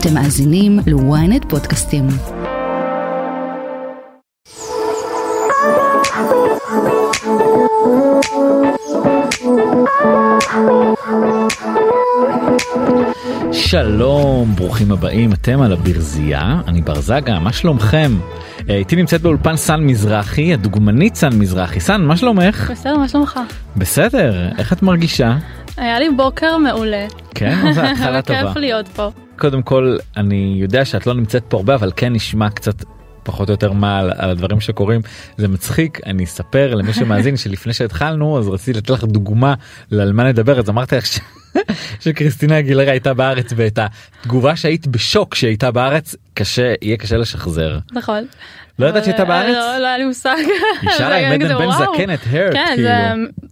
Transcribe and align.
אתם 0.00 0.14
מאזינים 0.14 0.78
ל-ynet 0.86 1.48
פודקאסטים. 1.48 2.06
שלום, 13.52 14.52
ברוכים 14.56 14.92
הבאים, 14.92 15.32
אתם 15.32 15.60
על 15.60 15.72
הברזייה, 15.72 16.60
אני 16.68 16.80
בר 16.82 17.00
זגה, 17.00 17.38
מה 17.38 17.52
שלומכם? 17.52 18.12
אה, 18.70 18.74
איתי 18.76 18.96
נמצאת 18.96 19.20
באולפן 19.20 19.56
סן 19.56 19.80
מזרחי, 19.80 20.54
הדוגמנית 20.54 21.14
סן 21.14 21.38
מזרחי. 21.38 21.80
סן, 21.80 22.02
מה 22.02 22.16
שלומך? 22.16 22.70
בסדר, 22.70 22.96
מה 22.96 23.08
שלומך? 23.08 23.40
בסדר, 23.76 24.48
איך 24.58 24.72
את 24.72 24.82
מרגישה? 24.82 25.36
היה 25.76 25.98
לי 25.98 26.10
בוקר 26.10 26.56
מעולה. 26.56 27.06
כן, 27.34 27.72
זו 27.72 27.80
התחלה 27.80 28.22
טובה. 28.26 28.42
כיף 28.46 28.56
להיות 28.56 28.88
פה. 28.88 29.10
קודם 29.38 29.62
כל, 29.62 29.96
אני 30.16 30.56
יודע 30.58 30.84
שאת 30.84 31.06
לא 31.06 31.14
נמצאת 31.14 31.44
פה 31.48 31.56
הרבה, 31.56 31.74
אבל 31.74 31.92
כן 31.96 32.12
נשמע 32.12 32.50
קצת 32.50 32.84
פחות 33.22 33.48
או 33.48 33.52
יותר 33.52 33.72
מה 33.72 33.98
על, 33.98 34.12
על 34.16 34.30
הדברים 34.30 34.60
שקורים 34.60 35.00
זה 35.36 35.48
מצחיק 35.48 36.00
אני 36.06 36.24
אספר 36.24 36.74
למי 36.74 36.92
שמאזין 36.92 37.36
שלפני 37.42 37.72
שהתחלנו 37.72 38.38
אז 38.38 38.48
רציתי 38.48 38.78
לתת 38.78 38.90
לך 38.90 39.04
דוגמה 39.04 39.54
על 39.92 40.12
מה 40.12 40.24
נדבר 40.24 40.58
אז 40.58 40.68
אמרתי 40.68 40.96
לך 40.96 41.06
ש... 41.06 41.18
שקריסטינה 42.04 42.58
אגילרה 42.58 42.90
הייתה 42.90 43.14
בארץ 43.14 43.52
ואת 43.56 43.78
התגובה 43.78 44.56
שהיית 44.56 44.86
בשוק 44.86 45.34
שהייתה 45.34 45.70
בארץ 45.70 46.16
קשה 46.34 46.74
יהיה 46.82 46.96
קשה 46.96 47.16
לשחזר. 47.16 47.78
נכון. 47.92 48.24
לא 48.78 48.86
ידעת 48.86 49.04
שהייתה 49.04 49.24
בארץ? 49.24 49.54
לא, 49.54 49.78
לא 49.78 49.86
היה 49.86 49.98
לי 49.98 50.04
מושג. 50.04 50.36
היא 50.82 50.90
שרה 50.98 51.16
עם 51.16 51.32
עדן 51.32 51.58
בן 51.58 51.70
זקן 51.70 52.14
את 52.14 52.20
הרד. 52.30 52.54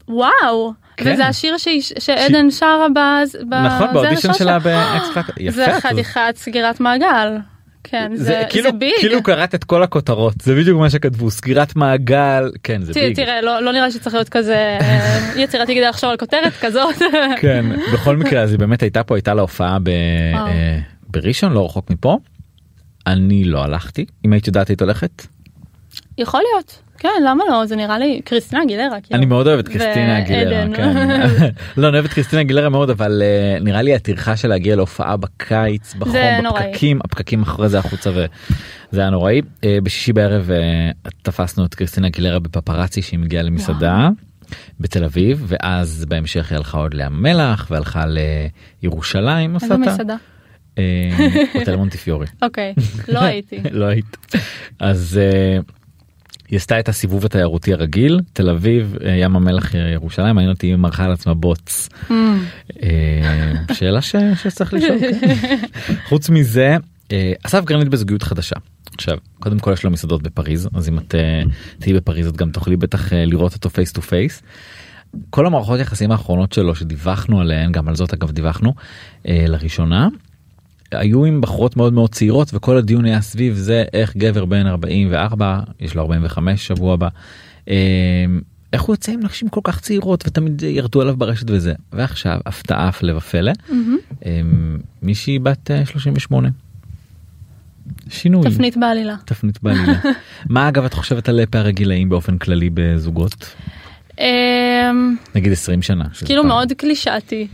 וואו. 0.09 0.73
כן. 0.97 1.13
וזה 1.13 1.27
השיר 1.27 1.57
שהיא- 1.59 1.83
שעדן 1.99 2.51
שרה 2.51 2.87
בז... 2.95 3.37
ב- 3.49 3.55
נכון 3.55 3.93
באודישן 3.93 4.33
שלה. 4.33 4.59
ב 4.59 4.75
X. 4.75 5.07
יפה. 5.41 5.51
זה 5.57 5.81
חתיכת 5.81 6.35
סגירת 6.37 6.81
מעגל. 6.81 7.37
כן, 7.85 8.13
זה 8.15 8.25
זה 8.25 8.43
כאילו 8.49 8.71
זה 8.71 8.77
big. 8.77 8.93
כאילו 8.99 9.23
קראת 9.23 9.55
את 9.55 9.65
כל 9.65 9.83
הכותרות 9.83 10.35
זה 10.43 10.55
בדיוק 10.55 10.81
מה 10.81 10.91
שכתבו 10.91 11.31
סגירת 11.31 11.77
מעגל 11.77 12.51
כן 12.63 12.83
זה 12.83 12.93
ת- 12.93 12.97
big. 12.97 13.17
תראה, 13.17 13.41
לא 13.43 13.63
לא 13.63 13.73
נראה 13.73 13.91
שצריך 13.91 14.15
להיות 14.15 14.29
כזה 14.29 14.55
אה, 14.81 15.19
יצירתי 15.37 15.73
כדי 15.75 15.85
לחשוב 15.89 16.11
על 16.11 16.17
כותרת 16.17 16.53
כזאת. 16.61 16.95
כן 17.41 17.67
בכל 17.93 18.17
מקרה 18.17 18.43
אז 18.43 18.51
היא 18.51 18.59
באמת 18.59 18.83
הייתה 18.83 19.03
פה 19.05 19.15
הייתה 19.17 19.35
לה 19.35 19.43
הופעה 19.43 19.79
ב... 19.83 19.89
אה, 20.35 20.79
בראשון 21.09 21.53
לא 21.53 21.65
רחוק 21.67 21.91
מפה. 21.91 22.19
אני 23.07 23.45
לא 23.45 23.65
הלכתי 23.65 24.05
אם 24.27 24.33
היית 24.33 24.47
יודעת 24.47 24.69
היית 24.69 24.83
הולכת. 24.83 25.27
יכול 26.19 26.41
להיות. 26.53 26.83
כן, 26.99 27.09
למה 27.25 27.45
לא? 27.49 27.67
זה 27.67 27.77
נראה 27.77 27.99
לי 27.99 28.21
קריסטינה 28.25 28.65
גילרה. 28.65 29.01
כאילו. 29.01 29.19
אני 29.19 29.27
מאוד 29.27 29.47
אוהב 29.47 29.59
את 29.59 29.69
קריסטינה 29.69 30.19
אגילרה. 30.19 30.59
ועדן. 30.59 30.77
כן. 30.77 31.51
לא 31.81 31.89
אני 31.89 31.95
אוהב 31.95 32.05
את 32.05 32.13
קריסטינה 32.13 32.43
אגילרה 32.43 32.69
מאוד 32.69 32.91
אבל 32.91 33.23
אה, 33.23 33.59
נראה 33.61 33.83
לי 33.83 33.95
הטרחה 33.95 34.37
של 34.37 34.49
להגיע 34.49 34.77
להופעה 34.77 35.17
בקיץ 35.17 35.95
בחום 35.95 36.17
נוראי. 36.43 36.69
בפקקים 36.69 36.99
הפקקים 37.05 37.43
אחרי 37.43 37.69
זה 37.69 37.79
החוצה 37.79 38.11
וזה 38.11 39.01
היה 39.01 39.11
נוראי. 39.11 39.41
אה, 39.65 39.79
בשישי 39.83 40.13
בערב 40.13 40.51
אה, 40.51 41.11
תפסנו 41.23 41.65
את 41.65 41.75
קריסטינה 41.75 42.07
אגילרה 42.07 42.39
בפפרצי 42.39 43.03
שהיא 43.03 43.19
מגיעה 43.19 43.43
למסעדה. 43.43 44.09
בתל 44.81 45.05
אביב 45.05 45.45
ואז 45.47 46.05
בהמשך 46.09 46.51
היא 46.51 46.57
הלכה 46.57 46.79
עוד 46.79 46.95
לים 46.95 47.07
המלח 47.07 47.67
והלכה 47.71 48.05
לירושלים. 48.83 49.55
איזה? 49.55 49.77
מסעדה? 49.77 50.17
הוטל 51.55 51.77
מונטיפיורי. 51.77 52.27
אוקיי, 52.43 52.75
לא 53.09 53.21
הייתי. 53.21 53.61
לא 53.81 53.85
היית. 53.85 54.17
אז 54.81 55.21
היא 56.51 56.57
עשתה 56.57 56.81
את 56.81 56.89
הסיבוב 56.89 57.25
התיירותי 57.25 57.73
הרגיל 57.73 58.21
תל 58.33 58.51
אביב 58.51 58.97
אה, 59.05 59.17
ים 59.17 59.37
המלח 59.37 59.75
אה, 59.75 59.81
ירושלים 59.81 60.35
מעניין 60.35 60.53
אותי 60.53 60.75
אם 60.75 60.81
מרחה 60.81 61.05
על 61.05 61.13
עצמה 61.13 61.35
בוץ. 61.35 61.89
הממ. 62.09 62.13
אה, 62.83 63.53
שאלה 63.75 64.03
ש- 64.03 64.17
שצריך 64.43 64.75
לשאול. 64.75 64.99
כן. 64.99 65.57
חוץ 66.09 66.31
מזה 66.31 66.77
אסף 67.47 67.65
גרנית 67.65 67.89
בזוגיות 67.89 68.23
חדשה. 68.23 68.57
עכשיו 68.95 69.17
קודם 69.41 69.59
כל 69.59 69.73
יש 69.73 69.85
לו 69.85 69.91
מסעדות 69.91 70.23
בפריז 70.23 70.69
אז 70.75 70.89
אם 70.89 70.99
את 70.99 71.15
תהיי 71.79 71.95
בפריז 71.95 72.27
את 72.27 72.37
גם 72.37 72.51
תוכלי 72.51 72.77
בטח 72.77 73.13
לראות 73.13 73.55
אותו 73.55 73.71
face 73.71 73.93
to 73.93 74.03
face. 74.03 74.43
כל 75.31 75.47
המערכות 75.47 75.81
יחסים 75.81 76.11
האחרונות 76.13 76.53
שלו 76.53 76.75
שדיווחנו 76.75 77.41
עליהן 77.41 77.73
גם 77.73 77.89
על 77.89 77.97
זאת 77.97 78.15
אגב 78.15 78.31
דיווחנו 78.31 78.75
לראשונה. 79.25 80.09
היו 80.93 81.25
עם 81.25 81.41
בחורות 81.41 81.77
מאוד 81.77 81.93
מאוד 81.93 82.11
צעירות 82.11 82.51
וכל 82.55 82.77
הדיון 82.77 83.05
היה 83.05 83.21
סביב 83.21 83.55
זה 83.55 83.85
איך 83.93 84.17
גבר 84.17 84.45
בן 84.45 84.67
44 84.67 85.61
יש 85.81 85.95
לו 85.95 86.03
45 86.03 86.67
שבוע 86.67 86.95
הבא. 86.95 87.09
אה, 87.69 87.75
איך 88.73 88.83
הוא 88.83 88.93
יוצא 88.93 89.13
עם 89.13 89.21
נשים 89.23 89.49
כל 89.49 89.61
כך 89.65 89.81
צעירות 89.81 90.25
ותמיד 90.27 90.63
ירדו 90.63 91.01
עליו 91.01 91.17
ברשת 91.17 91.51
וזה 91.51 91.75
ועכשיו 91.93 92.41
הפתעה 92.47 92.89
הפלא 92.89 93.13
ופלא. 93.17 93.53
אה, 94.27 94.41
מישהי 95.03 95.39
בת 95.39 95.71
אה, 95.71 95.87
38. 95.87 96.49
שינוי 98.09 98.51
תפנית 98.51 98.77
בעלילה. 98.77 99.15
תפנית 99.25 99.63
בעלילה. 99.63 100.01
מה 100.51 100.69
אגב 100.69 100.85
את 100.85 100.95
חושבת 100.95 101.29
על 101.29 101.47
פערי 101.51 101.73
גילאים 101.73 102.09
באופן 102.09 102.39
כללי 102.39 102.71
בזוגות 102.75 103.55
אמ, 104.19 105.17
נגיד 105.35 105.53
20 105.53 105.83
שנה. 105.83 106.05
כאילו 106.25 106.43
פעם. 106.43 106.49
מאוד 106.49 106.73
קלישאתי. 106.73 107.49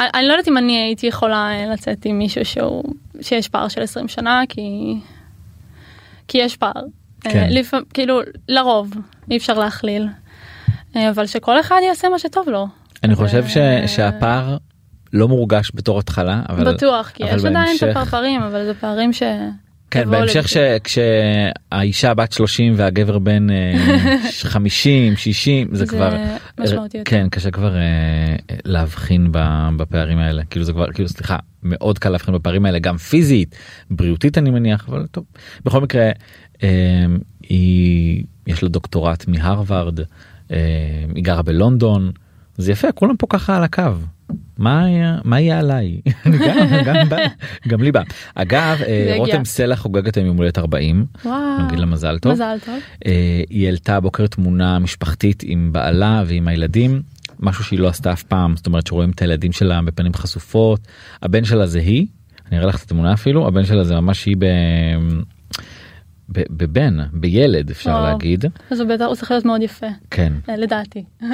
אני 0.00 0.08
אני 0.14 0.28
לא 0.28 0.32
יודעת 0.32 0.48
אם 0.48 0.58
אני 0.58 0.76
הייתי 0.78 1.06
יכולה 1.06 1.50
אה, 1.52 1.66
לצאת 1.72 2.04
עם 2.04 2.18
מישהו 2.18 2.44
שהוא 2.44 2.84
שיש 3.20 3.48
פער 3.48 3.68
של 3.68 3.82
20 3.82 4.08
שנה 4.08 4.42
כי 4.48 4.94
כי 6.28 6.38
יש 6.38 6.56
פער. 6.56 6.72
כן. 7.20 7.38
אה, 7.38 7.46
לפעמים 7.50 7.84
כאילו 7.94 8.18
לרוב 8.48 8.90
אי 9.30 9.36
אפשר 9.36 9.58
להכליל. 9.58 10.08
אה, 10.96 11.10
אבל 11.10 11.26
שכל 11.26 11.60
אחד 11.60 11.76
יעשה 11.86 12.08
מה 12.08 12.18
שטוב 12.18 12.48
לו. 12.48 12.68
אני 13.04 13.12
אז, 13.12 13.18
חושב 13.18 13.46
ש- 13.46 13.56
שהפער 13.96 14.56
לא 15.12 15.28
מורגש 15.28 15.70
בתור 15.74 15.98
התחלה 15.98 16.42
אבל 16.48 16.74
בטוח 16.74 17.10
כי 17.14 17.24
אבל 17.24 17.36
יש 17.36 17.44
עדיין 17.44 17.56
את 17.76 17.82
בהמשך- 17.82 17.96
הפרפרים 17.96 18.42
אבל 18.42 18.64
זה 18.64 18.74
פערים 18.74 19.12
ש... 19.12 19.22
כן 19.90 20.10
בהמשך 20.10 20.56
לידי. 20.56 20.78
שכשהאישה 20.84 22.14
בת 22.14 22.32
30 22.32 22.72
והגבר 22.76 23.18
בן 23.18 23.50
אה, 23.50 24.18
50 24.42 25.16
60 25.16 25.68
זה 25.72 25.76
זה 25.76 25.86
כבר 25.86 26.16
משמעותי 26.60 26.98
יותר. 26.98 27.10
כן 27.10 27.28
קשה 27.28 27.50
כבר 27.50 27.76
אה, 27.76 28.36
להבחין 28.64 29.28
בפערים 29.76 30.18
האלה 30.18 30.44
כאילו 30.44 30.64
זה 30.64 30.72
כבר 30.72 30.92
כאילו 30.92 31.08
סליחה 31.08 31.36
מאוד 31.62 31.98
קל 31.98 32.08
להבחין 32.08 32.34
בפערים 32.34 32.66
האלה 32.66 32.78
גם 32.78 32.96
פיזית 32.96 33.54
בריאותית 33.90 34.38
אני 34.38 34.50
מניח 34.50 34.88
אבל 34.88 35.06
טוב 35.10 35.24
בכל 35.64 35.80
מקרה 35.80 36.10
אה, 36.62 37.04
היא 37.42 38.24
יש 38.46 38.62
לה 38.62 38.68
דוקטורט 38.68 39.28
מהרווארד 39.28 40.00
אה, 40.50 40.56
היא 41.14 41.24
גרה 41.24 41.42
בלונדון 41.42 42.12
זה 42.56 42.72
יפה 42.72 42.92
כולם 42.92 43.16
פה 43.16 43.26
ככה 43.30 43.56
על 43.56 43.62
הקו. 43.62 43.82
מה 44.58 44.84
היה 44.84 45.18
מה 45.24 45.40
יהיה 45.40 45.58
עליי 45.58 46.00
גם, 46.46 46.56
גם, 46.84 47.08
בא, 47.08 47.16
גם 47.68 47.82
לי 47.82 47.92
בא 47.92 48.02
אגב 48.34 48.78
אה. 48.86 49.14
רותם 49.16 49.44
סלע 49.44 49.76
חוגגת 49.76 50.16
היום 50.16 50.26
יום 50.26 50.36
הולדת 50.36 50.58
40 50.58 51.04
וואו. 51.24 51.66
נגיד 51.66 51.78
לה 51.78 51.86
מזל 51.86 52.18
טוב 52.18 52.32
מזל 52.32 52.56
טוב. 52.66 52.74
אה, 53.06 53.42
היא 53.50 53.66
העלתה 53.66 53.96
הבוקר 53.96 54.26
תמונה 54.26 54.78
משפחתית 54.78 55.42
עם 55.46 55.72
בעלה 55.72 56.22
ועם 56.26 56.48
הילדים 56.48 57.02
משהו 57.40 57.64
שהיא 57.64 57.78
לא 57.78 57.88
עשתה 57.88 58.12
אף 58.12 58.22
פעם 58.22 58.56
זאת 58.56 58.66
אומרת 58.66 58.86
שרואים 58.86 59.10
את 59.10 59.22
הילדים 59.22 59.52
שלה 59.52 59.82
בפנים 59.82 60.14
חשופות 60.14 60.80
הבן 61.22 61.44
שלה 61.44 61.66
זה 61.66 61.78
היא 61.78 62.06
אני 62.50 62.58
אראה 62.58 62.68
לך 62.68 62.76
את 62.76 62.82
התמונה 62.82 63.12
אפילו 63.12 63.48
הבן 63.48 63.64
שלה 63.64 63.84
זה 63.84 63.94
ממש 63.94 64.26
היא 64.26 64.36
ב... 64.38 64.44
בבן 66.30 66.98
בילד 67.12 67.70
אפשר 67.70 67.90
וואו. 67.90 68.02
להגיד 68.04 68.44
אז 68.70 68.80
בטח 68.80 69.04
הוא 69.04 69.14
צריך 69.14 69.30
להיות 69.30 69.44
מאוד 69.44 69.62
יפה 69.62 69.86
כן 70.10 70.32
אה, 70.48 70.56
לדעתי. 70.56 71.04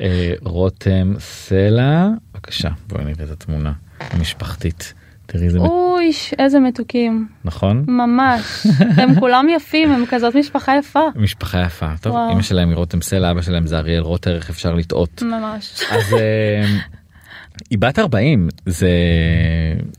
אה, 0.00 0.32
רותם 0.40 1.14
סלע 1.18 2.08
בבקשה 2.34 2.68
בואי 2.88 3.04
נראה 3.04 3.24
את 3.24 3.30
התמונה 3.30 3.72
המשפחתית 4.00 4.94
תראי 5.26 5.44
איזה 5.44 5.58
מת- 5.60 5.66
אוי 5.68 6.10
איזה 6.38 6.60
מתוקים. 6.60 7.28
נכון 7.44 7.84
ממש. 7.88 8.66
הם 9.00 9.20
כולם 9.20 9.46
יפים 9.56 9.92
הם 9.92 10.04
כזאת 10.08 10.34
משפחה 10.36 10.72
יפה. 10.78 11.00
משפחה 11.16 11.60
יפה 11.62 11.86
טוב. 12.00 12.16
אמא 12.32 12.42
שלהם 12.42 12.68
היא 12.68 12.76
רותם 12.76 13.02
סלע 13.02 13.30
אבא 13.30 13.42
שלהם 13.42 13.66
זה 13.66 13.78
אריאל 13.78 14.02
רוטר 14.02 14.36
איך 14.36 14.50
אפשר 14.50 14.74
לטעות 14.74 15.22
ממש. 15.22 15.80
אז 15.90 16.12
אה, 16.14 16.64
היא 17.70 17.78
בת 17.78 17.98
40 17.98 18.48
זה 18.66 18.88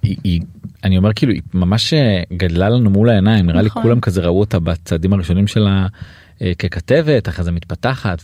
היא, 0.03 0.17
היא 0.23 0.41
אני 0.83 0.97
אומר 0.97 1.13
כאילו 1.13 1.33
היא 1.33 1.41
ממש 1.53 1.93
אה, 1.93 2.23
גדלה 2.33 2.69
לנו 2.69 2.89
מול 2.89 3.09
העיניים 3.09 3.45
נראה 3.45 3.61
לי 3.61 3.67
נכון. 3.67 3.83
כולם 3.83 3.99
כזה 3.99 4.21
ראו 4.21 4.39
אותה 4.39 4.59
בצעדים 4.59 5.13
הראשונים 5.13 5.47
שלה 5.47 5.87
אה, 6.41 6.51
ככתבת 6.59 7.29
אחרי 7.29 7.45
זה 7.45 7.51
מתפתחת 7.51 8.21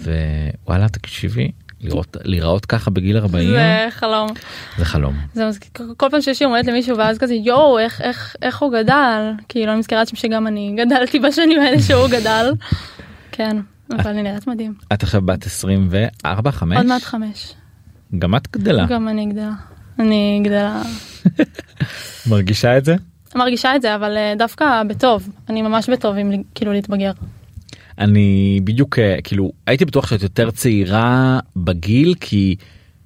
ווואלה 0.65 0.89
תקשיבי 0.89 1.51
לראות 1.81 2.18
להיראות 2.24 2.65
ככה 2.65 2.92
בגיל 2.92 3.18
40 3.18 3.50
זה 3.50 3.88
חלום. 3.89 4.30
זה 4.77 4.86
חלום. 4.86 5.15
זה 5.33 5.48
מזכיר 5.48 5.94
כל 5.98 6.07
פעם 6.12 6.21
שיש 6.21 6.42
יום 6.42 6.51
הולדת 6.51 6.68
למישהו 6.68 6.98
ואז 6.98 7.18
כזה 7.18 7.33
יואו 7.33 7.80
איך 7.80 8.01
איך 8.01 8.36
איך 8.42 8.62
הוא 8.62 8.74
גדל 8.74 9.31
כאילו 9.50 9.71
אני 9.71 9.80
מזכירה 9.80 10.04
שגם 10.13 10.47
אני 10.47 10.75
גדלתי 10.77 11.19
בשנים 11.19 11.62
האלה 11.62 11.80
שהוא 11.81 12.07
גדל. 12.07 12.51
כן 13.31 13.57
אבל 13.92 14.09
אני 14.09 14.24
נראית 14.24 14.47
מדהים. 14.47 14.74
את 14.94 15.04
עכשיו 15.04 15.21
בת 15.21 15.45
24 15.45 16.51
5 16.51 16.77
עוד 16.77 16.86
מעט 16.86 17.04
חמש. 17.04 17.54
גם 18.19 18.36
את 18.36 18.47
גדלה 18.51 18.86
גם 18.86 19.07
אני 19.07 19.25
גדלה. 19.25 19.51
אני 20.00 20.42
גדלה. 20.44 20.81
מרגישה 22.29 22.77
את 22.77 22.85
זה 22.85 22.95
מרגישה 23.35 23.75
את 23.75 23.81
זה 23.81 23.95
אבל 23.95 24.18
אה, 24.18 24.33
דווקא 24.38 24.83
בטוב 24.88 25.29
אני 25.50 25.62
ממש 25.62 25.89
בטוב 25.89 26.15
עם 26.18 26.31
כאילו 26.56 26.73
להתבגר. 26.73 27.12
אני 28.00 28.59
בדיוק 28.63 29.00
אה, 29.00 29.15
כאילו 29.23 29.51
הייתי 29.68 29.85
בטוח 29.85 30.07
שאת 30.07 30.21
יותר 30.23 30.51
צעירה 30.51 31.39
בגיל 31.56 32.13
כי 32.19 32.56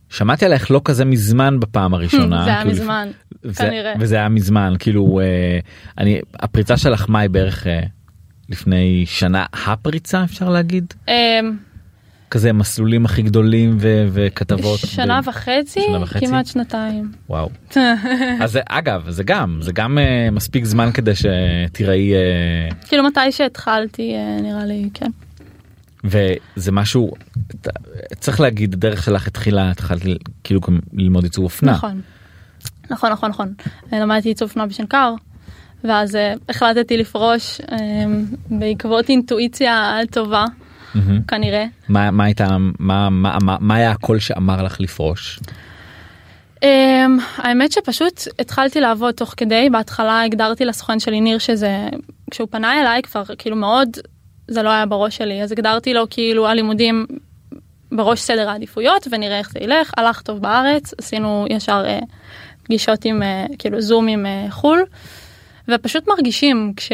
שמעתי 0.09 0.45
עלייך 0.45 0.71
לא 0.71 0.81
כזה 0.85 1.05
מזמן 1.05 1.59
בפעם 1.59 1.93
הראשונה 1.95 2.43
זה 2.45 2.49
היה 2.51 2.61
כאילו, 2.61 2.71
מזמן. 2.73 3.07
זה- 3.43 3.53
כנראה. 3.65 3.93
וזה 3.99 4.15
היה 4.15 4.29
מזמן 4.29 4.73
כאילו 4.79 5.19
אה, 5.19 5.59
אני 5.97 6.19
הפריצה 6.39 6.77
שלך 6.77 7.09
מאי 7.09 7.27
בערך 7.27 7.67
אה, 7.67 7.79
לפני 8.49 9.03
שנה 9.07 9.45
הפריצה 9.53 10.23
אפשר 10.23 10.49
להגיד 10.49 10.93
אמ, 11.07 11.13
כזה 12.35 12.53
מסלולים 12.53 13.05
הכי 13.05 13.21
גדולים 13.21 13.77
ו- 13.79 14.07
וכתבות 14.11 14.79
שנה 14.79 15.21
ב- 15.21 15.27
וחצי, 15.27 15.81
שנה 15.87 16.01
וחצי? 16.01 16.27
כמעט 16.27 16.45
שנתיים. 16.45 17.11
וואו 17.29 17.49
אז 18.43 18.51
זה, 18.51 18.61
אגב 18.69 19.09
זה 19.09 19.23
גם 19.23 19.59
זה 19.61 19.71
גם 19.71 19.97
אה, 19.97 20.31
מספיק 20.31 20.65
זמן 20.65 20.91
כדי 20.93 21.11
שתיראי 21.15 22.13
אה, 22.13 22.19
כאילו 22.87 23.03
מתי 23.03 23.31
שהתחלתי 23.31 24.13
אה, 24.13 24.41
נראה 24.41 24.65
לי 24.65 24.89
כן. 24.93 25.11
וזה 26.03 26.71
משהו 26.71 27.11
צריך 28.19 28.39
להגיד 28.39 28.73
הדרך 28.73 29.03
שלך 29.03 29.27
התחילה 29.27 29.71
התחלת 29.71 30.01
כאילו 30.43 30.61
גם 30.61 30.79
ללמוד 30.93 31.23
עיצוב 31.23 31.43
אופנה 31.43 31.71
נכון. 31.71 32.01
נכון 32.89 33.11
נכון 33.11 33.29
נכון. 33.29 33.53
למדתי 33.91 34.29
עיצוב 34.29 34.49
אופנה 34.49 34.65
בשנקר. 34.65 35.13
ואז 35.83 36.17
החלטתי 36.49 36.97
לפרוש 36.97 37.61
בעקבות 38.49 39.09
אינטואיציה 39.09 39.99
טובה. 40.11 40.45
כנראה. 41.27 41.65
מה 41.89 42.11
מה 42.11 42.23
הייתה 42.23 42.47
מה 42.79 43.09
מה 43.09 43.37
מה- 43.43 43.57
מה 43.59 43.75
היה 43.75 43.91
הקול 43.91 44.19
שאמר 44.19 44.63
לך 44.63 44.81
לפרוש 44.81 45.39
Um, 46.55 46.67
האמת 47.37 47.71
שפשוט 47.71 48.21
התחלתי 48.39 48.81
לעבוד 48.81 49.13
תוך 49.13 49.33
כדי 49.37 49.69
בהתחלה 49.71 50.21
הגדרתי 50.23 50.65
לסוכן 50.65 50.99
שלי 50.99 51.21
ניר 51.21 51.37
שזה 51.37 51.87
כשהוא 52.31 52.47
פנה 52.51 52.81
אליי 52.81 53.01
כבר 53.01 53.23
כאילו 53.37 53.55
מאוד 53.55 53.89
זה 54.47 54.63
לא 54.63 54.69
היה 54.69 54.85
בראש 54.85 55.17
שלי 55.17 55.43
אז 55.43 55.51
הגדרתי 55.51 55.93
לו 55.93 56.03
כאילו 56.09 56.47
הלימודים 56.47 57.05
בראש 57.91 58.19
סדר 58.19 58.49
העדיפויות 58.49 59.07
ונראה 59.11 59.37
איך 59.39 59.51
זה 59.51 59.59
ילך 59.61 59.91
הלך 59.97 60.21
טוב 60.21 60.41
בארץ 60.41 60.93
עשינו 60.97 61.45
ישר 61.49 61.85
uh, 62.01 62.05
פגישות 62.63 63.05
עם 63.05 63.21
uh, 63.21 63.55
כאילו 63.59 63.81
זום 63.81 64.07
עם 64.07 64.25
uh, 64.25 64.51
חו"ל 64.51 64.79
ופשוט 65.67 66.07
מרגישים 66.07 66.73
כש, 66.75 66.91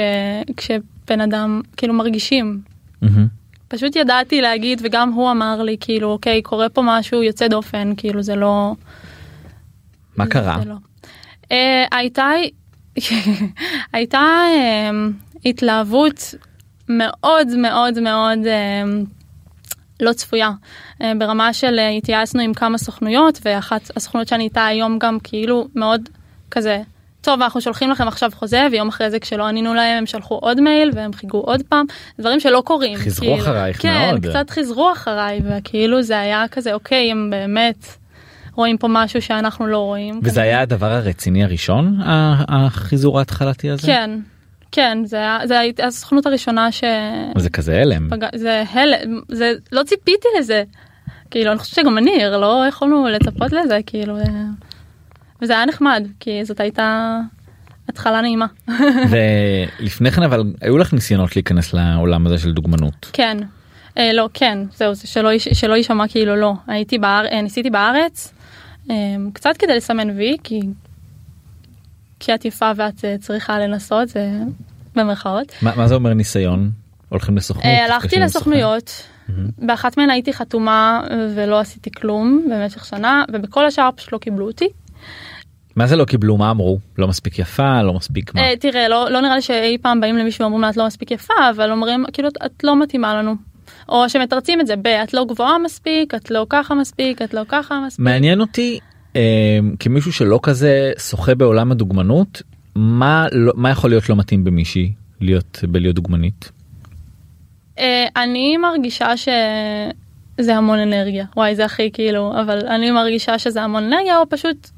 כשבן 0.57 1.21
אדם 1.21 1.62
כאילו 1.77 1.94
מרגישים 1.94 2.62
מהמם. 3.01 3.27
פשוט 3.71 3.95
ידעתי 3.95 4.41
להגיד 4.41 4.81
וגם 4.83 5.12
הוא 5.12 5.31
אמר 5.31 5.62
לי 5.62 5.77
כאילו 5.79 6.12
אוקיי 6.12 6.41
קורה 6.41 6.69
פה 6.69 6.81
משהו 6.85 7.23
יוצא 7.23 7.47
דופן 7.47 7.94
כאילו 7.97 8.23
זה 8.23 8.35
לא. 8.35 8.73
מה 10.18 10.25
קרה 10.25 10.57
זה 10.63 10.69
לא. 10.69 10.75
אה, 11.51 11.85
הייתה 11.91 12.31
הייתה 13.94 14.19
אה, 14.19 14.89
התלהבות 15.45 16.35
מאוד 16.89 17.47
מאוד 17.57 18.00
מאוד 18.00 18.39
אה, 18.45 18.83
לא 20.00 20.13
צפויה 20.13 20.51
אה, 21.01 21.12
ברמה 21.18 21.53
של 21.53 21.79
אה, 21.79 21.89
התייעצנו 21.89 22.41
עם 22.41 22.53
כמה 22.53 22.77
סוכנויות 22.77 23.39
ואחת 23.45 23.91
הסוכנויות 23.95 24.27
שאני 24.27 24.44
איתה 24.44 24.65
היום 24.65 25.00
גם 25.00 25.18
כאילו 25.23 25.68
מאוד 25.75 26.09
כזה. 26.51 26.81
טוב 27.21 27.41
אנחנו 27.41 27.62
שולחים 27.62 27.89
לכם 27.89 28.07
עכשיו 28.07 28.31
חוזה 28.35 28.68
ויום 28.71 28.88
אחרי 28.88 29.12
זה 29.12 29.19
כשלא 29.19 29.47
ענינו 29.47 29.73
להם 29.73 29.97
הם 29.97 30.06
שלחו 30.06 30.35
עוד 30.35 30.62
מייל 30.62 30.91
והם 30.94 31.13
חיכו 31.13 31.38
עוד 31.38 31.62
פעם 31.69 31.85
דברים 32.19 32.39
שלא 32.39 32.62
קורים. 32.65 32.97
חיזרו 32.97 33.25
כאילו. 33.25 33.41
אחרייך 33.41 33.81
כן, 33.81 34.09
מאוד. 34.12 34.25
קצת 34.25 34.50
חיזרו 34.50 34.91
אחריי 34.91 35.41
וכאילו 35.45 36.01
זה 36.01 36.19
היה 36.19 36.45
כזה 36.51 36.73
אוקיי 36.73 37.12
הם 37.12 37.29
באמת 37.29 37.85
רואים 38.56 38.77
פה 38.77 38.88
משהו 38.89 39.21
שאנחנו 39.21 39.68
לא 39.68 39.77
רואים. 39.77 40.19
וזה 40.23 40.41
היה 40.41 40.62
הדבר 40.62 40.91
הרציני 40.91 41.44
הראשון 41.44 41.97
החיזור 42.47 43.19
ההתחלתי 43.19 43.69
הזה 43.69 43.88
כן, 43.88 44.19
כן, 44.71 44.97
זה 45.06 45.18
היה, 45.18 45.39
זה 45.45 45.59
הייתה 45.59 45.85
הסוכנות 45.85 46.25
הראשונה 46.25 46.71
ש... 46.71 46.83
זה 47.38 47.50
כזה 47.50 47.81
הלם 47.81 48.09
פגע, 48.09 48.27
זה 48.35 48.63
הלם, 48.71 49.19
זה 49.29 49.53
לא 49.71 49.83
ציפיתי 49.83 50.27
לזה. 50.39 50.63
כאילו 51.31 51.51
אני 51.51 51.59
חושבת 51.59 51.75
שגם 51.75 51.97
אני 51.97 52.12
לא 52.31 52.63
יכולנו 52.69 53.07
לצפות 53.07 53.51
לזה 53.51 53.79
כאילו 53.85 54.18
וזה 55.42 55.54
היה 55.54 55.66
נחמד 55.66 56.08
כי 56.20 56.46
זאת 56.46 56.60
הייתה 56.60 57.20
התחלה 57.90 58.22
נעימה. 58.22 58.46
ולפני 59.80 60.12
כן 60.12 60.24
אבל 60.24 60.44
היו 60.62 60.78
לך 60.78 60.94
ניסיונות 60.94 61.36
להיכנס 61.36 61.74
לעולם 61.74 62.28
הזה 62.28 62.38
של 62.38 62.52
דוגמנות 62.52 63.10
כן, 63.14 63.38
אה, 63.98 64.14
לא 64.14 64.30
כן 64.34 64.58
זהו 64.76 64.94
זה 64.94 65.08
שלא, 65.08 65.30
שלא 65.38 65.74
יישמע 65.74 66.08
כאילו 66.08 66.36
לא 66.36 66.54
הייתי 66.68 66.98
באר... 66.98 67.26
אה, 67.32 67.42
ניסיתי 67.42 67.70
בארץ 67.70 68.34
אה, 68.90 68.96
קצת 69.34 69.58
כדי 69.58 69.76
לסמן 69.76 70.10
וי 70.10 70.38
כי 70.44 70.60
כי 72.20 72.34
את 72.36 72.46
יפה 72.46 72.72
ואת 72.76 73.06
אה, 73.06 73.16
צריכה 73.20 73.60
לנסות 73.60 74.10
זה 74.10 74.30
במרכאות. 74.96 75.52
מה, 75.62 75.76
מה 75.76 75.88
זה 75.88 75.96
אומר 75.96 76.14
ניסיון 76.14 76.72
הולכים 77.10 77.38
לסוכנות 77.38 77.66
אה, 77.66 77.86
הלכתי? 77.86 78.20
לסוכנויות, 78.20 79.04
באחת 79.58 79.98
מהן 79.98 80.10
הייתי 80.10 80.34
חתומה 80.34 81.02
ולא 81.36 81.60
עשיתי 81.60 81.92
כלום 81.92 82.48
במשך 82.52 82.86
שנה 82.86 83.24
ובכל 83.34 83.66
השאר 83.66 83.90
פשוט 83.96 84.14
לא 84.14 84.18
קיבלו 84.18 84.48
אותי. 84.48 84.68
מה 85.75 85.88
זה 85.88 85.95
לא 85.95 86.06
קיבלו 86.06 86.38
מה 86.38 86.51
אמרו 86.51 86.79
לא 86.97 87.07
מספיק 87.07 87.39
יפה 87.39 87.81
לא 87.81 87.94
מספיק 87.94 88.35
מה 88.35 88.41
אה, 88.41 88.53
תראה 88.59 88.88
לא 88.88 89.09
לא 89.09 89.21
נראה 89.21 89.35
לי 89.35 89.41
שאי 89.41 89.77
פעם 89.81 90.03
bאים 90.03 90.15
למישהו 90.15 90.41
ואומרים 90.41 90.62
לה 90.62 90.69
את 90.69 90.77
לא 90.77 90.85
מספיק 90.85 91.12
יפה 91.12 91.33
אבל 91.50 91.71
אומרים 91.71 92.06
כאילו 92.13 92.29
את 92.45 92.63
לא 92.63 92.79
מתאימה 92.79 93.15
לנו. 93.15 93.35
או 93.89 94.09
שמתרצים 94.09 94.62
את 94.62 94.68
זה 94.68 94.75
ב 94.75 94.88
את 94.88 95.13
לא 95.13 95.25
גבוהה 95.25 95.57
מספיק 95.57 96.15
את 96.15 96.31
לא 96.31 96.45
ככה 96.50 96.75
מספיק 96.75 97.21
את 97.21 97.33
לא 97.33 97.41
ככה 97.47 97.83
מספיק. 97.88 98.06
מעניין 98.06 98.41
אותי 98.41 98.79
אה, 99.15 99.59
כמישהו 99.79 100.13
שלא 100.13 100.39
כזה 100.44 100.91
שוחה 101.09 101.35
בעולם 101.35 101.71
הדוגמנות 101.71 102.41
מה 102.75 103.27
לא, 103.31 103.53
מה 103.56 103.69
יכול 103.69 103.89
להיות 103.89 104.09
לא 104.09 104.15
מתאים 104.15 104.44
במישהי 104.44 104.94
להיות 105.21 105.59
בלהיות 105.69 105.95
דוגמנית. 105.95 106.51
אה, 107.79 108.06
אני 108.15 108.57
מרגישה 108.57 109.18
שזה 109.18 110.56
המון 110.56 110.79
אנרגיה 110.79 111.25
וואי 111.38 111.56
זה 111.56 111.65
הכי 111.65 111.91
כאילו 111.94 112.33
אבל 112.41 112.68
אני 112.68 112.91
מרגישה 112.91 113.39
שזה 113.39 113.62
המון 113.62 113.83
אנרגיה 113.83 114.18
או 114.18 114.29
פשוט 114.29 114.69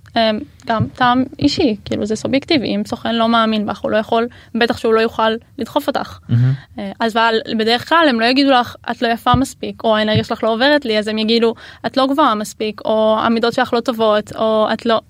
גם 0.65 0.87
טעם 0.95 1.23
אישי 1.39 1.75
כאילו 1.85 2.05
זה 2.05 2.15
סובייקטיבי 2.15 2.75
אם 2.75 2.81
סוכן 2.85 3.15
לא 3.15 3.29
מאמין 3.29 3.65
בך 3.65 3.79
הוא 3.79 3.91
לא 3.91 3.97
יכול 3.97 4.27
בטח 4.55 4.77
שהוא 4.77 4.93
לא 4.93 4.99
יוכל 4.99 5.31
לדחוף 5.57 5.87
אותך 5.87 6.19
אה, 6.79 6.91
אז 6.99 7.17
בדרך 7.57 7.89
כלל 7.89 8.05
הם 8.09 8.19
לא 8.19 8.25
יגידו 8.25 8.51
לך 8.51 8.75
את 8.91 9.01
לא 9.01 9.07
יפה 9.07 9.35
מספיק 9.35 9.83
או 9.83 9.97
האנרגיה 9.97 10.23
שלך 10.23 10.43
לא 10.43 10.53
עוברת 10.53 10.85
לי 10.85 10.99
אז 10.99 11.07
הם 11.07 11.17
יגידו 11.17 11.53
את 11.85 11.97
לא 11.97 12.07
גבוהה 12.07 12.35
מספיק 12.35 12.81
או 12.85 13.17
המידות 13.19 13.53
שלך 13.53 13.73
לא 13.73 13.79
טובות 13.79 14.35
או 14.35 14.67
את 14.73 14.85
לא. 14.85 15.01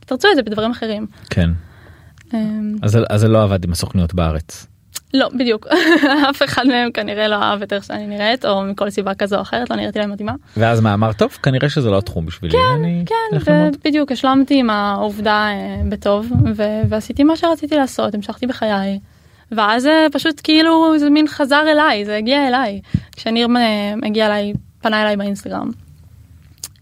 תרצו 0.00 0.28
את 0.30 0.36
זה 0.36 0.42
בדברים 0.42 0.70
אחרים. 0.70 1.06
כן 1.30 1.50
אה, 2.34 2.38
אז, 2.82 2.98
אז 3.10 3.20
זה 3.20 3.28
לא 3.28 3.42
עבד 3.42 3.64
עם 3.64 3.72
הסוכניות 3.72 4.14
בארץ. 4.14 4.66
לא 5.14 5.28
בדיוק 5.34 5.66
אף 6.30 6.42
אחד 6.42 6.66
מהם 6.66 6.90
כנראה 6.92 7.28
לא 7.28 7.34
אהב 7.34 7.62
את 7.62 7.72
איך 7.72 7.84
שאני 7.84 8.06
נראית 8.06 8.44
או 8.44 8.62
מכל 8.62 8.90
סיבה 8.90 9.14
כזו 9.14 9.36
או 9.36 9.42
אחרת 9.42 9.70
לא 9.70 9.76
נראיתי 9.76 9.98
להם 9.98 10.10
מתאימה. 10.10 10.32
ואז 10.56 10.80
מה 10.80 10.94
אמרת 10.94 11.18
טוב 11.18 11.38
כנראה 11.42 11.68
שזה 11.68 11.90
לא 11.90 11.98
התחום 11.98 12.26
בשבילי. 12.26 12.58
אני 12.74 13.04
כן 13.06 13.14
אלך 13.32 13.48
ללמוד." 13.48 13.76
ובדיוק 13.76 14.12
השלמתי 14.12 14.58
עם 14.58 14.70
העובדה 14.70 15.48
אה, 15.50 15.82
בטוב 15.88 16.32
ו- 16.56 16.82
ועשיתי 16.88 17.24
מה 17.24 17.36
שרציתי 17.36 17.76
לעשות 17.76 18.14
המשכתי 18.14 18.46
בחיי. 18.46 18.98
ואז 19.52 19.82
זה 19.82 20.06
פשוט 20.12 20.40
כאילו 20.44 20.98
זה 20.98 21.10
מין 21.10 21.28
חזר 21.28 21.62
אליי 21.72 22.04
זה 22.04 22.16
הגיע 22.16 22.48
אליי 22.48 22.80
כשניר 23.16 23.48
אה, 23.56 23.94
הגיע 24.06 24.26
אליי 24.26 24.52
פנה 24.82 25.02
אליי 25.02 25.16
באינסטגרם. 25.16 25.70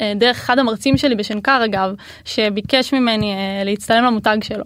אה, 0.00 0.12
דרך 0.16 0.36
אחד 0.36 0.58
המרצים 0.58 0.96
שלי 0.96 1.14
בשנקר 1.14 1.60
אגב 1.64 1.94
שביקש 2.24 2.94
ממני 2.94 3.32
אה, 3.32 3.64
להצטלם 3.64 4.04
למותג 4.04 4.38
שלו. 4.42 4.64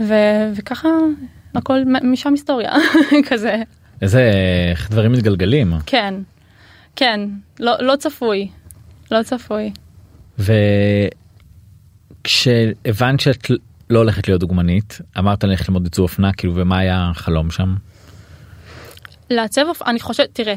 ו- 0.00 0.52
וככה 0.54 0.88
הכל 1.56 1.82
משם 2.02 2.30
היסטוריה 2.30 2.72
כזה 3.30 3.62
איזה 4.02 4.30
איך 4.70 4.90
דברים 4.90 5.12
מתגלגלים. 5.12 5.72
כן 5.86 6.14
כן 6.96 7.20
לא 7.60 7.72
לא 7.80 7.96
צפוי 7.96 8.48
לא 9.10 9.22
צפוי. 9.22 9.72
וכשהבנת 12.24 13.20
שאת 13.20 13.50
לא 13.90 13.98
הולכת 13.98 14.28
להיות 14.28 14.40
דוגמנית 14.40 15.00
אמרת 15.18 15.44
לי 15.44 15.50
ללכת 15.50 15.68
ללמוד 15.68 15.84
עיצוב 15.84 16.02
אופנה 16.02 16.32
כאילו 16.32 16.52
ומה 16.56 16.78
היה 16.78 17.10
החלום 17.10 17.50
שם. 17.50 17.74
לעצב 19.30 19.62
אופנה, 19.68 19.90
אני 19.90 20.00
חושבת, 20.00 20.28
תראה. 20.32 20.54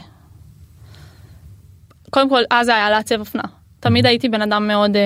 קודם 2.09 2.29
כל, 2.29 2.41
אז 2.51 2.67
היה 2.67 2.89
לעצב 2.89 3.19
אופנה. 3.19 3.43
תמיד 3.79 4.05
הייתי 4.05 4.29
בן 4.29 4.41
אדם 4.41 4.67
מאוד 4.67 4.91
um, 4.95 4.97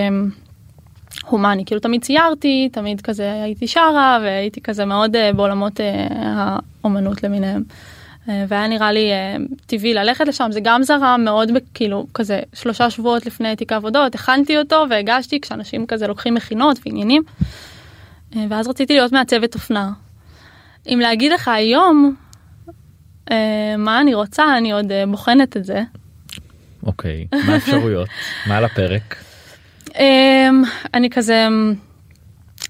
הומני, 1.25 1.65
כאילו 1.65 1.81
תמיד 1.81 2.03
ציירתי, 2.03 2.69
תמיד 2.71 3.01
כזה 3.01 3.43
הייתי 3.43 3.67
שרה 3.67 4.19
והייתי 4.21 4.61
כזה 4.61 4.85
מאוד 4.85 5.15
uh, 5.15 5.35
בעולמות 5.35 5.79
uh, 5.79 5.83
האומנות 6.83 7.23
למיניהם. 7.23 7.63
Uh, 8.25 8.29
והיה 8.47 8.67
נראה 8.67 8.91
לי 8.91 9.11
טבעי 9.65 9.93
ללכת 9.93 10.27
לשם, 10.27 10.51
זה 10.51 10.59
גם 10.63 10.83
זרם 10.83 11.21
מאוד 11.25 11.49
כאילו 11.73 12.07
כזה 12.13 12.39
שלושה 12.53 12.89
שבועות 12.89 13.25
לפני 13.25 13.55
תיק 13.55 13.71
העבודות, 13.71 14.15
הכנתי 14.15 14.57
אותו 14.57 14.85
והגשתי 14.89 15.41
כשאנשים 15.41 15.85
כזה 15.85 16.07
לוקחים 16.07 16.33
מכינות 16.33 16.79
ועניינים. 16.85 17.23
ואז 18.49 18.67
רציתי 18.67 18.93
להיות 18.93 19.11
מעצבת 19.11 19.55
אופנה. 19.55 19.91
אם 20.87 20.99
להגיד 21.01 21.31
לך 21.31 21.47
היום 21.47 22.15
מה 23.77 24.01
אני 24.01 24.13
רוצה 24.13 24.57
אני 24.57 24.71
עוד 24.71 24.91
בוחנת 25.07 25.57
את 25.57 25.65
זה. 25.65 25.81
אוקיי 26.85 27.27
מה 27.33 27.53
האפשרויות 27.53 28.09
מה 28.47 28.57
על 28.57 28.65
הפרק. 28.65 29.15
Um, 29.93 29.97
אני 30.93 31.09
כזה 31.09 31.47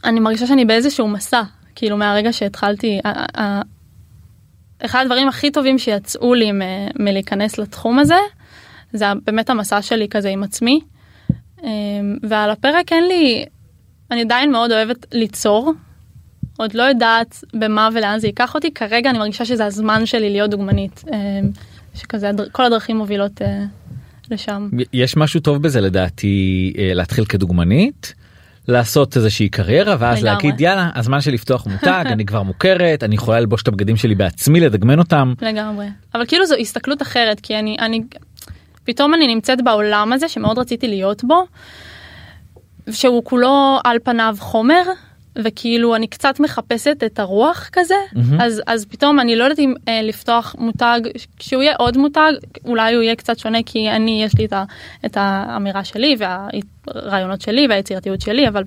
אני 0.04 0.20
מרגישה 0.20 0.48
שאני 0.48 0.66
באיזשהו 0.66 1.08
מסע 1.08 1.42
כאילו 1.76 1.98
מהרגע 1.98 2.34
שהתחלתי 2.34 3.00
אחד 4.86 5.02
הדברים 5.02 5.28
הכי 5.28 5.52
טובים 5.52 5.80
שיצאו 5.80 6.34
לי 6.34 6.52
מלהיכנס 7.00 7.58
לתחום 7.58 8.00
הזה 8.00 8.20
זה 8.94 9.06
באמת 9.26 9.50
המסע 9.50 9.82
שלי 9.82 10.08
כזה 10.10 10.30
עם 10.30 10.44
עצמי 10.44 10.80
um, 11.58 11.64
ועל 12.24 12.52
הפרק 12.52 12.94
אין 12.94 13.08
לי 13.08 13.46
אני 14.14 14.22
עדיין 14.22 14.52
מאוד 14.52 14.72
אוהבת 14.72 15.06
ליצור. 15.12 15.74
עוד 16.58 16.74
לא 16.74 16.84
יודעת 16.84 17.44
במה 17.54 17.90
ולאן 17.94 18.20
זה 18.20 18.28
ייקח 18.28 18.56
אותי, 18.56 18.74
כרגע 18.74 19.10
אני 19.10 19.18
מרגישה 19.18 19.46
שזה 19.46 19.66
הזמן 19.66 20.06
שלי 20.06 20.30
להיות 20.30 20.50
דוגמנית. 20.50 21.04
שכזה 21.96 22.32
כל 22.52 22.66
הדרכים 22.66 22.98
מובילות 22.98 23.42
אה, 23.42 23.64
לשם. 24.34 24.70
יש 24.94 25.18
משהו 25.18 25.40
טוב 25.40 25.62
בזה 25.62 25.82
לדעתי 25.82 26.74
אה, 26.78 26.94
להתחיל 26.94 27.26
כדוגמנית. 27.26 28.14
לעשות 28.68 29.18
איזושהי 29.18 29.50
קריירה 29.50 29.96
ואז 30.00 30.18
לגמרי. 30.18 30.32
להגיד 30.32 30.62
יאללה 30.62 30.90
הזמן 30.96 31.22
של 31.22 31.32
לפתוח 31.32 31.68
מותג 31.68 32.04
אני 32.06 32.26
כבר 32.26 32.44
מוכרת 32.44 33.04
אני 33.04 33.16
יכולה 33.16 33.40
ללבוש 33.40 33.62
את 33.62 33.68
הבגדים 33.68 33.96
שלי 33.96 34.16
בעצמי 34.16 34.60
לדגמן 34.60 35.00
אותם 35.00 35.34
לגמרי. 35.42 35.86
אבל 36.16 36.26
כאילו 36.26 36.46
זו 36.46 36.56
הסתכלות 36.56 37.02
אחרת, 37.02 37.40
כי 37.40 37.60
אני, 37.60 37.78
אני, 37.80 38.02
פתאום 38.84 39.14
אני 39.14 39.28
נמצאת 39.28 39.64
בעולם 39.64 40.14
הזה 40.14 40.28
שמאוד 40.28 40.60
רציתי 40.60 40.88
להיות 40.88 41.24
בו, 41.24 41.46
שהוא 42.92 43.24
כולו 43.24 43.80
על 43.84 43.98
פניו 44.04 44.36
חומר, 44.40 44.84
וכאילו 45.36 45.96
אני 45.96 46.08
קצת 46.08 46.40
מחפשת 46.40 47.04
את 47.06 47.20
הרוח 47.20 47.70
כזה, 47.72 47.96
מהמם. 48.14 48.42
אז, 48.42 48.62
אז 48.68 48.86
פתאום 48.86 49.20
אני 49.20 49.36
לא 49.36 49.44
יודעת 49.44 49.60
אם 49.60 49.74
אה, 49.88 50.02
לפתוח 50.02 50.56
מותג, 50.60 51.02
כשהוא 51.38 51.64
יהיה 51.64 51.76
עוד 51.76 51.98
מותג, 51.98 52.32
אולי 52.66 52.94
הוא 52.94 53.04
יהיה 53.04 53.16
קצת 53.16 53.40
שונה, 53.40 53.58
כי 53.66 53.90
אני, 53.90 54.24
יש 54.24 54.38
לי 54.38 54.46
את, 54.46 54.54
ה, 54.54 54.64
את 55.06 55.18
האמירה 55.20 55.84
שלי 55.84 56.16
והרעיונות 56.20 57.42
שלי 57.42 57.68
והיצירתיות 57.70 58.22
שלי, 58.22 58.48
אבל 58.48 58.64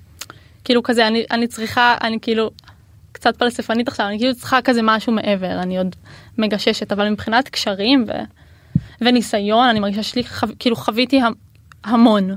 כאילו 0.64 0.82
כזה, 0.82 1.06
אני, 1.06 1.25
אני 1.30 1.46
צריכה, 1.46 1.96
אני 2.02 2.18
כאילו... 2.23 2.50
קצת 3.12 3.37
פלספנית 3.37 3.88
עכשיו, 3.88 4.06
אני 4.06 4.18
כאילו 4.18 4.35
צריכה 4.35 4.62
כזה 4.62 4.80
משהו 4.82 5.12
מעבר, 5.12 5.62
אני 5.62 5.78
עוד 5.78 5.96
מגששת, 6.38 6.92
אבל 6.92 7.08
מבחינת 7.08 7.49
קשרים 7.49 8.04
ו... 8.08 8.12
וניסיון, 9.00 9.68
אני 9.68 9.80
מרגישה 9.80 10.02
שלי, 10.02 10.25
חו... 10.25 10.46
כאילו 10.58 10.76
חוויתי 10.76 11.20
המ... 11.20 11.32
המון. 11.85 12.37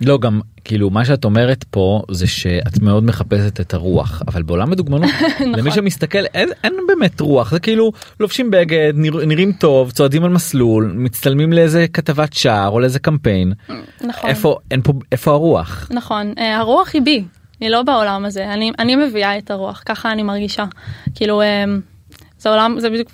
לא 0.00 0.18
גם 0.18 0.40
כאילו 0.64 0.90
מה 0.90 1.04
שאת 1.04 1.24
אומרת 1.24 1.64
פה 1.70 2.02
זה 2.10 2.26
שאת 2.26 2.82
מאוד 2.82 3.04
מחפשת 3.04 3.60
את 3.60 3.74
הרוח 3.74 4.22
אבל 4.28 4.42
בעולם 4.42 4.72
הדוגמנות 4.72 5.10
למי 5.40 5.56
נכון. 5.56 5.72
שמסתכל 5.72 6.24
אין, 6.34 6.48
אין 6.64 6.74
באמת 6.88 7.20
רוח 7.20 7.50
זה 7.50 7.60
כאילו 7.60 7.92
לובשים 8.20 8.50
בגד 8.50 8.92
נרא, 8.96 9.24
נראים 9.24 9.52
טוב 9.52 9.90
צועדים 9.90 10.24
על 10.24 10.30
מסלול 10.30 10.92
מצטלמים 10.96 11.52
לאיזה 11.52 11.86
כתבת 11.92 12.32
שער 12.32 12.68
או 12.68 12.80
לאיזה 12.80 12.98
קמפיין 12.98 13.52
נכון. 14.00 14.30
איפה 14.30 14.56
אין 14.70 14.82
פה 14.82 14.92
איפה 15.12 15.30
הרוח 15.30 15.88
נכון, 15.90 16.34
אה, 16.38 16.56
הרוח 16.58 16.90
היא 16.94 17.02
בי, 17.02 17.24
היא 17.60 17.68
לא 17.68 17.82
בעולם 17.82 18.24
הזה, 18.24 18.52
אני, 18.52 18.72
אני 18.78 18.96
מביאה 18.96 19.38
את 19.38 19.50
הרוח, 19.50 19.82
ככה 19.86 20.12
אני 20.12 20.22
מרגישה. 20.22 20.64
כאילו, 21.14 21.42
אה, 21.42 21.64
זה 22.38 22.48
עולם, 22.48 22.80
זה 22.80 22.90
בדיוק, 22.90 23.08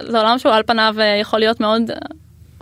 זה 0.00 0.18
עולם 0.18 0.38
שהוא 0.38 0.52
על 0.52 0.62
פניו 0.66 0.94
אה, 0.98 1.18
יכול 1.20 1.38
להיות 1.38 1.60
מאוד 1.60 1.82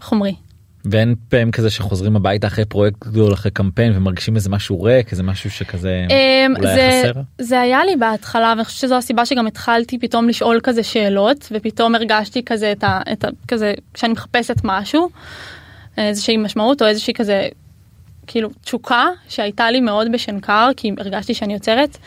חומרי. 0.01 0.35
ואין 0.85 1.15
פעם 1.29 1.51
כזה 1.51 1.71
שחוזרים 1.71 2.17
הביתה 2.17 2.47
אחרי 2.47 2.65
פרויקט 2.65 3.07
גדול 3.07 3.33
אחרי 3.33 3.51
קמפיין 3.51 3.97
ומרגישים 3.97 4.37
איזה 4.37 4.51
משהו 4.51 4.83
ריק 4.83 5.13
איזה 5.13 5.23
משהו 5.23 5.51
שכזה 5.51 6.07
אמ, 6.11 6.57
אולי 6.57 6.75
זה, 6.75 7.03
חסר. 7.11 7.21
זה 7.39 7.61
היה 7.61 7.85
לי 7.85 7.97
בהתחלה 7.97 8.49
ואני 8.49 8.65
חושבת 8.65 8.81
שזו 8.81 8.95
הסיבה 8.97 9.27
שגם 9.27 9.47
התחלתי 9.47 9.99
פתאום 9.99 10.29
לשאול 10.29 10.61
כזה 10.63 10.83
שאלות 10.83 11.49
ופתאום 11.53 11.95
הרגשתי 11.95 12.45
כזה 12.45 12.73
את 12.73 12.85
ה... 12.85 13.01
את 13.13 13.25
ה 13.25 13.29
כזה 13.49 13.75
כשאני 13.95 14.13
מחפשת 14.13 14.57
משהו 14.65 15.11
איזושהי 15.99 16.37
משמעות 16.37 16.83
או 16.83 16.87
איזושהי 16.87 17.15
כזה 17.15 17.49
כאילו 18.27 18.51
תשוקה 18.65 19.07
שהייתה 19.29 19.71
לי 19.71 19.81
מאוד 19.81 20.13
בשנקר 20.13 20.69
כי 20.77 20.91
הרגשתי 20.99 21.35
שאני 21.35 21.55
יוצרת 21.55 21.99
אמ, 21.99 22.03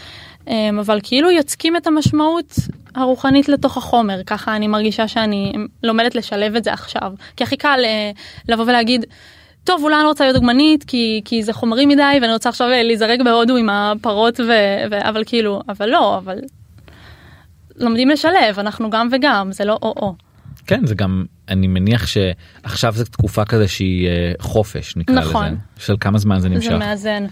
אבל 0.80 1.00
כאילו 1.04 1.32
יוצקים 1.32 1.78
את 1.78 1.88
המשמעות 1.88 2.60
הרוחנית 2.96 3.50
לתוך 3.50 3.78
החומר 3.78 4.24
ככה 4.24 4.56
אני 4.56 4.68
מרגישה 4.68 5.08
שאני 5.08 5.54
לומדת 5.84 6.16
לשלב 6.16 6.56
את 6.56 6.64
זה 6.64 6.74
עכשיו 6.74 7.12
כי 7.36 7.44
הכי 7.44 7.58
קל 7.58 7.80
אה, 7.84 8.12
לבוא 8.50 8.64
ולהגיד. 8.64 9.06
טוב 9.64 9.84
אולי 9.84 9.96
אני 9.96 10.06
רוצה 10.06 10.24
להיות 10.24 10.36
דוגמנית 10.36 10.84
כי 10.84 11.22
כי 11.26 11.44
זה 11.44 11.54
חומרי 11.54 11.86
מדי 11.86 12.18
ואני 12.22 12.34
רוצה 12.34 12.50
עכשיו 12.50 12.68
אה, 12.68 12.84
להיזרק 12.84 13.20
בהודו 13.26 13.58
עם 13.58 13.70
הפרות 13.70 14.40
ו, 14.40 14.52
ו... 14.92 15.10
אבל 15.10 15.24
כאילו 15.26 15.62
אבל 15.70 15.90
לא 15.90 16.18
אבל. 16.18 16.40
לומדים 17.76 18.10
לשלב 18.10 18.60
אנחנו 18.60 18.90
גם 18.90 19.10
וגם 19.12 19.52
זה 19.52 19.66
לא 19.66 19.78
או 19.82 19.94
או. 19.98 20.16
כן 20.68 20.86
זה 20.86 20.96
גם 20.96 21.26
אני 21.50 21.68
מניח 21.68 22.08
שעכשיו 22.08 22.94
זו 22.96 23.04
תקופה 23.04 23.46
כזה 23.46 23.68
שהיא 23.68 24.08
אה, 24.08 24.34
חופש 24.40 24.96
נקרא 24.96 25.16
נכון. 25.16 25.46
לזה 25.46 25.56
של 25.78 25.96
כמה 26.00 26.18
זמן 26.18 26.40
זה 26.40 26.50
נמשך. 26.50 26.70
זה 26.70 26.78
מאזן. 26.78 27.26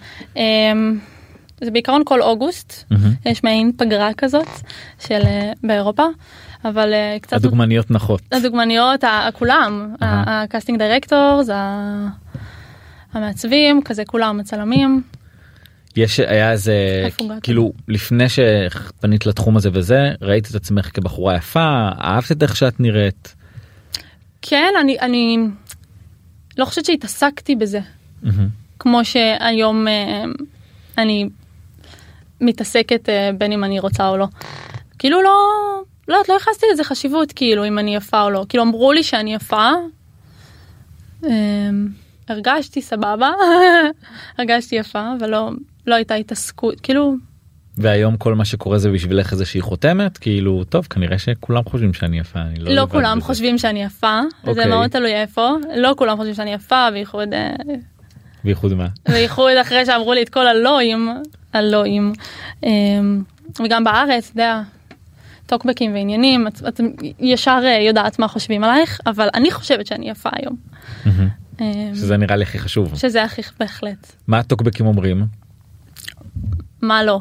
זה 1.64 1.72
בעיקרון 1.72 2.02
כל 2.06 2.22
אוגוסט 2.22 2.84
מהמם. 2.92 3.14
יש 3.26 3.44
מעין 3.44 3.72
פגרה 3.78 4.14
כזאת 4.14 4.48
של 5.08 5.22
אה, 5.26 5.52
באירופה 5.64 6.04
אבל 6.66 6.94
אה, 6.94 7.18
קצת 7.22 7.34
הדוגמניות 7.34 7.92
נחות. 7.92 8.22
הדוגמניות 8.32 9.04
כולם 9.34 9.96
אהה. 10.04 10.44
ה 10.44 10.48
casting 10.48 10.80
director 10.80 11.44
זה 11.44 11.54
המעצבים 13.14 13.82
כזה 13.86 14.06
כולם 14.06 14.40
הצלמים 14.40 15.02
יש 15.96 16.20
היה 16.20 16.52
איזה? 16.52 17.08
כאילו 17.44 17.74
לפני 17.88 18.26
שפנית 18.30 19.26
לתחום 19.26 19.58
הזה 19.58 19.70
וזה 19.74 20.12
ראית 20.22 20.48
את 20.50 20.56
עצמך 20.56 20.90
כבחורה 20.94 21.36
יפה 21.36 21.90
אהבת 22.04 22.32
את 22.32 22.44
איך 22.44 22.56
שאת 22.56 22.80
נראית. 22.80 23.36
כן 24.42 24.74
אני 24.82 25.00
אני 25.00 25.38
לא 26.58 26.66
חושבת 26.66 26.86
שהתעסקתי 26.86 27.56
בזה 27.56 27.80
מהמם. 28.24 28.48
כמו 28.80 29.06
שהיום 29.06 29.88
אה, 29.88 30.24
אני 30.98 31.30
מתעסקת 32.42 33.10
אה, 33.10 33.30
בין 33.38 33.52
אם 33.52 33.64
אני 33.64 33.80
רוצה 33.80 34.10
או 34.10 34.18
לא. 34.18 34.28
כאילו 35.00 35.22
לא 35.22 35.38
לא 36.08 36.18
לא 36.30 36.34
ייחסתי 36.34 36.66
לזה 36.74 36.84
חשיבות 36.84 37.32
כאילו 37.32 37.66
אם 37.66 37.80
אני 37.80 37.96
יפה 37.96 38.22
או 38.22 38.30
לא 38.30 38.46
כאילו 38.50 38.64
אמרו 38.64 38.92
לי 38.92 39.04
שאני 39.04 39.34
יפה. 39.34 39.70
אה, 41.26 41.30
הרגשתי 42.30 42.82
סבבה 42.82 43.32
הרגשתי 44.38 44.76
יפה 44.76 45.14
אבל 45.20 45.30
לא 45.30 45.52
לא 45.88 45.96
הייתה 45.96 46.16
התעסקות 46.16 46.82
כאילו 46.82 47.16
והיום 47.78 48.18
כל 48.18 48.36
מה 48.36 48.46
שקורה 48.46 48.78
זה 48.78 48.92
בשבילך 48.92 49.32
איזושהי 49.32 49.62
חותמת 49.62 50.18
כאילו 50.18 50.64
טוב 50.64 50.86
כנראה 50.86 51.20
שכולם 51.20 51.64
חושבים 51.64 51.94
שאני 51.94 52.20
יפה. 52.20 52.40
אני 52.42 52.60
לא, 52.60 52.72
לא 52.74 52.88
כולם 52.92 53.18
בזה. 53.18 53.26
חושבים 53.26 53.58
שאני 53.58 53.84
יפה 53.84 54.20
זה 54.44 54.50
אוקיי. 54.50 54.66
מאוד 54.66 54.88
תלוי 54.88 55.14
איפה 55.14 55.50
לא 55.76 55.94
כולם 55.98 56.18
חושבים 56.18 56.36
שאני 56.36 56.54
יפה 56.54 56.92
בייחוד 56.92 57.34
אה, 57.34 57.56
בייחוד 58.44 58.74
מה. 58.74 58.88
בייחוד 59.10 59.52
אחרי 59.62 59.86
שאמרו 59.86 60.14
לי 60.14 60.22
את 60.22 60.30
כל 60.30 60.48
הלואים, 60.48 61.10
הלואים. 61.54 62.14
אמ, 62.64 63.24
וגם 63.66 63.84
בארץ, 63.84 64.30
אתה 64.30 64.42
יודע, 64.42 64.62
טוקבקים 65.46 65.94
ועניינים, 65.94 66.48
את, 66.48 66.62
את 66.68 66.80
ישר 67.20 67.62
אה, 67.66 67.82
יודעת 67.82 68.20
מה 68.20 68.28
חושבים 68.28 68.64
עלייך, 68.64 69.00
אבל 69.06 69.28
אני 69.34 69.52
חושבת 69.52 69.88
שאני 69.88 70.10
יפה 70.10 70.30
היום. 70.34 70.56
אמ, 71.62 71.96
שזה 71.96 72.18
נראה 72.18 72.36
לי 72.36 72.44
הכי 72.44 72.60
חשוב. 72.60 72.96
שזה 72.98 73.24
הכי 73.24 73.42
בהחלט. 73.60 74.16
מה 74.28 74.40
הטוקבקים 74.40 74.86
אומרים? 74.86 75.26
מה 76.82 77.04
לא? 77.04 77.20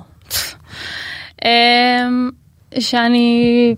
אמ, 1.44 2.30
שאני 2.78 3.74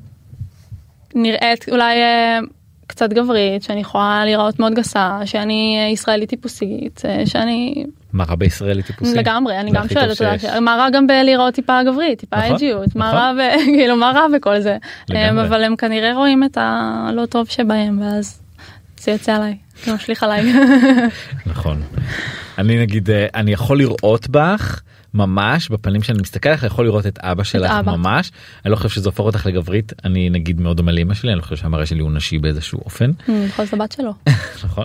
נראית 1.14 1.68
אולי 1.68 2.02
אה, 2.02 2.38
קצת 2.86 3.12
גברית, 3.12 3.62
שאני 3.62 3.80
יכולה 3.80 4.24
להיראות 4.24 4.58
מאוד 4.58 4.74
גסה, 4.74 5.18
שאני 5.24 5.76
אה, 5.78 5.92
ישראלית 5.92 6.28
טיפוסית, 6.28 7.02
שאני 7.24 7.84
מה 8.14 8.24
רע 8.24 8.34
בישראלי 8.34 8.82
טיפוסי? 8.82 9.14
לגמרי, 9.14 9.60
אני 9.60 9.70
גם 9.70 9.88
שואלת. 9.88 10.44
מה 10.60 10.76
רע 10.76 10.90
גם 10.90 11.06
בלהיראות 11.06 11.54
טיפה 11.54 11.82
גברית, 11.82 12.18
טיפה 12.18 12.36
נכון, 12.36 12.54
אג'יות, 12.54 12.96
מה 12.96 13.08
נכון. 13.08 13.18
רע 13.18 13.32
ב... 13.32 13.38
כאילו, 13.76 13.96
מה 13.96 14.12
רע 14.14 14.26
בכל 14.34 14.60
זה? 14.60 14.76
הם, 15.08 15.38
אבל 15.38 15.64
הם 15.64 15.76
כנראה 15.76 16.14
רואים 16.14 16.44
את 16.44 16.58
הלא 16.60 17.26
טוב 17.26 17.48
שבהם, 17.48 18.02
ואז 18.02 18.42
זה 19.00 19.10
יוצא 19.10 19.34
עליי, 19.36 19.56
זה 19.84 19.94
משליך 19.94 20.22
עליי. 20.22 20.52
נכון. 21.46 21.82
אני 22.58 22.80
נגיד 22.80 23.10
אה, 23.10 23.26
אני 23.34 23.52
יכול 23.52 23.78
לראות 23.78 24.28
בך 24.28 24.80
ממש 25.14 25.68
בפנים 25.68 26.02
שאני 26.02 26.18
מסתכל 26.22 26.48
עליך 26.48 26.62
יכול 26.62 26.84
לראות 26.84 27.06
את 27.06 27.18
אבא 27.18 27.44
שלך 27.44 27.70
אבא. 27.70 27.96
ממש 27.96 28.30
אני 28.64 28.70
לא 28.72 28.76
חושב 28.76 28.88
שזה 28.88 29.08
הופך 29.08 29.20
אותך 29.20 29.46
לגברית 29.46 29.92
אני 30.04 30.30
נגיד 30.30 30.60
מאוד 30.60 30.76
דומה 30.76 30.92
לאמא 30.92 31.14
שלי 31.14 31.30
אני 31.30 31.38
לא 31.38 31.42
חושב 31.42 31.56
שהמראה 31.56 31.86
שלי 31.86 32.00
הוא 32.00 32.12
נשי 32.12 32.38
באיזשהו 32.38 32.80
אופן 32.84 33.10
בכל 33.48 33.64
זאת 33.64 33.74
הבת 33.74 33.92
שלו. 33.92 34.12
נכון. 34.64 34.84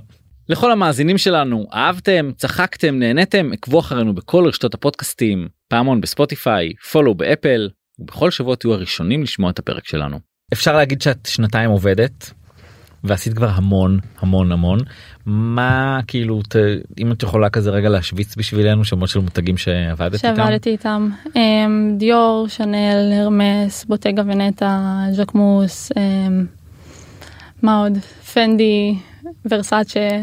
לכל 0.50 0.72
המאזינים 0.72 1.18
שלנו 1.18 1.68
אהבתם 1.74 2.32
צחקתם 2.38 3.00
נהניתם 3.00 3.50
עקבו 3.54 3.80
אחרינו 3.80 4.16
בכל 4.16 4.48
רשתות 4.48 4.74
הפודקאסטים 4.74 5.48
פעמון 5.68 6.02
בספוטיפיי 6.02 6.74
פולו 6.92 7.16
באפל 7.16 7.70
ובכל 8.00 8.32
שבוע 8.32 8.56
תהיו 8.56 8.74
הראשונים 8.74 9.24
לשמוע 9.24 9.50
את 9.50 9.60
הפרק 9.60 9.88
שלנו. 9.88 10.20
אפשר 10.54 10.76
להגיד 10.76 11.02
שאת 11.02 11.26
שנתיים 11.26 11.70
עובדת 11.70 12.34
ועשית 13.04 13.34
כבר 13.34 13.50
המון 13.50 14.00
המון 14.20 14.52
המון 14.52 14.80
מה 15.26 16.00
כאילו 16.08 16.42
ת, 16.42 16.56
אם 17.00 17.12
את 17.12 17.24
יכולה 17.24 17.50
כזה 17.50 17.70
רגע 17.70 17.90
להשוויץ 17.90 18.36
בשבילנו 18.36 18.86
שמות 18.86 19.10
של 19.10 19.20
מותגים 19.20 19.58
שעבדת 19.58 20.26
איתם. 20.26 20.36
שעבדתי 20.36 20.70
איתם. 20.70 21.10
אמ, 21.36 21.96
דיור, 21.98 22.46
שנל, 22.48 23.12
הרמס, 23.14 23.86
בוטגה 23.86 24.22
ונטע, 24.26 24.80
ז'קמוס, 25.12 25.92
אמ, 25.98 26.46
מה 27.62 27.78
עוד? 27.78 27.98
פנדי, 28.34 28.96
ורסאצ'ה, 29.52 30.20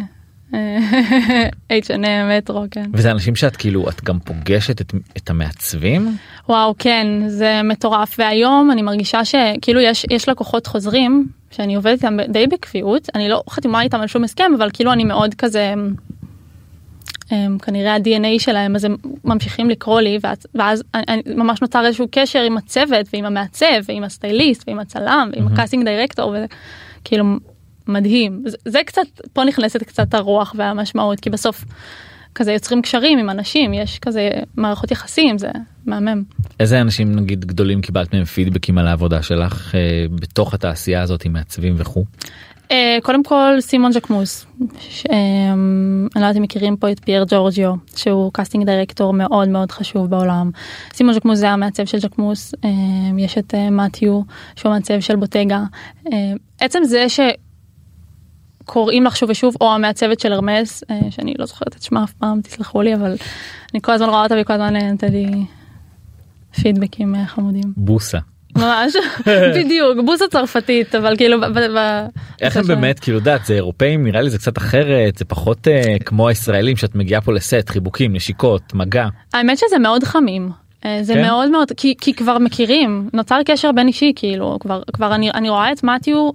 H&M, 0.52 2.38
מטרו, 2.38 2.64
כן. 2.70 2.84
וזה 2.92 3.10
אנשים 3.10 3.36
שאת 3.36 3.56
כאילו 3.56 3.88
את 3.88 4.04
גם 4.04 4.18
פוגשת 4.18 4.80
את, 4.80 4.94
את 5.16 5.30
המעצבים 5.30 6.16
וואו 6.48 6.74
כן 6.78 7.06
זה 7.28 7.60
מטורף 7.64 8.16
והיום 8.18 8.70
אני 8.70 8.82
מרגישה 8.82 9.24
שכאילו 9.24 9.80
יש 9.80 10.06
יש 10.10 10.28
לקוחות 10.28 10.66
חוזרים 10.66 11.28
שאני 11.50 11.74
עובדת 11.74 12.04
איתם 12.04 12.16
די 12.28 12.46
בקביעות 12.46 13.08
אני 13.14 13.28
לא 13.28 13.42
חתימה 13.50 13.82
איתם 13.82 14.00
על 14.00 14.06
שום 14.06 14.24
הסכם 14.24 14.52
אבל 14.58 14.70
כאילו 14.72 14.92
אני 14.92 15.04
מאוד 15.04 15.34
כזה 15.34 15.74
הם, 17.30 17.58
כנראה 17.58 17.94
ה-DNA 17.94 18.38
שלהם 18.38 18.76
אז 18.76 18.84
הם 18.84 18.96
ממשיכים 19.24 19.70
לקרוא 19.70 20.00
לי 20.00 20.18
ואז, 20.20 20.38
ואז 20.54 20.82
אני, 20.94 21.04
אני, 21.08 21.22
ממש 21.34 21.62
נוצר 21.62 21.86
איזשהו 21.86 22.06
קשר 22.10 22.42
עם 22.42 22.56
הצוות 22.56 23.06
ועם 23.12 23.24
המעצב 23.24 23.80
ועם 23.88 24.04
הסטייליסט 24.04 24.64
ועם 24.66 24.78
הצלם 24.78 25.30
ועם 25.32 25.44
מהמם. 25.44 25.54
ה 25.54 25.58
casting 25.58 25.84
director 25.84 26.34
וכאילו 27.00 27.24
מדהים 27.88 28.42
זה, 28.46 28.56
זה 28.64 28.80
קצת 28.86 29.06
פה 29.32 29.44
נכנסת 29.44 29.82
קצת 29.82 30.14
הרוח 30.14 30.54
והמשמעות 30.58 31.20
כי 31.20 31.30
בסוף 31.30 31.64
כזה 32.34 32.52
יוצרים 32.52 32.82
קשרים 32.82 33.18
עם 33.18 33.30
אנשים 33.30 33.74
יש 33.74 33.98
כזה 33.98 34.30
מערכות 34.56 34.90
יחסים 34.90 35.38
זה 35.38 35.50
מהמם. 35.86 36.22
איזה 36.60 36.80
אנשים 36.80 37.16
נגיד 37.16 37.44
גדולים 37.44 37.80
קיבלת 37.80 38.14
מהם 38.14 38.24
פידבקים 38.24 38.78
על 38.78 38.86
העבודה 38.86 39.22
שלך 39.22 39.74
אה, 39.74 40.06
בתוך 40.20 40.54
התעשייה 40.54 41.02
הזאת 41.02 41.24
עם 41.24 41.32
מעצבים 41.32 41.74
וכו'. 41.76 42.04
אה, 42.66 42.68
קודם 43.02 43.22
כל 43.22 43.56
סימון 43.60 43.92
ז'קמוס, 43.92 44.46
ש- 44.78 45.06
אמ, 45.06 45.08
אני 45.08 46.08
לא 46.14 46.20
יודעת 46.20 46.36
אם 46.36 46.42
מכירים 46.42 46.76
פה 46.76 46.90
את 46.92 47.00
פייר 47.04 47.24
ג'ורג'יו 47.28 47.74
שהוא 47.96 48.32
casting 48.32 48.66
director 48.66 49.12
מאוד 49.12 49.48
מאוד 49.48 49.70
חשוב 49.70 50.10
בעולם. 50.10 50.50
סימון 50.94 51.14
ז'קמוס 51.14 51.38
זה 51.38 51.50
המעצב 51.50 51.84
של 51.84 51.98
ז'קמוס, 51.98 52.54
אמ, 52.54 52.68
יש 53.18 53.38
את 53.38 53.54
אה, 53.54 53.70
מתיו 53.70 54.20
שהוא 54.56 54.72
המעצב 54.72 55.00
של 55.00 55.16
בוטגה. 55.16 55.64
אה, 56.06 56.10
עצם 56.60 56.78
זה 56.84 57.08
שקוראים 58.66 59.04
לך 59.04 59.16
שוב 59.16 59.30
ושוב 59.30 59.54
או 59.60 59.74
המעצבת 59.74 60.20
של 60.20 60.32
הרמס 60.32 60.82
אה, 60.82 61.10
שאני 61.10 61.34
לא 61.38 61.46
זוכרת 61.46 61.76
את 61.76 61.82
שמה 61.82 62.04
אף 62.04 62.12
פעם 62.12 62.40
תסלחו 62.40 62.82
לי 62.82 62.94
אבל 62.94 63.16
אני 63.74 63.80
כל 63.82 63.92
הזמן 63.92 64.08
רואה 64.08 64.22
אותה 64.22 64.34
והיא 64.34 64.44
כל 64.44 64.52
הזמן 64.52 64.76
אה, 64.76 64.92
נתנה 64.92 65.10
לי 65.10 65.44
פידבקים 66.62 67.14
אה, 67.14 67.18
חמודים. 67.28 67.72
בוסה. 67.76 68.18
ממש 68.56 68.92
בדיוק 69.56 69.98
בוסה 70.04 70.24
צרפתית 70.30 70.94
אבל 70.94 71.16
כאילו 71.16 71.38
איך 72.40 72.56
הם. 72.56 72.66
באמת 72.66 73.00
כאילו 73.00 73.18
יודעת 73.18 73.44
זה 73.44 73.54
אירופאים 73.54 74.04
נראה 74.04 74.20
לי 74.20 74.30
זה 74.30 74.38
קצת 74.38 74.58
אחרת 74.58 75.18
זה 75.18 75.24
פחות 75.24 75.68
אה, 75.68 75.96
כמו 76.04 76.28
הישראלים 76.28 76.76
שאת 76.76 76.94
מגיעה 76.94 77.20
פה 77.20 77.32
לסט 77.32 77.68
חיבוקים 77.68 78.16
נשיקות 78.16 78.74
מגע. 78.74 79.06
האמת 79.34 79.58
שזה 79.58 79.78
מאוד 79.78 80.04
חמים. 80.04 80.50
אה, 80.84 80.98
זה 81.02 81.14
כן? 81.14 81.22
מאוד 81.22 81.50
מאוד 81.50 81.72
כי, 81.76 81.94
כי 82.00 82.14
כבר 82.14 82.38
מכירים 82.38 83.08
נוצר 83.12 83.40
קשר 83.44 83.72
בין 83.72 83.88
אישי 83.88 84.12
כאילו 84.16 84.58
כבר 84.60 84.82
כבר 84.92 85.14
אני 85.14 85.30
אני 85.30 85.50
רואה 85.50 85.72
את 85.72 85.84
מתיו 85.84 86.30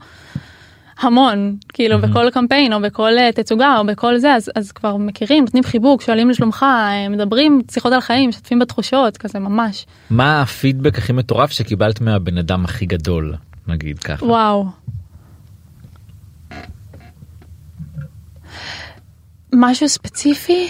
המון 1.01 1.55
כאילו 1.73 1.97
מהמם. 1.97 2.11
בכל 2.11 2.29
קמפיין 2.33 2.73
או 2.73 2.81
בכל 2.81 3.17
אה, 3.17 3.31
תצוגה 3.31 3.77
או 3.77 3.85
בכל 3.85 4.17
זה 4.17 4.33
אז 4.35 4.51
אז 4.55 4.71
כבר 4.71 4.97
מכירים 4.97 5.43
נותנים 5.43 5.63
חיבוק 5.63 6.01
שואלים 6.01 6.29
לשלומך 6.29 6.63
אה, 6.63 7.09
מדברים 7.09 7.61
שיחות 7.71 7.93
על 7.93 8.01
חיים 8.01 8.29
משתפים 8.29 8.59
בתחושות 8.59 9.17
כזה 9.17 9.39
ממש 9.39 9.85
מה 10.09 10.41
הפידבק 10.41 10.97
הכי 10.97 11.13
מטורף 11.13 11.51
שקיבלת 11.51 12.01
מהבן 12.01 12.37
אדם 12.37 12.65
הכי 12.65 12.85
גדול 12.85 13.35
נגיד 13.67 13.99
ככה. 13.99 14.25
וואו. 14.25 14.65
משהו 19.53 19.89
ספציפי? 19.89 20.69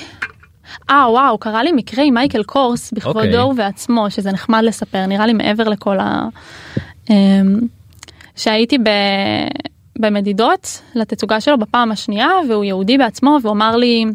אה 0.89 1.11
וואו 1.11 1.37
קרה 1.37 1.63
לי 1.63 1.71
מקרה 1.71 2.03
עם 2.03 2.13
מייקל 2.13 2.43
קורס 2.43 2.91
בכבודו 2.91 3.19
אוקיי. 3.19 3.43
ובעצמו 3.43 4.11
שזה 4.11 4.31
נחמד 4.31 4.61
לספר 4.63 5.05
נראה 5.05 5.25
לי 5.25 5.33
מעבר 5.33 5.69
לכל 5.69 5.99
ה... 5.99 6.27
אמ, 7.09 7.59
שהייתי 8.35 8.77
ב... 8.77 8.89
במדידות 9.99 10.81
לתצוגה 10.95 11.41
שלו 11.41 11.57
בפעם 11.57 11.91
השנייה 11.91 12.29
והוא 12.49 12.63
יהודי 12.63 12.97
בעצמו 12.97 13.37
והוא 13.41 13.53
אמר 13.53 13.75
לי 13.75 14.05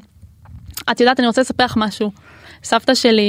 את 0.90 1.00
יודעת 1.00 1.20
אני 1.20 1.26
רוצה 1.26 1.40
לספר 1.40 1.64
לך 1.64 1.74
משהו. 1.76 2.10
סבתא 2.64 2.94
שלי 2.94 3.22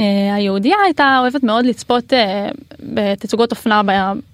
אה, 0.00 0.34
היהודיה 0.34 0.76
הייתה 0.84 1.18
אוהבת 1.20 1.42
מאוד 1.42 1.66
לצפות 1.66 2.12
אה, 2.12 2.48
בתצוגות 2.80 3.50
אופנה 3.50 3.82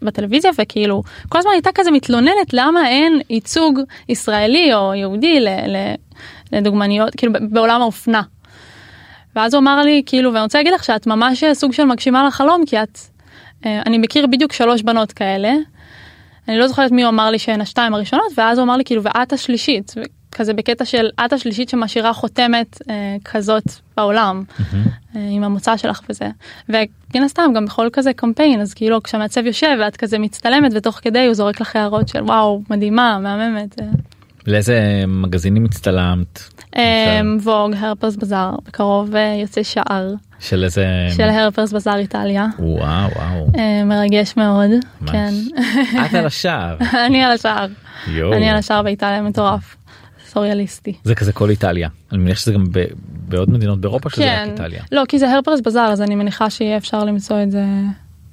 בטלוויזיה 0.03 0.51
וכאילו 0.59 1.03
כל 1.29 1.39
הזמן 1.39 1.51
הייתה 1.53 1.71
כזה 1.75 1.91
מתלוננת 1.91 2.53
למה 2.53 2.89
אין 2.89 3.21
ייצוג 3.31 3.81
ישראלי 4.09 4.75
או 4.75 4.95
יהודי 4.95 5.45
לדוגמניות 6.53 7.15
כאילו 7.17 7.33
בעולם 7.51 7.83
האופנה. 7.83 8.23
ואז 9.37 9.55
הוא 9.55 9.61
אמר 9.61 9.83
לי 9.83 10.03
כאילו 10.07 10.33
ואני 10.33 10.43
רוצה 10.43 10.59
להגיד 10.59 10.73
לך 10.73 10.85
שאת 10.85 11.07
ממש 11.07 11.45
סוג 11.53 11.73
של 11.73 11.85
מגשימה 11.85 12.27
לחלום 12.27 12.67
כי 12.67 12.83
את 12.83 12.99
אה, 13.67 13.83
אני 13.87 13.99
מכיר 13.99 14.27
בדיוק 14.27 14.53
שלוש 14.53 14.83
בנות 14.83 15.13
כאלה. 15.13 15.53
אני 16.49 16.59
לא 16.59 16.69
זוכרת 16.69 16.93
מי 16.93 17.03
הוא 17.03 17.09
אמר 17.09 17.31
לי 17.31 17.39
שהן 17.39 17.61
השתיים 17.61 17.95
הראשונות 17.95 18.33
ואז 18.37 18.59
הוא 18.59 18.65
אמר 18.65 18.77
לי 18.77 18.85
כאילו 18.85 19.03
ואת 19.03 19.33
השלישית 19.33 19.95
כזה 20.33 20.55
בקטע 20.55 20.85
של 20.85 21.09
את 21.25 21.33
השלישית 21.33 21.69
שמשאירה 21.69 22.13
חותמת 22.13 22.79
אה, 22.91 23.17
כזאת 23.25 23.65
בעולם 23.97 24.43
מהמם. 24.73 24.85
אה, 25.17 25.29
עם 25.31 25.45
המוצא 25.45 25.77
שלך 25.77 26.01
וזה 26.11 26.29
ומן 26.69 27.23
הסתם 27.25 27.53
גם 27.57 27.65
בכל 27.65 27.89
כזה 27.93 28.13
קמפיין 28.13 28.61
אז 28.61 28.75
כאילו 28.75 29.03
כשהמעצב 29.03 29.47
יושב 29.47 29.77
ואת 29.81 29.97
כזה 29.97 30.19
מצטלמת 30.19 30.73
ותוך 30.75 31.01
כדי 31.03 31.27
הוא 31.27 31.35
זורק 31.35 31.61
לך 31.61 31.77
הערות 31.77 32.09
של 32.09 32.23
וואו 32.23 32.63
מדהימה 32.71 33.19
מהממת. 33.19 33.81
אה. 33.81 33.87
לאיזה 34.47 35.05
מגזינים 35.09 35.65
הצטלמת 35.65 36.41
אה, 36.77 37.21
ווג 37.43 37.75
הרפרס 37.79 38.17
בזאר 38.17 38.55
בקרוב 38.67 39.17
אה, 39.17 39.39
יוצא 39.43 39.63
שער 39.63 40.15
של 40.41 40.65
איזה 40.65 40.87
של 41.17 41.23
הרפרס 41.29 41.73
בזאר 41.73 41.97
איטליה 41.97 42.47
וואו 42.59 43.11
וואו 43.17 43.51
אה, 43.59 43.85
מרגש 43.85 44.37
מאוד 44.37 44.71
ממש. 45.01 45.11
כן 45.11 45.33
את 46.07 46.15
על 46.15 46.27
השער 46.27 46.77
אני 47.07 47.25
על 47.25 47.33
השער 47.33 47.67
יואו. 48.09 48.33
אני 48.33 48.51
על 48.51 48.57
השער 48.57 48.83
באיטליה 48.83 49.23
מטורף. 49.23 49.77
סוריאליסטי. 50.27 50.93
זה 51.05 51.15
כזה 51.15 51.33
כל 51.33 51.51
איטליה 51.51 51.89
אני 52.13 52.19
מניח 52.19 52.39
שזה 52.39 52.53
גם 52.53 52.65
ב- 52.73 52.85
בעוד 53.29 53.51
מדינות 53.51 53.81
באירופה 53.81 54.11
שזה 54.11 54.23
רק 54.25 54.45
כן. 54.45 54.51
איטליה 54.51 54.83
לא 54.93 55.03
כי 55.09 55.19
זה 55.19 55.33
הרפרס 55.33 55.61
בזאר 55.61 55.83
אז 55.93 56.03
אני 56.03 56.15
מניחה 56.15 56.51
שיהיה 56.51 56.77
אפשר 56.77 57.05
למצוא 57.05 57.43
את 57.43 57.51
זה 57.51 57.65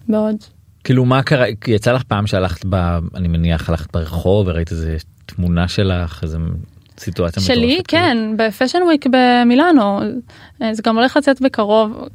בעוד. 0.10 0.36
כאילו 0.84 1.06
מה 1.06 1.24
קרה 1.24 1.46
יצא 1.68 1.92
לך 1.92 2.04
פעם 2.04 2.28
שהלכת 2.28 2.66
ב... 2.70 2.76
אני 3.16 3.28
מניח 3.28 3.70
הלכת 3.70 3.94
ברחוב 3.94 4.48
וראית 4.48 4.72
איזה 4.72 4.98
תמונה 5.26 5.68
שלך 5.68 6.24
איזה 6.24 6.38
סיטואציה 7.04 7.44
שלי? 7.44 7.66
מטורפת 7.68 7.88
כן 7.88 8.18
בפשן 8.38 8.84
וויק 8.84 9.06
במילאנו. 9.12 10.00
אה, 10.62 10.74
זה 10.74 10.82
גם 10.86 10.98
הולך 10.98 11.18
לצאת 11.18 11.42
בקרוב. 11.42 12.08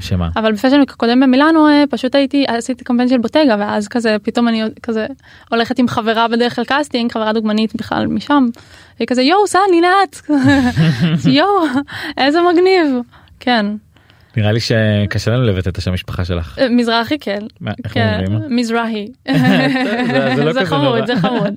שמה? 0.00 0.28
אבל 0.36 0.52
בפשן 0.52 0.76
וויק 0.76 0.90
הקודם 0.90 1.20
במילאנו 1.20 1.68
אה, 1.68 1.84
פשוט 1.90 2.14
הייתי 2.14 2.44
עשיתי 2.48 2.84
קמפיין 2.84 3.08
של 3.08 3.18
בוטגה 3.18 3.56
ואז 3.58 3.88
כזה 3.88 4.16
פתאום 4.22 4.48
אני 4.48 4.62
כזה 4.82 5.06
הולכת 5.50 5.78
עם 5.78 5.88
חברה 5.88 6.28
בדרך 6.28 6.56
כלל 6.56 6.64
קאסטינג 6.64 7.12
חברה 7.12 7.32
דוגמנית 7.32 7.76
בכלל 7.76 8.06
משם. 8.06 8.46
והיא 8.98 9.06
כזה 9.08 9.22
יואו 9.22 9.46
סני 9.46 9.80
לאט 9.82 10.20
יואו 11.38 11.64
איזה 12.18 12.38
מגניב. 12.52 12.96
כן. 13.40 13.66
נראה 14.36 14.52
לי 14.52 14.60
שקשה 14.60 15.30
לנו 15.30 15.42
לבטא 15.42 15.68
את 15.68 15.78
השם 15.78 15.92
משפחה 15.92 16.24
שלך. 16.24 16.58
אה, 16.58 16.68
מזרחי 16.68 17.18
כן. 17.18 17.38
איך 17.84 17.94
כן 17.94 18.20
אומרים? 18.26 18.56
מזרחי. 18.56 19.06
זה- 20.36 20.44
לא 20.44 20.52
זה. 20.52 20.66
חמוד 20.66 21.06
זה 21.06 21.16
חמוד 21.16 21.54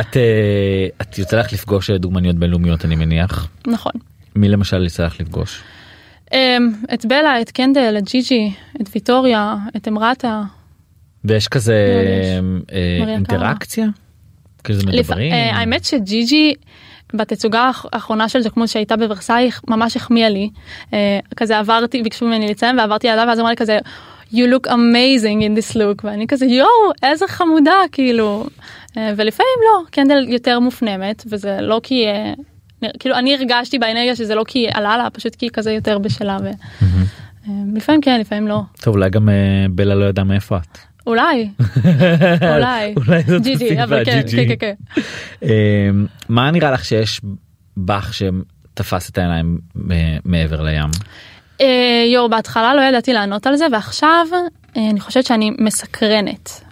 את 0.00 0.16
אה, 0.16 0.22
את 1.02 1.18
יוצא 1.18 1.36
לך 1.40 1.52
לפגוש 1.52 1.90
דוגמניות 1.90 2.36
בינלאומיות 2.36 2.84
אני 2.84 2.96
מניח 2.96 3.48
נכון. 3.66 3.92
מי 4.36 4.48
למשל 4.48 4.86
יצא 4.86 5.04
לך 5.04 5.20
לפגוש. 5.20 5.62
אמ, 6.32 6.72
את 6.94 7.06
בלה, 7.06 7.40
את 7.40 7.50
קנדל, 7.50 7.94
את 7.98 8.10
ג'יג'י, 8.10 8.52
את 8.80 8.86
ויטוריה, 8.94 9.54
את 9.76 9.88
אמרתה. 9.88 10.42
ויש 11.24 11.48
כזה 11.48 11.74
יש. 11.74 12.26
אה, 12.72 12.98
מריה 13.00 13.14
אינטראקציה? 13.14 13.86
כזה 14.64 14.82
לפ- 14.86 14.88
מדברים? 15.10 15.32
אה, 15.32 15.56
האמת 15.56 15.84
שג'יג'י 15.84 16.54
בתצוגה 17.14 17.60
האח- 17.60 17.86
האחרונה 17.92 18.28
של 18.28 18.40
ז'קמוס 18.42 18.72
שהייתה 18.72 18.96
בוורסאי 18.96 19.50
ממש 19.68 19.96
החמיאה 19.96 20.28
לי. 20.28 20.50
אה, 20.94 21.18
כזה 21.36 21.58
עברתי, 21.58 22.02
ביקשו 22.02 22.26
ממני 22.26 22.48
לציין 22.48 22.78
ועברתי 22.78 23.08
עליו 23.08 23.24
ואז 23.28 23.38
אמרה 23.40 23.50
לי 23.50 23.56
כזה 23.56 23.78
you 24.32 24.46
look 24.54 24.68
amazing 24.70 25.40
in 25.42 25.72
this 25.72 25.74
look 25.76 26.00
ואני 26.04 26.26
כזה 26.26 26.46
יואו 26.46 26.68
איזה 27.02 27.24
חמודה 27.28 27.72
כאילו. 27.92 28.46
אה, 28.96 29.12
ולפעמים 29.16 29.58
לא, 29.64 29.84
קנדל 29.90 30.28
יותר 30.28 30.60
מופנמת 30.60 31.22
וזה 31.26 31.58
לא 31.60 31.80
כי... 31.82 32.06
אה, 32.06 32.32
כאילו 32.98 33.14
אני 33.14 33.34
הרגשתי 33.34 33.78
באנרגיה 33.78 34.16
שזה 34.16 34.34
לא 34.34 34.44
כי 34.46 34.68
עלה 34.72 34.96
לה 34.96 35.10
פשוט 35.10 35.34
כי 35.34 35.46
היא 35.46 35.50
כזה 35.52 35.72
יותר 35.72 35.98
בשלה 35.98 36.38
ו... 36.42 36.46
אה, 37.48 37.52
לפעמים 37.74 38.00
כן 38.00 38.20
לפעמים 38.20 38.48
לא 38.48 38.60
טוב 38.80 38.94
אולי 38.94 39.10
גם 39.10 39.28
בלה 39.70 39.94
לא 39.94 40.04
ידעה 40.04 40.24
מאיפה 40.24 40.56
את. 40.56 40.78
אולי 41.06 41.22
אולי 42.54 42.94
אולי 42.96 43.22
זאת 43.26 43.42
הסיבה, 43.54 43.84
אבל 43.84 44.04
כן. 44.04 44.22
כן 44.30 44.48
כן 44.48 44.54
כן. 44.58 45.02
אה, 45.42 45.90
מה 46.28 46.50
נראה 46.50 46.70
לך 46.70 46.84
שיש 46.84 47.20
בך 47.76 48.14
שתפס 48.14 49.10
את 49.10 49.18
העיניים 49.18 49.58
מעבר 50.24 50.62
לים? 50.62 50.90
יואו 52.12 52.30
בהתחלה 52.30 52.74
לא 52.74 52.80
ידעתי 52.80 53.12
לענות 53.12 53.46
על 53.46 53.56
זה 53.56 53.66
ועכשיו 53.72 54.26
אני 54.76 55.00
חושבת 55.00 55.26
שאני 55.26 55.50
מסקרנת. 55.58 56.62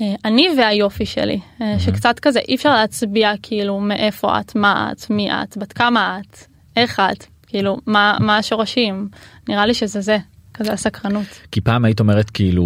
אה, 0.00 0.14
אני 0.24 0.48
והיופי 0.58 1.06
שלי 1.06 1.40
אה, 1.60 1.78
שקצת 1.78 2.18
כזה 2.18 2.40
אי 2.48 2.54
אפשר 2.54 2.74
להצביע 2.74 3.32
כאילו 3.42 3.80
מאיפה 3.80 4.40
את 4.40 4.56
מה 4.56 4.92
את 4.92 5.10
מי 5.10 5.32
את 5.32 5.56
בת 5.56 5.72
כמה 5.72 6.18
את 6.20 6.38
איך 6.76 7.00
את 7.12 7.24
כאילו 7.46 7.78
מה 7.86 8.16
מה 8.20 8.36
השורשים 8.36 9.08
נראה 9.48 9.66
לי 9.66 9.74
שזה 9.74 10.00
זה 10.00 10.18
כזה 10.54 10.72
הסקרנות. 10.72 11.40
כי 11.52 11.60
פעם 11.60 11.84
היית 11.84 12.00
אומרת 12.00 12.30
כאילו 12.30 12.64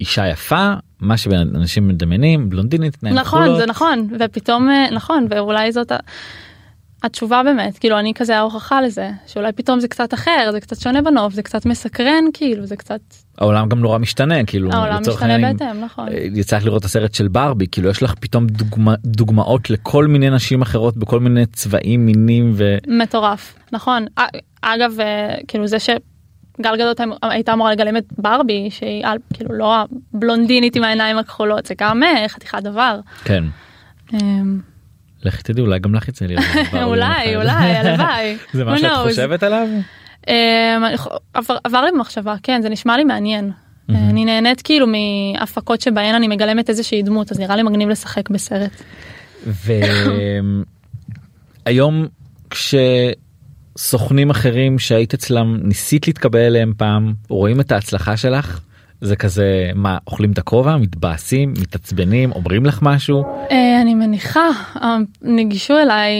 אישה 0.00 0.28
יפה 0.28 0.72
מה 1.00 1.16
שאנשים 1.16 1.88
מדמיינים 1.88 2.50
בלונדינית 2.50 3.04
נכון 3.04 3.42
כחולות. 3.42 3.58
זה 3.58 3.66
נכון 3.66 4.08
ופתאום 4.20 4.70
אה, 4.70 4.90
נכון 4.90 5.26
ואולי 5.30 5.72
זאת 5.72 5.92
התשובה 7.04 7.42
באמת 7.44 7.78
כאילו 7.78 7.98
אני 7.98 8.14
כזה 8.14 8.36
ההוכחה 8.36 8.80
לזה 8.80 9.10
שאולי 9.26 9.52
פתאום 9.52 9.80
זה 9.80 9.88
קצת 9.88 10.14
אחר 10.14 10.48
זה 10.52 10.60
קצת 10.60 10.80
שונה 10.80 11.02
בנוף 11.02 11.32
זה 11.34 11.42
קצת 11.42 11.66
מסקרן 11.66 12.24
כאילו 12.32 12.66
זה 12.66 12.76
קצת 12.76 13.00
העולם 13.38 13.68
גם 13.68 13.78
נורא 13.78 13.98
משתנה 13.98 14.44
כאילו 14.44 14.72
העולם 14.72 15.00
משתנה 15.00 15.32
העניין, 15.32 15.56
בהתאם 15.56 15.80
נכון 15.80 16.08
אה, 16.08 16.26
יצא 16.34 16.56
לך 16.56 16.64
לראות 16.64 16.80
את 16.80 16.84
הסרט 16.84 17.14
של 17.14 17.28
ברבי 17.28 17.66
כאילו 17.66 17.90
יש 17.90 18.02
לך 18.02 18.14
פתאום 18.20 18.46
דוגמה, 18.46 18.94
דוגמאות 19.04 19.70
לכל 19.70 20.06
מיני 20.06 20.30
נשים 20.30 20.62
אחרות 20.62 20.96
בכל 20.96 21.20
מיני 21.20 21.46
צבעים 21.46 22.06
מינים 22.06 22.52
ו... 22.54 22.76
מטורף 22.88 23.54
נכון 23.72 24.06
אגב 24.62 25.00
אה, 25.00 25.34
כאילו 25.48 25.66
זה 25.66 25.78
שגל 25.78 26.76
גדות 26.76 27.00
הייתה 27.22 27.52
אמורה 27.52 27.72
לגלם 27.72 27.96
את 27.96 28.04
ברבי 28.18 28.68
שהיא 28.70 29.04
כאילו 29.34 29.54
לא 29.54 29.74
הבלונדינית 30.14 30.76
עם 30.76 30.84
העיניים 30.84 31.18
הכחולות 31.18 31.66
זה 31.66 31.74
גם 31.78 32.02
אה, 32.02 32.28
חתיכת 32.28 32.62
דבר. 32.62 33.00
כן. 33.24 33.44
לכי 35.24 35.42
תדעי 35.42 35.62
אולי 35.62 35.78
גם 35.78 35.94
לך 35.94 36.08
יצא 36.08 36.24
יום 36.24 36.42
אולי. 36.90 37.36
אולי 37.36 37.50
הלוואי. 37.76 38.36
זה 38.52 38.64
מה 38.64 38.78
שאת? 38.78 38.90
חושבת 39.02 39.42
עליו? 39.42 39.68
אמ, 40.28 40.34
עבר, 41.64 41.84
לי 41.84 41.90
במחשבה 41.92 42.34
כן 42.42 42.62
זה 42.62 42.68
נשמע 42.68 42.96
לי 42.96 43.04
מעניין. 43.04 43.50
אני 43.88 44.24
נהנית 44.24 44.62
כאילו 44.62 44.86
מהפקות 44.86 45.80
שבהן 45.80 46.14
אני 46.14 46.28
מגלמת 46.28 46.70
איזושהי 46.70 47.02
דמות 47.02 47.32
אז 47.32 47.40
נראה 47.40 47.56
לי 47.56 47.62
מגניב 47.62 47.88
לשחק 47.88 48.30
בסרט. 48.30 48.82
והיום 51.66 52.06
כשסוכנים 52.50 54.30
אחרים 54.30 54.78
שהיית 54.78 55.14
אצלם 55.14 55.58
ניסית 55.62 56.06
להתקבל 56.06 56.40
אליהם 56.40 56.72
פעם 56.76 57.14
רואים 57.28 57.60
את 57.60 57.72
ההצלחה 57.72 58.16
שלך 58.16 58.60
זה 59.04 59.16
כזה 59.16 59.70
מה 59.74 59.98
אוכלים 60.06 60.32
את 60.32 60.38
הכובע 60.38 60.76
מתבאסים 60.76 61.54
מתעצבנים 61.62 62.32
אומרים 62.32 62.66
לך 62.66 62.78
משהו 62.82 63.22
אה, 63.50 63.80
אני 63.80 63.94
מניחה 63.94 64.48
אה, 64.82 64.96
ניגשו 65.22 65.78
אליי 65.78 66.12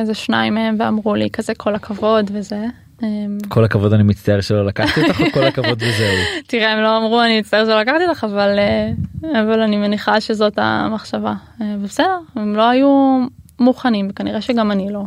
איזה 0.00 0.14
שניים 0.14 0.54
מהם 0.54 0.76
ואמרו 0.78 1.14
לי 1.14 1.30
כזה 1.30 1.54
כל 1.54 1.74
הכבוד 1.74 2.30
וזה. 2.34 2.64
אמ, 3.02 3.38
כל 3.48 3.64
הכבוד 3.64 3.92
אני 3.92 4.02
מצטער 4.02 4.40
שלא 4.40 4.66
לקחתי 4.66 5.02
אותך 5.02 5.20
או 5.20 5.26
כל 5.32 5.44
הכבוד 5.44 5.82
וזהו. 5.82 6.16
תראה 6.46 6.72
הם 6.72 6.82
לא 6.82 6.96
אמרו 6.96 7.22
אני 7.22 7.40
מצטער 7.40 7.64
שלא 7.64 7.80
לקחתי 7.80 8.06
לך 8.10 8.24
אבל 8.24 8.58
אה, 8.58 9.40
אבל 9.40 9.60
אני 9.60 9.76
מניחה 9.76 10.20
שזאת 10.20 10.52
המחשבה 10.56 11.34
בסדר 11.82 12.18
הם 12.36 12.56
לא 12.56 12.68
היו 12.68 13.18
מוכנים 13.60 14.10
כנראה 14.10 14.40
שגם 14.40 14.70
אני 14.70 14.92
לא. 14.92 15.02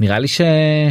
אה, 0.00 0.06
נראה 0.06 0.18
לי 0.18 0.28
ש... 0.28 0.40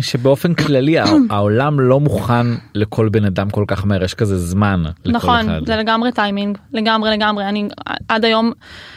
שבאופן 0.02 0.54
כללי 0.54 1.00
הע- 1.00 1.06
העולם 1.30 1.80
לא 1.80 2.00
מוכן 2.00 2.48
לכל 2.76 3.10
בן 3.10 3.26
אדם 3.26 3.50
כל 3.50 3.66
כך 3.68 3.86
מהר 3.86 4.04
יש 4.04 4.14
כזה 4.14 4.38
זמן 4.38 4.84
נכון 5.06 5.50
אחד. 5.50 5.62
זה 5.66 5.76
לגמרי 5.76 6.12
טיימינג 6.12 6.58
לגמרי 6.74 7.12
לגמרי 7.12 7.46
אני 7.46 7.68
עד 8.08 8.26
היום 8.26 8.52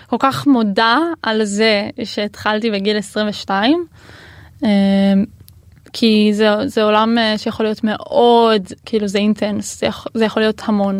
כל 0.06 0.16
כך 0.18 0.46
מודה 0.46 0.98
על 1.22 1.44
זה 1.44 1.88
שהתחלתי 2.04 2.70
בגיל 2.70 2.96
22 2.96 3.84
אה, 4.64 4.68
כי 5.92 6.30
זה 6.32 6.48
זה 6.66 6.82
עולם 6.82 7.18
אה, 7.18 7.38
שיכול 7.38 7.66
להיות 7.66 7.84
מאוד 7.84 8.62
כאילו 8.86 9.08
זה 9.08 9.18
אינטנס 9.18 9.80
זה 9.80 9.86
יכול, 9.86 10.12
זה 10.14 10.24
יכול 10.24 10.42
להיות 10.42 10.62
המון 10.64 10.96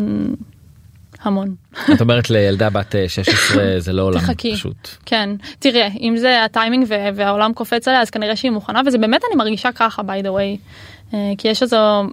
המון 1.21 1.55
את 1.93 2.01
אומרת 2.01 2.29
לילדה 2.29 2.69
בת 2.69 2.95
אה, 2.95 3.09
16 3.09 3.63
זה 3.79 3.93
לא 3.93 4.01
עולם 4.01 4.19
תחכי. 4.19 4.53
פשוט. 4.53 4.89
כן 5.05 5.29
תראה 5.59 5.87
אם 5.99 6.17
זה 6.17 6.43
הטיימינג 6.43 6.85
והעולם 7.15 7.53
קופץ 7.53 7.87
עליה 7.87 8.01
אז 8.01 8.09
כנראה 8.09 8.35
שהיא 8.35 8.51
מוכנה 8.51 8.81
וזה 8.85 8.97
באמת 8.97 9.21
אני 9.29 9.35
מרגישה 9.37 9.71
ככה 9.71 10.01
by 10.01 10.23
the 10.23 10.29
way 10.29 10.59
אה, 11.13 11.33
כי 11.37 11.47
יש 11.47 11.63
איזו 11.63 12.03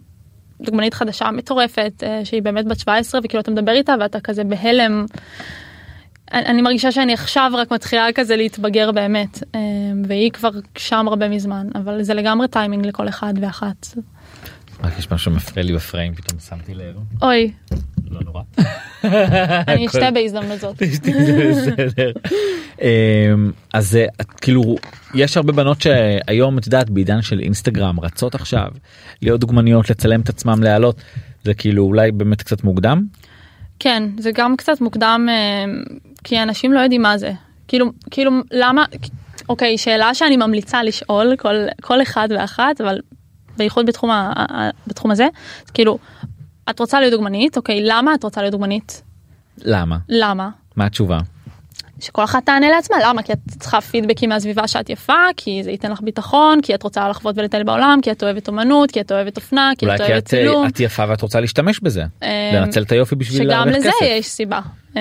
דוגמנית 0.61 0.94
חדשה 0.94 1.31
מטורפת 1.31 1.92
אה, 2.03 2.25
שהיא 2.25 2.42
באמת 2.42 2.66
בת 2.66 2.79
17 2.79 3.21
וכאילו 3.25 3.40
אתה 3.40 3.51
מדבר 3.51 3.73
איתה 3.73 3.94
ואתה 4.01 4.21
כזה 4.21 4.44
בהלם. 4.44 5.07
אני 6.33 6.62
מרגישה 6.62 6.92
שאני 6.92 7.12
עכשיו 7.12 7.53
רק 7.55 7.71
מתחילה 7.71 8.07
כזה 8.14 8.37
להתבגר 8.37 8.92
באמת 8.92 9.42
אה, 9.55 9.61
והיא 10.05 10.31
כבר 10.31 10.51
שם 10.77 11.09
הרבה 11.09 11.29
מזמן 11.29 11.66
אבל 11.75 12.03
זה 12.03 12.14
לגמרי 12.14 12.49
טיימינג 12.49 12.87
לכל 12.87 13.09
אחד 13.09 13.35
ואחת. 13.40 13.87
רק 14.83 14.99
יש 14.99 15.11
משהו 15.11 15.33
מפריע 15.33 15.64
לי 15.64 15.73
בפריים 15.73 16.14
פתאום 16.14 16.41
שמתי 16.41 16.75
לב. 16.75 16.97
אוי 17.23 17.53
לא 18.11 18.21
נורא. 18.25 18.43
אני 19.69 19.87
אשתה 19.87 20.11
בהזדמנות 20.11 20.61
זאת. 20.61 20.83
בסדר. 21.51 22.12
אמ, 22.83 23.53
אז 23.75 23.99
כאילו 24.41 24.77
יש 25.14 25.37
הרבה 25.37 25.53
בנות 25.53 25.81
שהיום 25.81 26.59
את 26.59 26.67
יודעת 26.67 26.91
בעידן 26.91 27.23
של 27.23 27.41
אינסטגרם 27.41 28.01
רצות 28.01 28.35
עכשיו 28.35 28.69
להיות 29.23 29.41
דוגמניות 29.41 29.91
לצלם 29.91 30.21
את 30.21 30.29
עצמם 30.29 30.62
להעלות 30.62 31.01
זה 31.45 31.55
כאילו 31.55 31.85
אולי 31.85 32.12
באמת 32.12 32.43
קצת 32.43 32.64
מוקדם 32.64 33.07
כן 33.79 34.03
זה 34.19 34.31
גם 34.35 34.57
קצת 34.57 34.81
מוקדם 34.81 35.27
אה, 35.31 35.64
כי 36.25 36.43
אנשים 36.43 36.73
לא 36.73 36.81
יודעים 36.81 37.03
מה 37.03 37.19
זה 37.19 37.33
כאילו 37.69 37.93
כאילו 38.11 38.31
למה 38.51 38.85
אוקיי 39.49 39.79
שאלה 39.79 40.14
שאני 40.14 40.37
ממליצה 40.37 40.83
לשאול 40.83 41.37
כל 41.38 41.55
כל 41.83 42.03
אחד 42.03 42.29
ואחת 42.31 42.81
אבל 42.81 42.99
בייחוד 43.59 43.87
בתחום 43.87 44.11
ה, 44.11 44.33
בתחום 44.87 45.11
הזה. 45.11 45.29
כאילו 45.75 45.99
את 46.71 46.81
רוצה 46.81 47.01
להיות 47.01 47.12
דוגמנית 47.12 47.57
אוקיי 47.57 47.81
למה 47.83 48.14
את 48.14 48.25
רוצה 48.25 48.40
להיות 48.40 48.53
דוגמנית? 48.53 49.03
למה? 49.64 49.97
למה? 50.09 50.51
מה 50.77 50.87
התשובה? 50.87 51.18
שכל 52.01 52.25
אחת 52.25 52.47
תענה 52.47 52.71
לעצמה 52.71 52.97
למה? 53.05 53.23
כי 53.23 53.33
את 53.33 53.38
צריכה 53.59 53.81
פידבקים 53.81 54.29
מהסביבה 54.29 54.68
שאת 54.68 54.90
יפה 54.90 55.23
כי 55.37 55.62
זה 55.64 55.71
ייתן 55.71 55.92
לך 55.92 56.01
ביטחון 56.01 56.61
כי 56.62 56.75
את 56.75 56.83
רוצה 56.83 57.09
לחוות 57.09 57.38
ולטייל 57.38 57.62
בעולם 57.62 57.99
כי 58.03 58.12
את 58.12 58.23
אוהבת 58.23 58.49
אומנות 58.49 58.90
כי 58.90 59.01
את 59.01 59.12
אוהבת 59.12 59.37
אופנה 59.37 59.71
כי 59.79 59.87
אולי 59.87 59.97
את 59.97 60.01
כי 60.01 60.12
אוהבת 60.12 60.25
את, 60.29 60.35
אה, 60.35 60.40
צילום. 60.40 60.66
את 60.66 60.81
יפה 60.81 61.05
ואת 61.09 61.23
רוצה 61.23 61.40
להשתמש 61.40 61.81
בזה. 61.81 62.05
אה, 62.23 62.51
לנצל 62.55 62.83
את 62.83 62.92
היופי 62.92 63.14
בשביל 63.14 63.38
שגם 63.38 63.49
להרוויח 63.49 63.77
לזה 63.77 63.88
כסף. 63.88 64.07
יש 64.09 64.27
סיבה. 64.27 64.61
אמ, 64.97 65.01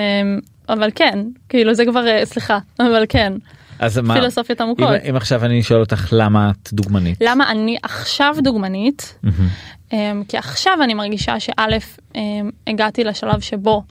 אבל 0.68 0.90
כן 0.94 1.18
כאילו 1.48 1.74
זה 1.74 1.84
כבר 1.84 2.06
אה, 2.08 2.26
סליחה 2.26 2.58
אבל 2.80 3.04
כן 3.08 3.32
אז 3.78 3.98
מה? 3.98 4.14
פילוסופיות 4.14 4.60
אם, 4.60 4.66
עמוקות. 4.66 4.88
אם 5.10 5.16
עכשיו 5.16 5.44
אני 5.44 5.62
שואל 5.62 5.80
אותך 5.80 6.08
למה 6.12 6.50
את 6.50 6.72
דוגמנית? 6.72 7.18
למה 7.20 7.50
אני 7.50 7.76
עכשיו 7.82 8.36
דוגמנית. 8.38 9.18
אמ, 9.92 10.22
כי 10.28 10.36
עכשיו 10.36 10.78
אני 10.82 10.94
מרגישה 10.94 11.40
שא' 11.40 11.52
אמ, 12.14 12.50
הגעתי 12.66 13.04
לשלב 13.04 13.40
שבו 13.40 13.82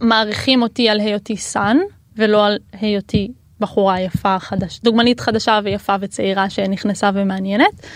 מעריכים 0.00 0.62
אותי 0.62 0.88
על 0.88 1.00
היותי 1.00 1.36
סאן 1.36 1.76
ולא 2.16 2.46
על 2.46 2.58
היותי 2.80 3.32
בחורה 3.60 4.00
יפה 4.00 4.38
חדש 4.38 4.80
דוגמנית 4.84 5.20
חדשה 5.20 5.60
ויפה 5.64 5.94
וצעירה 6.00 6.50
שנכנסה 6.50 7.10
ומעניינת 7.14 7.86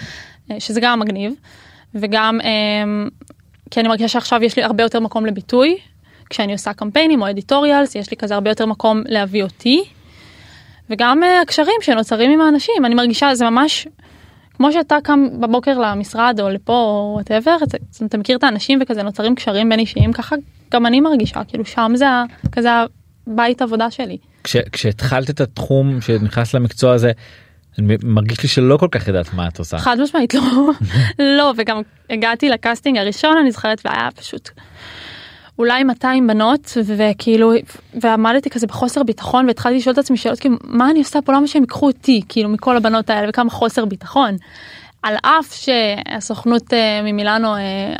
אה, 0.51 0.61
שזה 0.61 0.81
גם 0.81 1.01
מגניב 1.01 1.33
וגם 1.95 2.39
אמ, 2.41 3.09
כי 3.71 3.81
אני 3.81 3.89
מרגישה 3.89 4.09
שעכשיו 4.09 4.43
יש 4.43 4.57
לי 4.57 4.63
הרבה 4.63 4.83
יותר 4.83 5.01
מקום 5.01 5.27
לביטוי. 5.27 5.77
כשאני 6.31 6.53
עושה 6.53 6.73
קמפיינים 6.73 7.23
או 7.23 7.31
editorials 7.31 7.95
יש 7.95 8.11
לי 8.11 8.17
כזה 8.17 8.35
הרבה 8.35 8.51
יותר 8.51 8.67
מקום 8.67 9.03
להביא 9.07 9.43
אותי. 9.43 9.85
וגם 10.91 11.23
אה, 11.23 11.41
הקשרים 11.41 11.77
שנוצרים 11.81 12.31
עם 12.31 12.41
האנשים 12.41 12.85
אני 12.85 12.95
מרגישה 12.95 13.35
זה 13.35 13.51
ממש 13.51 13.87
כמו 14.55 14.73
שאתה 14.73 14.97
קם 15.05 15.29
בבוקר 15.41 15.79
למשרד 15.79 16.41
או 16.41 16.49
לפה 16.49 16.73
או 16.73 17.13
whatever 17.15 17.57
אתה 18.07 18.19
מכיר 18.19 18.37
את 18.37 18.45
האנשים 18.45 18.79
וכזה 18.83 19.03
נוצרים 19.03 19.35
קשרים 19.35 19.69
בין 19.69 19.79
אישיים 19.79 20.13
ככה 20.13 20.37
גם 20.73 20.87
אני 20.87 21.01
מרגישה 21.01 21.45
כאילו 21.49 21.65
שם 21.65 21.93
זה 21.95 22.07
כזה 22.53 22.69
הבית 23.27 23.63
עבודה 23.63 23.91
שלי. 23.91 24.19
כש, 24.45 24.57
כשהתחלת 24.73 25.31
את 25.31 25.41
התחום 25.41 26.01
שנכנס 26.01 26.55
למקצוע 26.55 26.93
הזה 26.93 27.13
אני 27.79 27.97
מרגיש 28.03 28.43
לי 28.43 28.49
שלא 28.49 28.77
כל 28.77 28.89
כך 28.91 29.09
יודעת 29.09 29.35
מה 29.35 29.49
את 29.49 29.59
עושה. 29.59 29.79
חד 29.79 29.97
משמעית 30.01 30.35
לא 30.35 30.43
לא 31.39 31.53
וגם 31.57 31.83
הגעתי 32.11 32.49
לקאסטינג 32.49 32.99
הראשון 32.99 33.37
אני 33.41 33.51
זוכרת 33.51 33.83
והיה 33.85 34.09
פשוט 34.17 34.51
אולי 35.59 35.85
200 35.85 36.27
בנות 36.27 36.73
וכאילו 36.85 37.53
ועמדתי 37.95 38.51
כזה 38.51 38.67
בחוסר 38.67 39.03
ביטחון 39.03 39.47
והתחלתי 39.47 39.77
לשאול 39.77 39.93
את 39.93 39.99
עצמי 39.99 40.17
שאלות 40.17 40.41
כאילו 40.41 40.57
מה 40.65 40.91
אני 40.91 40.99
עושה 40.99 41.23
פה 41.23 41.33
למה 41.33 41.47
שהם 41.47 41.63
ייקחו 41.63 41.87
אותי 41.87 42.21
כאילו 42.29 42.49
מכל 42.49 42.77
הבנות 42.77 43.11
האלה 43.11 43.29
וכמה 43.29 43.51
חוסר 43.51 43.85
ביטחון. 43.85 44.37
על 45.03 45.17
אף 45.23 45.53
שהסוכנות 45.55 46.73
אה, 46.73 47.03
ממילאנו 47.03 47.57
אה, 47.57 47.95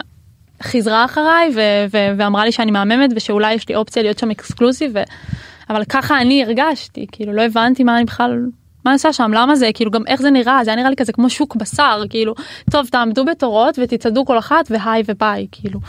חיזרה 0.63 1.05
אחריי 1.05 1.51
ו- 1.55 1.87
ו- 1.93 2.19
ואמרה 2.19 2.45
לי 2.45 2.53
שאני 2.53 2.71
מהממת 2.71 3.11
ושאולי 3.17 3.55
יש 3.55 3.69
לי 3.69 3.77
אופציה 3.77 4.03
להיות 4.03 4.19
שם 4.19 4.31
אקסקלוסיב 4.31 4.93
ו- 4.95 5.03
אבל 5.71 5.85
ככה 5.85 6.21
אני 6.21 6.45
הרגשתי 6.45 7.07
כאילו 7.13 7.33
לא 7.33 7.43
הבנתי 7.43 7.85
מה 7.85 7.97
אני 7.97 8.05
בכלל 8.05 8.47
מה 8.87 8.91
אני 8.91 8.95
עושה 8.95 9.13
שם? 9.13 9.31
למה 9.35 9.57
זה? 9.57 9.71
כאילו 9.75 9.91
גם 9.91 10.03
איך 10.07 10.23
זה 10.23 10.31
נראה? 10.31 10.65
זה 10.65 10.71
היה 10.71 10.77
נראה 10.77 10.91
לי 10.91 10.97
כזה 10.97 11.13
כמו 11.13 11.31
שוק 11.31 11.57
בשר 11.57 12.03
כאילו 12.11 12.35
טוב 12.71 12.87
תעמדו 12.87 13.25
בתורות 13.25 13.79
ותצעדו 13.83 14.25
כל 14.25 14.39
אחת 14.39 14.71
והי 14.71 15.03
וביי 15.09 15.47
כאילו. 15.53 15.81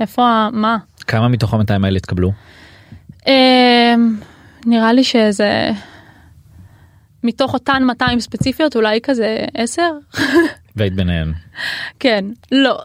איפה 0.00 0.48
מה? 0.52 0.76
כמה 1.06 1.28
מתוך 1.28 1.54
ה-200 1.54 1.84
האלה 1.84 1.96
התקבלו? 1.96 2.32
אמ, 3.26 3.32
נראה 4.66 4.92
לי 4.92 5.04
שזה 5.04 5.70
מתוך 7.24 7.54
אותן 7.54 7.82
200 7.82 8.20
ספציפיות 8.20 8.76
אולי 8.76 9.00
כזה 9.02 9.44
10 9.54 9.82
והיית 10.76 10.94
ביניהן. 10.94 11.32
כן. 12.00 12.24
לא. 12.52 12.78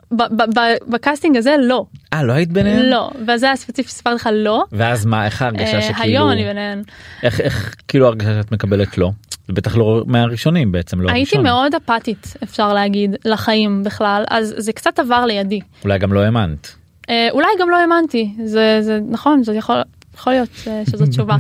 בקאסטינג 0.88 1.38
הזה 1.38 1.56
לא. 1.60 1.86
אה 2.14 2.24
לא 2.24 2.34
היית 2.34 2.52
ביניהן? 2.52 2.86
לא. 2.86 3.10
וזה 3.28 3.52
הספציפי 3.52 3.90
שסיפרתי 3.90 4.16
לך 4.16 4.30
לא. 4.34 4.64
ואז 4.72 5.06
מה 5.06 5.26
איך 5.26 5.42
ההרגשה 5.42 5.76
אה, 5.76 5.82
שכאילו 5.82 6.04
היום 6.04 6.30
אני 6.32 6.44
ביניהן. 6.44 6.84
איך 7.24 7.42
איך 7.42 7.76
כאילו 7.88 8.06
ההרגשה 8.06 8.42
שאת 8.42 8.52
מקבלת 8.52 8.98
לא? 8.98 9.12
זה 9.52 9.56
בטח 9.56 9.78
לא 9.78 10.04
מהראשונים 10.08 10.72
בעצם 10.72 11.02
לא 11.02 11.12
הייתי 11.12 11.20
הראשון. 11.20 11.44
מאוד 11.44 11.76
אפתית 11.76 12.34
אפשר 12.44 12.74
להגיד 12.74 13.16
לחיים 13.26 13.84
בכלל 13.84 14.24
אז 14.30 14.54
זה 14.58 14.74
קצת 14.74 15.00
עבר 15.00 15.26
לידי 15.26 15.60
אולי 15.84 16.00
גם 16.00 16.14
לא 16.14 16.20
האמנת. 16.20 16.76
אה, 17.10 17.28
אולי 17.32 17.48
גם 17.60 17.70
לא 17.70 17.78
האמנתי 17.78 18.34
זה 18.44 18.78
זה 18.82 19.00
נכון 19.10 19.44
זה 19.44 19.54
יכול 19.54 19.76
יכול 20.16 20.34
להיות 20.34 20.50
אה, 20.68 20.84
שזו 20.92 21.06
תשובה 21.12 21.38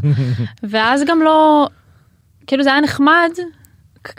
ואז 0.63 1.03
גם 1.07 1.21
לא 1.21 1.67
כאילו 2.47 2.63
זה 2.63 2.71
היה 2.71 2.81
נחמד 2.81 3.29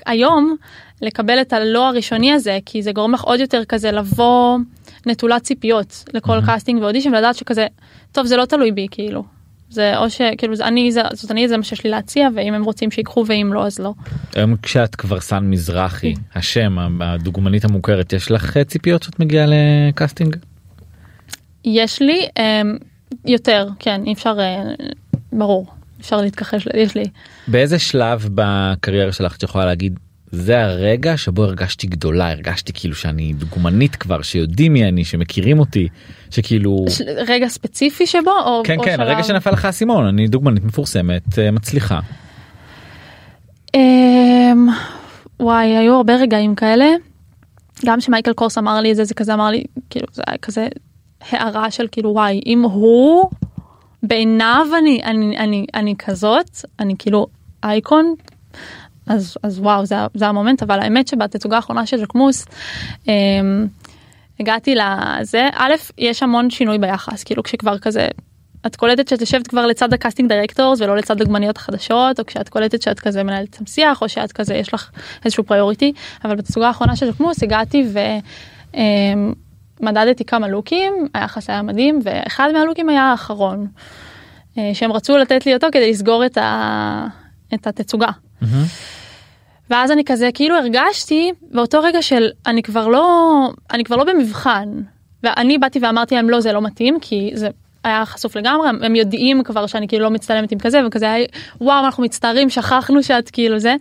היום 0.07 0.57
לקבל 1.02 1.40
את 1.40 1.52
הלא 1.52 1.88
הראשוני 1.88 2.33
הזה 2.33 2.59
כי 2.66 2.83
זה 2.83 2.92
גורם 2.92 3.12
לך 3.12 3.22
עוד 3.22 3.40
יותר 3.40 3.64
כזה 3.64 3.90
לבוא 3.92 4.59
נטולת 5.07 5.42
ציפיות 5.42 6.05
לכל. 6.14 6.38
קאסטינג 6.46 6.83
ואודישן 6.83 7.14
ולדעת 7.14 7.35
שכזה 7.35 7.66
טוב 8.12 8.26
זה 8.26 8.37
לא 8.37 8.44
תלוי 8.44 8.72
בי 8.72 8.87
כאילו. 8.90 9.24
זה 9.72 9.98
או 9.98 10.11
שכאילו 10.11 10.56
זה 10.56 10.66
אני 10.66 10.92
זה 10.92 11.00
זאת 11.12 11.30
אני 11.30 11.48
זה 11.48 11.56
מה 11.56 11.62
שיש 11.62 11.85
לי 11.85 11.90
להציע 11.90 12.28
ואם 12.35 12.54
הם 12.54 12.64
רוצים 12.64 12.90
שיקחו 12.90 13.24
ואם 13.26 13.50
לא 13.52 13.66
אז 13.66 13.78
לא. 13.78 13.92
היום 14.35 14.56
כשאת 14.62 14.94
כבר 14.94 15.20
סן 15.20 15.44
מזרחי 15.44 16.14
השם 16.35 16.78
הדוגמנית 17.00 17.64
המוכרת 17.64 18.12
יש 18.12 18.30
לך 18.30 18.56
אה, 18.56 18.64
ציפיות 18.64 19.02
שאת 19.02 19.20
מגיעה 19.20 19.46
לקאסטינג? 19.48 20.37
יש 21.64 22.02
לי 22.02 22.26
אמ, 22.38 22.76
יותר 23.24 23.68
כן 23.78 24.02
אי 24.06 24.12
אפשר 24.12 24.37
אה, 24.38 24.62
ברור 25.32 25.66
אפשר 26.00 26.16
להתכחש 26.16 26.68
יש 26.74 26.94
לי 26.94 27.04
באיזה 27.48 27.78
שלב 27.78 28.28
בקריירה 28.35 29.12
שלך 29.12 29.37
את 29.37 29.42
יכולה 29.42 29.64
להגיד 29.64 29.98
זה 30.33 30.62
הרגע 30.62 31.16
שבו 31.16 31.45
הרגשתי 31.45 31.87
גדולה 31.87 32.31
הרגשתי 32.31 32.73
כאילו 32.73 32.95
שאני 32.95 33.33
דוגמנית 33.33 33.97
כבר 33.97 34.23
שיודעים 34.23 34.73
מי 34.73 34.88
אני 34.88 35.05
שמכירים 35.05 35.59
אותי 35.59 35.88
שכאילו 36.31 36.85
רגע 37.29 37.49
ספציפי 37.49 38.07
שבו 38.07 38.31
או 38.31 38.62
כן 38.64 38.79
או 38.79 38.85
כן 38.85 38.97
שלב? 38.97 39.01
הרגע 39.01 39.23
שנפל 39.23 39.51
לך 39.51 39.64
האסימון 39.64 40.07
אני 40.07 40.29
דוגמנית 40.29 40.64
מפורסמת 40.64 41.38
אה, 41.38 41.51
מצליחה. 41.51 42.01
אמ, 43.75 44.68
וואי 45.40 45.66
היו 45.66 45.95
הרבה 45.95 46.16
רגעים 46.16 46.55
כאלה. 46.55 46.87
גם 47.87 48.01
שמייקל 48.01 48.33
קורס 48.33 48.59
אמר 48.59 48.81
לי 48.81 48.90
את 48.90 48.97
זה 48.97 49.05
זה 49.05 49.14
כזה 49.14 49.35
אמר 49.35 49.51
לי 49.51 49.64
כאילו 49.90 50.07
זה 50.12 50.23
היה 50.27 50.38
כזה 50.38 50.68
הערה 51.31 51.71
של 51.71 51.87
כאילו 51.92 52.11
וואי 52.11 52.40
אם 52.47 52.62
הוא 52.62 53.31
בעיניו 54.03 54.66
אני 54.79 55.01
אני 55.05 55.38
אני 55.38 55.66
אני 55.75 55.95
כזאת 55.99 56.51
אני 56.81 56.95
כאילו 56.99 57.27
אייקון 57.64 58.14
אז 59.06 59.36
אז 59.42 59.58
וואו 59.58 59.86
זה, 59.86 59.96
זה 60.14 60.26
המומנט 60.26 60.62
אבל 60.62 60.80
האמת 60.80 61.08
שבתצוגה 61.08 61.56
האחרונה 61.56 61.86
של 61.86 62.00
ז'קמוס 62.00 62.46
אמ, 63.08 63.66
הגעתי 64.40 64.74
לזה 64.74 65.48
א' 65.54 65.72
יש 65.98 66.22
המון 66.22 66.50
שינוי 66.50 66.78
ביחס 66.78 67.24
כאילו 67.24 67.42
כשכבר 67.42 67.78
כזה 67.78 68.08
את 68.66 68.76
קולטת 68.76 69.08
שאת 69.08 69.20
יושבת 69.20 69.46
כבר 69.46 69.66
לצד 69.66 69.92
ה 69.92 69.97
casting 69.97 70.28
directors 70.28 70.81
ולא 70.80 70.96
לצד 70.96 71.20
הדוגמניות 71.20 71.56
החדשות 71.56 72.20
או 72.20 72.26
כשאת 72.26 72.48
קולטת 72.48 72.82
שאת 72.82 73.00
כזה 73.00 73.22
מנהלת 73.22 73.54
שם 73.54 73.66
שיח 73.66 74.02
או 74.02 74.08
שאת 74.08 74.32
כזה 74.32 74.54
יש 74.54 74.74
לך 74.74 74.90
איזשהו 75.24 75.44
priority 75.44 75.92
אבל 76.24 76.36
בתצוגה 76.36 76.66
האחרונה 76.66 76.96
של 76.96 77.10
ז'קמוס 77.10 77.42
הגעתי 77.42 77.84
ומדדתי 79.80 80.24
כמה 80.24 80.48
לוקים 80.48 80.92
היחס 81.14 81.50
היה 81.50 81.62
מדהים 81.62 82.00
ואחד 82.04 82.48
מהלוקים 82.52 82.88
היה 82.88 83.02
האחרון 83.02 83.66
אה, 84.58 84.70
שהם 84.74 84.92
רצו 84.92 85.16
לתת 85.16 85.46
לי 85.46 85.54
אותו 85.54 85.66
כדי 85.72 85.90
לסגור 85.90 86.26
את, 86.26 86.38
ה... 86.38 87.06
את 87.54 87.66
התצוגה. 87.66 88.08
ואז 89.70 89.90
אני 89.90 90.05
כזה 90.05 90.31
כאילו 90.35 90.57
הרגשתי 90.57 91.33
באותו 91.50 91.83
רגע 91.83 92.02
של 92.02 92.28
אני 92.46 92.62
כבר 92.62 92.88
לא 92.88 93.48
אני 93.72 93.85
כבר 93.85 93.96
לא 93.96 94.05
במבחן 94.05 94.68
ואני 95.22 95.59
באתי 95.59 95.78
ואמרתי 95.83 96.14
להם 96.14 96.31
לא 96.31 96.40
זה 96.40 96.52
לא 96.52 96.62
מתאים 96.62 96.98
כי 97.00 97.31
זה 97.35 97.48
היה 97.85 98.07
חשוף 98.07 98.37
לגמרי 98.37 98.68
הם 98.68 98.96
יודעים 98.96 99.42
כבר 99.42 99.66
שאני 99.66 99.88
כאילו 99.88 100.05
לא 100.05 100.11
מצטלמת 100.11 100.52
עם 100.52 100.59
כזה 100.59 100.81
וכזה 100.87 101.12
היה 101.12 101.26
וואו 101.61 101.85
אנחנו 101.85 102.02
מצטערים 102.02 102.50
שכחנו 102.50 103.02
שאת 103.02 103.31
כאילו 103.31 103.59
זה. 103.59 103.74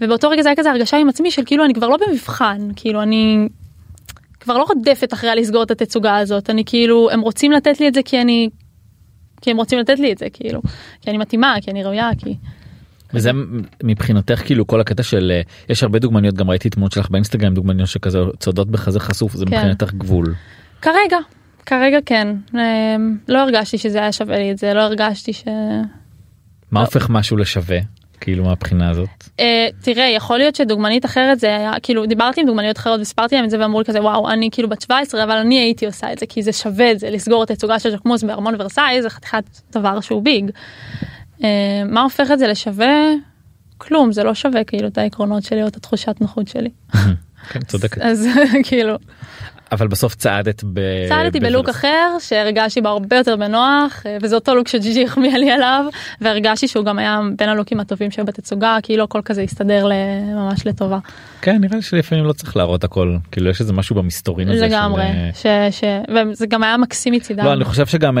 ובאותו 0.00 0.28
רגע 0.28 0.42
זה 0.42 0.48
היה 0.48 0.56
כזה 0.56 0.70
הרגשה 0.70 0.96
עם 0.96 1.08
עצמי 1.08 1.30
של 1.30 1.42
כאילו 1.46 1.64
אני 1.64 1.74
כבר 1.74 1.88
לא 1.88 1.96
במבחן 2.06 2.68
כאילו 2.76 3.02
אני 3.02 3.48
כבר 4.40 4.58
לא 4.58 4.64
רודפת 4.68 5.12
אחריה 5.12 5.34
לסגור 5.34 5.62
את 5.62 5.70
התצוגה 5.70 6.16
הזאת 6.16 6.50
אני 6.50 6.64
כאילו 6.64 7.10
הם 7.10 7.20
רוצים 7.20 7.52
לתת 7.52 7.80
לי 7.80 7.88
את 7.88 7.94
זה 7.94 8.02
כי 8.04 8.20
אני 8.20 8.48
כי 9.42 9.50
הם 9.50 9.56
רוצים 9.56 9.78
לתת 9.78 9.98
לי 9.98 10.12
את 10.12 10.18
זה 10.18 10.26
כאילו 10.32 10.62
כי 11.00 11.10
אני 11.10 11.18
מתאימה 11.18 11.56
כי 11.62 11.70
אני 11.70 11.84
ראויה 11.84 12.10
כי. 12.18 12.36
וזה 13.14 13.30
מבחינתך 13.82 14.42
כאילו 14.44 14.66
כל 14.66 14.80
הקטע 14.80 15.02
של 15.02 15.32
אה, 15.34 15.40
יש 15.68 15.82
הרבה 15.82 15.98
דוגמניות 15.98 16.34
גם 16.34 16.50
ראיתי 16.50 16.70
תמונות 16.70 16.92
שלך 16.92 17.10
באינסטגרם 17.10 17.54
דוגמניות 17.54 17.88
שכזה 17.88 18.18
צועדות 18.38 18.70
בחזה 18.70 19.00
חשוף 19.00 19.32
זה 19.32 19.46
כן. 19.46 19.56
מבחינתך 19.56 19.92
גבול. 19.92 20.34
כרגע, 20.82 21.18
כרגע 21.66 21.98
כן. 22.06 22.36
אמ, 22.54 23.16
לא 23.28 23.38
הרגשתי 23.38 23.78
שזה 23.78 23.98
היה 23.98 24.12
שווה 24.12 24.38
לי 24.38 24.52
את 24.52 24.58
זה, 24.58 24.74
לא 24.74 24.80
הרגשתי 24.80 25.32
ש... 25.32 25.44
מה 26.70 26.80
לא. 26.80 26.84
הופך 26.84 27.10
משהו 27.10 27.36
לשווה 27.36 27.78
כאילו 28.20 28.44
מהבחינה 28.44 28.90
הזאת. 28.90 29.08
אה, 29.40 29.68
תראה, 29.82 30.04
יכול 30.04 30.38
להיות 30.38 30.54
שדוגמנית 30.54 31.04
אחרת 31.04 31.40
זה 31.40 31.56
היה, 31.56 31.72
כאילו, 31.82 32.06
דיברתי 32.06 32.40
עם 32.40 32.46
דוגמניות 32.46 32.78
אחרות 32.78 33.00
וסיפרתי 33.00 33.36
להם 33.36 33.44
את 33.44 33.50
זה 33.50 33.60
ואמרו 33.60 33.78
לי 33.78 33.84
כזה, 33.84 34.02
וואו, 34.02 34.30
אני 34.30 34.48
כאילו 34.52 34.68
בת 34.68 34.80
17, 34.80 35.24
אבל 35.24 35.36
אני 35.36 35.58
הייתי 35.58 35.86
עושה 35.86 36.12
את 36.12 36.18
זה, 36.18 36.26
כי 36.26 36.42
זה 36.42 36.52
שווה 36.52 36.90
את 36.92 36.98
זה, 36.98 37.10
לסגור 37.10 37.42
את 37.42 37.50
התצוגה 37.50 37.78
של 37.78 37.90
ז'קמוס 37.90 38.22
בארמון 38.22 38.54
ורסאי, 38.58 39.02
זה 39.02 39.10
חתיכת 39.10 39.44
דבר 39.72 40.00
שהוא 40.00 40.22
ביג. 40.22 40.50
אה, 41.44 41.82
מה 41.86 42.02
הופך 42.02 42.30
את 42.32 42.38
זה 42.38 42.46
לשווה? 42.46 42.94
כלום, 43.78 44.12
זה 44.12 44.24
לא 44.24 44.34
שווה 44.34 44.64
כאילו 44.64 44.88
את 44.88 44.98
העקרונות 44.98 45.42
שלי 45.42 45.62
או 45.62 45.66
את 45.66 45.76
התחושת 45.76 46.16
נוחות 46.20 46.48
שלי. 46.48 46.70
כן, 47.50 47.60
צודקת. 47.60 48.00
אז 48.00 48.28
כאילו, 48.68 48.96
אבל 49.72 49.88
בסוף 49.88 50.14
צעדת 50.14 50.64
ב... 50.72 50.80
צעדתי 51.08 51.40
בלוק. 51.40 51.68
אחר 51.68 52.16
שהרגשתי 52.20 52.80
בו 52.80 52.88
הרבה 52.88 53.16
יותר 53.16 53.36
בנוח 53.36 54.02
אה, 54.06 54.16
וזה 54.22 54.34
אותו 54.34 54.54
לוק 54.54 54.68
שג'יג'י 54.68 55.04
החמיאה 55.04 55.38
לי 55.38 55.50
עליו 55.50 55.84
והרגשתי 56.20 56.68
שהוא 56.68 56.84
גם 56.84 56.98
היה 56.98 57.20
בין 57.38 57.48
הלוקים 57.48 57.80
הטובים 57.80 58.10
שהיו 58.10 58.26
בתצוגה 58.26 58.76
כאילו 58.82 59.04
הכל 59.04 59.20
כזה 59.24 59.42
הסתדר 59.42 59.88
ממש 60.34 60.66
לטובה 60.66 60.98
כן 61.42 61.60
נראה 61.60 61.76
לי 61.76 61.82
שלפעמים 61.82 62.24
לא 62.24 62.32
צריך 62.32 62.56
להראות 62.56 62.84
הכל 62.84 63.16
כאילו 63.32 63.50
יש 63.50 63.60
איזה 63.60 63.72
משהו 63.72 63.96
במסתורין 63.96 64.48
הזה. 64.48 64.66
לגמרי 64.66 65.04
אה, 65.46 65.68
וזה 66.30 66.46
גם 66.46 66.62
היה 66.62 66.76
מקסים 66.76 67.14
מצידם. 67.14 67.44
לא 67.44 67.52
אני 67.52 67.64
חושב 67.64 67.86
שגם 67.86 68.18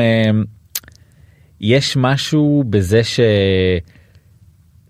יש 1.64 1.96
משהו 1.96 2.64
בזה 2.70 3.00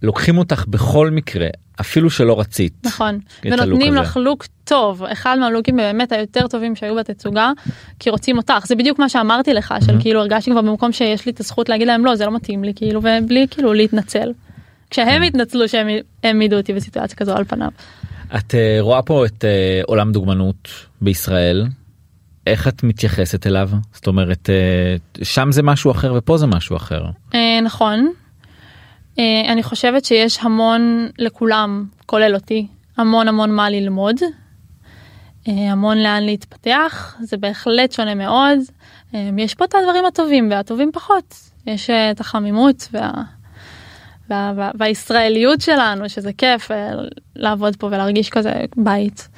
שלוקחים 0.02 0.38
אותך 0.38 0.64
בכל 0.68 1.10
מקרה 1.10 1.46
אפילו 1.80 2.10
שלא 2.10 2.40
רצית. 2.40 2.72
נכון 2.84 3.18
ונותנים. 3.44 3.94
לך 3.94 4.16
לוק 4.16 4.46
טוב 4.64 5.02
אחד 5.04 5.36
מהלוקים 5.40 5.76
באמת 5.76 6.12
היותר 6.12 6.46
טובים 6.46 6.76
שהיו 6.76 6.94
בתצוגה 6.94 7.50
כי 7.98 8.10
רוצים 8.10 8.36
אותך 8.36 8.66
זה 8.66 8.74
בדיוק 8.74 8.98
מה 8.98 9.08
שאמרתי 9.08 9.54
לך 9.54 9.74
של 9.80 9.86
מהמם. 9.86 10.02
כאילו 10.02 10.20
הרגשתי 10.20 10.50
כבר 10.50 10.62
במקום 10.62 10.92
שיש 10.92 11.26
לי 11.26 11.32
את 11.32 11.40
הזכות 11.40 11.68
להגיד 11.68 11.86
להם 11.86 12.04
לא 12.04 12.14
זה 12.14 12.26
לא 12.26 12.34
מתאים 12.34 12.64
לי 12.64 12.72
כאילו 12.76 13.00
ובלי 13.02 13.46
כאילו 13.50 13.72
להתנצל. 13.72 14.32
כשהם 14.90 15.08
כן. 15.08 15.22
התנצלו 15.22 15.68
שהם 15.68 15.86
העמידו 16.24 16.56
אותי 16.56 16.72
בסיטואציה 16.72 17.16
כזו 17.16 17.36
על 17.36 17.44
פניו. 17.44 17.68
את 18.36 18.54
אה, 18.54 18.76
רואה 18.80 19.02
פה 19.02 19.26
את 19.26 19.44
אה, 19.44 19.80
עולם 19.86 20.12
דוגמנות 20.12 20.68
בישראל. 21.00 21.66
איך 22.46 22.68
את 22.68 22.82
מתייחסת 22.82 23.46
אליו? 23.46 23.70
זאת 23.92 24.06
אומרת 24.06 24.50
אה, 24.50 24.96
שם 25.22 25.52
זה 25.52 25.62
משהו 25.62 25.90
אחר 25.90 26.14
ופה 26.16 26.38
זה 26.38 26.46
משהו 26.46 26.76
אחר. 26.76 27.04
אה, 27.34 27.60
נכון. 27.62 28.12
אה, 29.18 29.52
אני 29.52 29.62
חושבת 29.62 30.04
שיש 30.04 30.38
המון 30.42 31.08
לכולם, 31.18 31.84
כולל 32.06 32.34
אותי, 32.34 32.66
המון 32.96 33.28
המון 33.28 33.50
מה 33.50 33.70
ללמוד. 33.70 34.16
המון 35.46 35.98
לאן 35.98 36.22
להתפתח, 36.22 37.16
זה 37.20 37.36
בהחלט 37.36 37.92
שונה 37.92 38.14
מאוד. 38.14 38.58
יש 39.38 39.54
פה 39.54 39.64
את 39.64 39.74
הדברים 39.74 40.06
הטובים 40.06 40.50
והטובים 40.50 40.90
פחות. 40.92 41.34
יש 41.66 41.90
את 41.90 42.20
החמימות 42.20 42.88
וה... 42.92 43.10
וה... 44.30 44.52
וה... 44.56 44.70
והישראליות 44.78 45.60
שלנו, 45.60 46.08
שזה 46.08 46.32
כיף 46.32 46.70
לעבוד 47.36 47.76
פה 47.76 47.86
ולהרגיש 47.86 48.30
כזה 48.30 48.52
בית. 48.76 49.28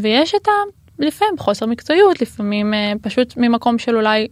ויש 0.00 0.34
את 0.34 0.48
ה... 0.48 0.85
לפעמים 0.98 1.38
חוסר 1.38 1.66
מקצועיות, 1.66 2.22
לפעמים 2.22 2.74
אה, 2.74 2.92
פשוט 3.02 3.34
ממקום 3.36 3.78
של 3.78 3.96
אולי 3.96 4.28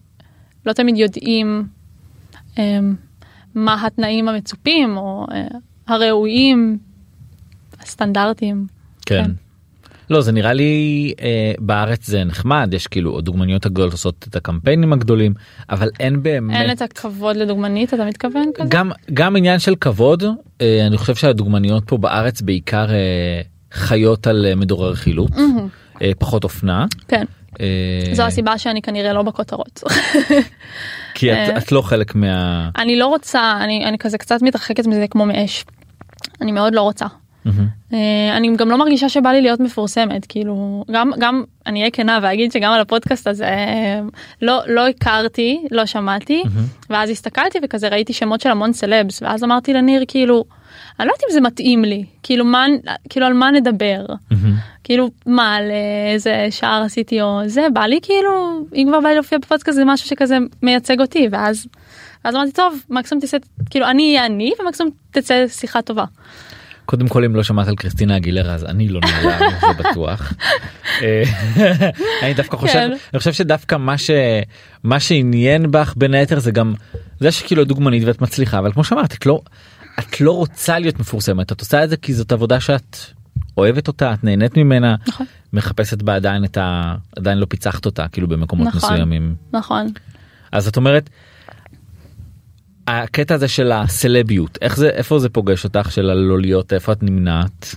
לא 0.67 0.73
תמיד 0.73 0.97
יודעים 0.97 1.67
אה, 2.59 2.79
מה 3.55 3.87
התנאים 3.87 4.29
המצופים 4.29 4.97
או 4.97 5.27
אה, 5.33 5.47
הראויים, 5.89 6.79
הסטנדרטים. 7.81 8.67
כן. 9.07 9.25
כן. 9.25 9.31
לא 10.11 10.21
זה 10.21 10.33
נראה 10.33 10.53
לי 10.53 11.15
אה, 11.21 11.53
בארץ 11.59 12.07
זה 12.07 12.25
נחמד 12.25 12.75
יש 12.75 12.87
כאילו 12.87 13.19
הדוגמניות 13.19 13.67
הגדולות 13.67 13.93
עושות 13.93 14.27
את 14.29 14.37
הקמפיינים 14.37 14.93
הגדולים 14.93 15.35
אבל 15.71 15.91
אין 16.01 16.23
באמת 16.23 16.57
אין 16.57 16.71
את 16.71 16.83
הכבוד 16.83 17.37
לדוגמנית, 17.37 17.95
אתה 17.95 18.05
מתכוון 18.05 18.51
כזה? 18.55 18.69
גם 18.69 18.91
גם 19.15 19.37
עניין 19.37 19.59
של 19.59 19.75
כבוד 19.77 20.25
אה, 20.61 20.87
אני 20.87 20.99
חושב 20.99 21.15
שהדוגמניות 21.15 21.85
פה 21.87 21.99
בארץ 21.99 22.41
בעיקר 22.41 22.91
אה, 22.91 23.41
חיות 23.73 24.27
על 24.27 24.47
אה, 24.47 24.55
מדורר 24.55 24.95
מהמם, 24.95 25.59
אה, 25.59 25.65
פחות 26.19 26.45
אופנה. 26.45 26.87
כן, 27.09 27.25
אה, 27.61 28.15
זו 28.15 28.23
הסיבה 28.23 28.59
שאני 28.59 28.83
כנראה 28.83 29.13
לא 29.13 29.23
בכותרות. 29.23 29.83
כי 31.15 31.33
את, 31.33 31.37
אה. 31.37 31.59
את 31.59 31.73
לא 31.73 31.83
חלק 31.83 32.15
מה... 32.15 32.69
אני 32.77 32.99
לא 32.99 33.07
רוצה, 33.07 33.59
אני, 33.61 33.87
אני 33.87 33.99
כזה 33.99 34.19
קצת 34.19 34.43
מתרחקת 34.43 34.87
מזה 34.87 35.07
כמו 35.11 35.27
מאש. 35.27 35.65
אני 36.41 36.53
מאוד 36.53 36.75
לא 36.75 36.83
רוצה. 36.83 37.07
אה, 37.93 38.37
אני 38.37 38.57
גם 38.57 38.71
לא 38.71 38.79
מרגישה 38.79 39.09
שבא 39.09 39.31
לי 39.31 39.43
להיות 39.43 39.61
מפורסמת 39.61 40.27
כאילו 40.27 40.85
גם 40.91 41.11
גם 41.19 41.45
אני 41.67 41.81
אהיה 41.81 41.91
כנה 41.91 42.19
ואגיד 42.23 42.53
שגם 42.53 42.73
על 42.73 42.81
הפודקאסט 42.81 43.27
הזה 43.27 43.45
אה, 43.45 44.01
לא 44.43 44.61
לא 44.67 44.89
הכרתי 44.89 45.65
לא 45.71 45.87
שמעתי. 45.87 46.43
ואז 46.91 47.11
הסתכלתי 47.11 47.59
וכזה 47.63 47.89
ראיתי 47.89 48.13
שמות 48.13 48.41
של 48.41 48.51
המון 48.51 48.73
סלבס 48.73 49.23
ואז 49.23 49.45
אמרתי 49.45 49.73
לניר 49.73 50.05
כאילו 50.09 50.45
אני 51.01 51.09
לא 51.09 51.13
יודעת 51.13 51.25
אם 51.29 51.33
זה 51.33 51.41
מתאים 51.41 51.85
לי 51.85 52.05
כאילו 52.23 52.45
מה 52.45 52.67
כאילו 53.09 53.27
על 53.27 53.33
מה 53.33 53.51
נדבר. 53.51 54.07
כאילו 54.85 55.11
מה 55.27 55.55
על 55.55 55.71
איזה 56.13 56.47
שער 56.51 56.83
עשיתי 56.83 57.23
או 57.23 57.41
זה 57.47 57.67
בא 57.73 57.81
לי 57.81 57.99
כאילו 58.03 58.61
אם 58.75 58.87
כבר 58.89 59.01
בא 59.01 59.09
לי 59.09 59.15
להופיע 59.15 59.39
בפודקאסט 59.39 59.77
זה 59.77 59.85
משהו 59.85 60.09
שכזה 60.09 60.39
מייצג 60.63 61.01
אותי 61.01 61.29
ואז. 61.31 61.67
אז 62.25 62.35
אמרתי 62.35 62.53
טוב 62.53 62.83
מקסימום 62.91 63.25
תצא 63.25 63.37
כאילו 63.71 63.87
אני 63.87 64.09
אהיה 64.09 64.27
אני 64.27 64.53
ומקסימום 64.61 64.93
תצא 65.11 65.45
שיחה 65.49 65.83
טובה. 65.83 66.05
קודם 66.87 67.09
כל 67.09 67.25
אם 67.25 67.37
לא 67.37 67.43
שמעת 67.43 67.69
על 67.69 67.77
קריסטינה 67.77 68.17
אגילרה 68.17 68.55
אז 68.55 68.65
אני 68.65 68.89
לא 68.89 69.01
נעלם 69.01 69.51
זה 69.61 69.83
בטוח. 69.91 70.33
אני 72.23 72.35
דווקא 72.35 72.57
חושב 72.57 72.73
כן. 72.73 72.91
אני 73.13 73.19
חושב 73.19 73.33
שדווקא 73.33 73.77
מה 73.77 73.95
שמה 73.99 75.01
שעניין 75.01 75.71
בך 75.71 75.95
בין 75.97 76.15
היתר 76.15 76.39
זה 76.39 76.51
גם 76.51 76.75
זה 77.21 77.33
שכאילו 77.33 77.65
דוגמנית 77.65 78.03
ואת 78.05 78.23
מצליחה 78.23 78.59
אבל 78.59 78.73
כמו 78.73 78.85
שאמרת 78.85 79.15
את 79.15 79.27
לא 79.27 79.41
את 79.99 80.21
לא 80.21 80.31
רוצה 80.37 80.79
להיות 80.79 81.01
מפורסמת 81.01 81.53
את 81.53 81.61
עושה 81.61 81.85
את 81.85 81.91
זה 81.91 81.97
כי 81.97 82.15
זאת 82.15 82.33
עבודה 82.33 82.61
שאת 82.61 82.97
אוהבת 83.57 83.89
אותה 83.89 84.15
את 84.15 84.25
נהנית 84.25 84.57
ממנה 84.57 84.95
נכון. 85.09 85.27
מחפשת 85.53 86.03
בה 86.03 86.15
עדיין 86.15 86.45
את 86.45 86.57
ה... 86.57 86.95
עדיין 87.17 87.39
לא 87.39 87.47
פיצחת 87.49 87.87
אותה 87.87 88.09
כאילו 88.09 88.29
במקומות 88.29 88.67
נכון. 88.67 88.93
מסוימים 88.93 89.35
נכון. 89.53 89.87
אז 90.53 90.69
את 90.69 90.77
אומרת. 90.77 91.11
הקטע 92.87 93.35
הזה 93.35 93.49
של 93.49 93.73
הסלביות 93.73 94.59
איך 94.63 94.77
זה 94.77 94.89
איפה 94.89 95.19
זה 95.19 95.29
פוגש 95.29 95.65
אותך 95.65 95.93
של 95.93 96.11
הלא 96.11 96.41
להיות 96.41 96.73
איפה 96.73 96.93
את 96.93 97.03
נמנעת. 97.03 97.75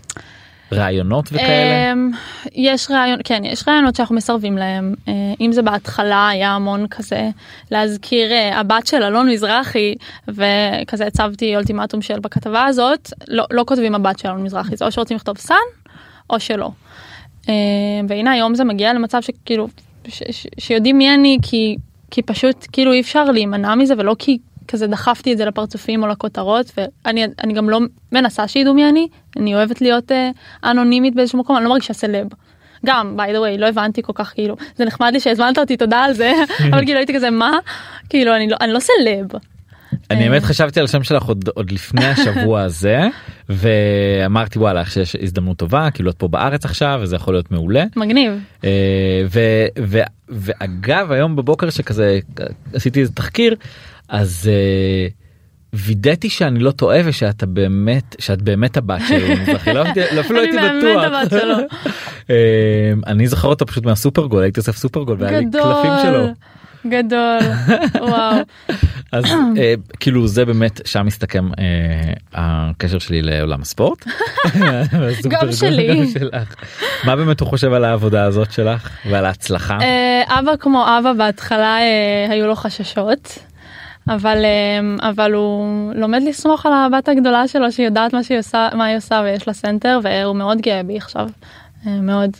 רעיונות 0.74 1.30
וכאלה. 1.32 1.94
אמ, 1.94 2.12
יש 2.56 2.88
רעיון 2.92 3.20
כן 3.24 3.46
יש 3.46 3.68
רעיונות 3.68 3.96
שאנחנו 3.96 4.16
מסרבים 4.16 4.58
להם 4.58 4.94
אה, 5.08 5.14
אם 5.42 5.52
זה 5.52 5.62
בהתחלה 5.62 6.30
היה 6.30 6.52
המון 6.52 6.88
כזה 6.88 7.30
להזכיר 7.72 8.32
אה, 8.32 8.60
הבת 8.60 8.88
של 8.88 9.04
אלון 9.04 9.30
מזרחי 9.30 9.96
וכזה 10.28 11.08
הצבתי 11.08 11.56
אולטימטום 11.56 12.02
של 12.02 12.20
בכתבה 12.20 12.66
הזאת 12.66 13.12
לא 13.28 13.46
לא 13.52 13.64
כותבים 13.68 13.96
הבת 13.96 14.20
של 14.20 14.28
אלון 14.28 14.44
מזרחי 14.44 14.76
זה 14.76 14.86
או 14.86 14.92
שרוצים 14.92 15.18
לכתוב 15.18 15.38
סאן 15.38 15.56
או 16.30 16.40
שלא. 16.40 16.72
אה, 17.50 17.54
והנה 18.08 18.32
היום 18.32 18.56
זה 18.56 18.64
מגיע 18.64 18.94
למצב 18.94 19.22
שכאילו 19.22 19.68
ש, 20.08 20.24
ש, 20.32 20.48
שיודעים 20.60 20.98
מי 20.98 21.14
אני 21.14 21.38
כי 21.42 21.78
כי 22.12 22.22
פשוט 22.22 22.68
כאילו 22.72 22.94
אי 22.94 23.02
אפשר 23.02 23.32
להימנע 23.32 23.76
מזה 23.76 23.94
ולא 23.98 24.16
כי 24.20 24.38
כזה 24.68 24.88
דחפתי 24.88 25.34
את 25.34 25.38
זה 25.38 25.46
לפרצופים 25.46 26.04
או 26.04 26.08
לכותרות 26.08 26.72
ואני 26.78 27.26
אני 27.44 27.54
גם 27.54 27.70
לא 27.70 27.80
מנסה 28.12 28.48
שידעו 28.48 28.74
מי 28.74 28.90
אני 28.90 29.08
אני 29.38 29.56
אוהבת 29.56 29.82
להיות 29.82 30.12
אה, 30.12 30.30
אנונימית 30.64 31.16
באיזשהו 31.16 31.40
מקום 31.40 31.58
אני 31.58 31.64
לא 31.64 31.70
מרגישה 31.70 31.94
סלב. 31.94 32.28
גם 32.86 33.16
by 33.18 33.30
the 33.30 33.38
way 33.38 33.60
לא 33.60 33.68
הבנתי 33.68 34.02
כל 34.02 34.14
כך 34.16 34.34
כאילו 34.34 34.56
זה 34.76 34.86
נחמד 34.86 35.10
לי 35.14 35.20
שהזמנת 35.20 35.58
אותי 35.58 35.78
תודה 35.78 35.98
על 35.98 36.14
זה 36.14 36.32
אבל 36.72 36.86
כאילו 36.86 36.98
הייתי 36.98 37.14
כזה 37.14 37.30
מה 37.30 37.58
כאילו 38.10 38.36
אני 38.36 38.48
לא 38.50 38.58
אני 38.62 38.74
לא 38.74 38.80
סלב. 38.80 39.28
אני 40.12 40.24
אה. 40.24 40.30
באמת 40.30 40.44
חשבתי 40.44 40.80
על 40.80 40.86
השם 40.86 41.04
שלך 41.04 41.24
עוד, 41.24 41.50
עוד 41.56 41.72
לפני 41.72 42.06
השבוע 42.06 42.62
הזה 42.62 43.02
ואמרתי 43.50 44.60
וואלה 44.60 44.86
שיש 44.86 45.16
הזדמנות 45.22 45.58
טובה 45.58 45.92
כאילו 45.92 46.10
את 46.10 46.16
פה 46.16 46.28
בארץ 46.28 46.66
עכשיו 46.66 47.00
וזה 47.04 47.16
יכול 47.16 47.34
להיות 47.34 47.52
מעולה 47.52 47.84
מגניב 47.96 48.32
אה, 48.64 49.26
ואגב 50.30 51.12
היום 51.12 51.36
בבוקר 51.36 51.70
שכזה 51.70 52.20
עשיתי 52.74 53.00
איזה 53.00 53.14
תחקיר 53.14 53.56
אז 54.10 54.50
אה, 54.52 55.08
וידאתי 55.74 56.30
שאני 56.30 56.60
לא 56.60 56.72
טועה 56.72 57.00
ושאתה 57.06 57.46
באמת 57.46 58.16
שאת 58.20 58.42
באמת 58.42 58.78
הבת 58.78 59.02
שלו 59.08 59.36
מזרחי 59.42 59.74
לא 59.74 59.84
לא- 60.12 60.22
אפילו 60.22 60.40
הייתי 60.40 60.58
בטוח. 60.58 61.14
אה, 62.30 62.92
אני 63.08 63.28
זוכר 63.28 63.48
אותו 63.48 63.66
פשוט 63.66 63.86
מהסופרגול 63.86 64.44
הייתי 64.44 64.60
אוסף 64.60 64.78
סופרגול 64.78 65.18
והיה 65.20 65.40
לי 65.40 65.46
קלפים 65.52 65.92
שלו. 66.04 66.24
גדול 66.24 66.34
גדול 66.90 67.40
וואו 68.10 68.42
אז 69.12 69.26
אה, 69.58 69.74
כאילו 70.00 70.28
זה 70.28 70.46
באמת 70.46 70.82
שם 70.86 71.06
מסתכם 71.06 71.50
אה, 71.60 72.14
הקשר 72.34 73.00
שלי 73.00 73.22
לעולם 73.22 73.62
הספורט. 73.62 74.06
גם 75.30 75.52
שלי. 75.52 75.88
גם 75.88 76.06
שלך. 76.20 76.56
מה 77.04 77.16
באמת 77.16 77.40
הוא 77.40 77.50
חושב 77.50 77.74
על 77.74 77.84
העבודה 77.86 78.24
הזאת 78.24 78.52
שלך 78.52 78.90
ועל 79.10 79.26
ההצלחה? 79.26 79.78
אה, 79.82 80.40
אבא 80.40 80.52
כמו 80.60 80.86
אבא 81.00 81.14
בהתחלה 81.14 81.80
אה, 81.80 82.28
היו 82.30 82.48
לו 82.48 82.56
חששות. 82.56 83.40
אבל 84.10 84.46
אה, 84.46 85.10
אבל 85.10 85.34
הוא 85.34 85.94
לומד 85.96 86.22
לסמוך 86.26 86.66
על 86.66 86.74
הבת 86.74 87.10
הגדולה 87.10 87.48
שלו 87.48 87.72
שהיא 87.72 87.86
יודעת 87.86 88.14
מה 88.14 88.24
שהיא 88.24 88.40
עושה 88.40 88.70
מה 88.74 88.86
היא 88.86 88.98
עושה 88.98 89.22
ויש 89.26 89.48
לה 89.48 89.54
center 89.54 90.00
והוא 90.04 90.36
מאוד 90.36 90.62
גאה 90.62 90.84
בי 90.84 90.98
עכשיו 90.98 91.30
אה, 91.88 92.02
מאוד 92.02 92.32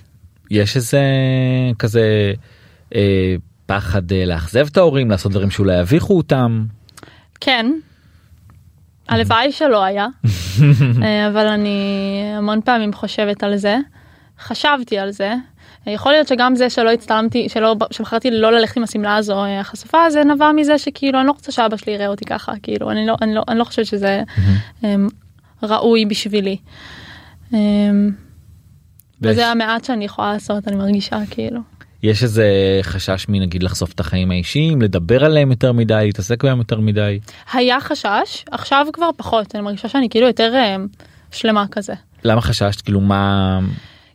יש 0.52 0.76
איזה 0.76 1.02
כזה 1.80 2.34
אה, 2.96 3.36
פחד 3.66 4.12
אה, 4.12 4.26
לאכזב 4.26 4.68
את 4.72 4.78
ההורים 4.78 5.12
לעשות 5.12 5.32
דברים 5.32 5.52
שאולי 5.52 5.80
יביכו 5.80 6.18
אותם. 6.18 6.66
כן. 7.42 7.72
הלוואי 9.10 9.52
שלא 9.52 9.84
היה 9.84 10.08
אה, 11.04 11.28
אבל 11.28 11.48
אני 11.48 12.22
המון 12.38 12.62
פעמים 12.62 12.94
חושבת 12.94 13.44
על 13.44 13.58
זה 13.58 13.78
חשבתי 14.40 14.98
על 14.98 15.12
זה. 15.12 15.34
יכול 15.92 16.12
להיות 16.12 16.28
שגם 16.28 16.56
זה 16.56 16.70
שלא 16.70 16.92
הצטלמתי 16.92 17.50
שלא 17.50 17.76
שבחרתי 17.92 18.32
לא 18.32 18.52
ללכת 18.52 18.78
עם 18.78 18.84
השמלה 18.84 19.16
הזו 19.16 19.44
אה, 19.44 19.60
החשופה 19.60 20.10
זה 20.10 20.24
נבע 20.24 20.52
מזה 20.52 20.78
שכאילו 20.78 21.20
אני 21.20 21.28
לא 21.28 21.32
רוצה 21.32 21.52
שאבא 21.52 21.78
שלי 21.78 21.94
יראה 21.94 22.08
אותי 22.08 22.26
ככה 22.26 22.54
כאילו 22.64 22.92
אני 22.92 23.08
לא 23.08 23.16
אני 23.22 23.36
לא 23.36 23.44
אני 23.48 23.60
לא 23.60 23.64
חושבת 23.64 23.86
שזה 23.86 24.24
אמ, 24.84 25.08
ראוי 25.64 26.06
בשבילי. 26.06 26.58
אמ, 27.54 28.12
וזה 29.22 29.48
המעט 29.48 29.84
שאני 29.84 30.06
יכולה 30.06 30.34
לעשות 30.34 30.68
אני 30.68 30.76
מרגישה 30.76 31.20
כאילו. 31.30 31.60
יש 32.04 32.24
איזה 32.24 32.46
חשש 32.82 33.26
מנגיד 33.30 33.64
לחשוף 33.64 33.94
את 33.94 34.00
החיים 34.00 34.32
האישיים 34.32 34.82
לדבר 34.82 35.26
עליהם 35.26 35.52
יותר 35.52 35.72
מדי 35.72 36.02
להתעסק 36.06 36.44
בהם 36.44 36.58
יותר 36.58 36.80
מדי. 36.80 37.20
היה 37.54 37.82
חשש 37.82 38.46
עכשיו 38.52 38.88
כבר 38.94 39.10
פחות 39.18 39.56
אני 39.56 39.64
מרגישה 39.64 39.90
שאני 39.90 40.10
כאילו 40.10 40.28
יותר 40.28 40.54
אמ, 40.56 40.88
שלמה 41.32 41.66
כזה. 41.72 41.94
למה 42.24 42.42
חששת 42.42 42.82
כאילו 42.82 43.02
מה 43.02 43.60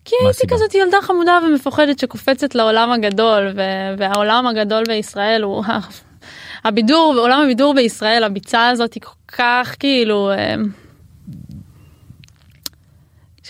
כי 0.04 0.14
הייתי? 0.24 0.46
כזאת 0.48 0.74
ילדה 0.74 0.96
חמודה 1.02 1.38
ומפוחדת 1.48 1.98
שקופצת 1.98 2.54
לעולם 2.54 2.92
הגדול 2.92 3.52
ו- 3.56 3.94
והעולם 3.98 4.46
הגדול 4.46 4.84
בישראל 4.88 5.42
הוא 5.42 5.64
הבידור 6.64 7.14
עולם 7.18 7.42
הבידור 7.44 7.74
בישראל 7.74 8.24
הביצה 8.24 8.68
הזאת 8.68 8.94
היא 8.94 9.02
כל 9.02 9.34
כך 9.38 9.76
כאילו 9.78 10.30
אמ, 10.34 10.64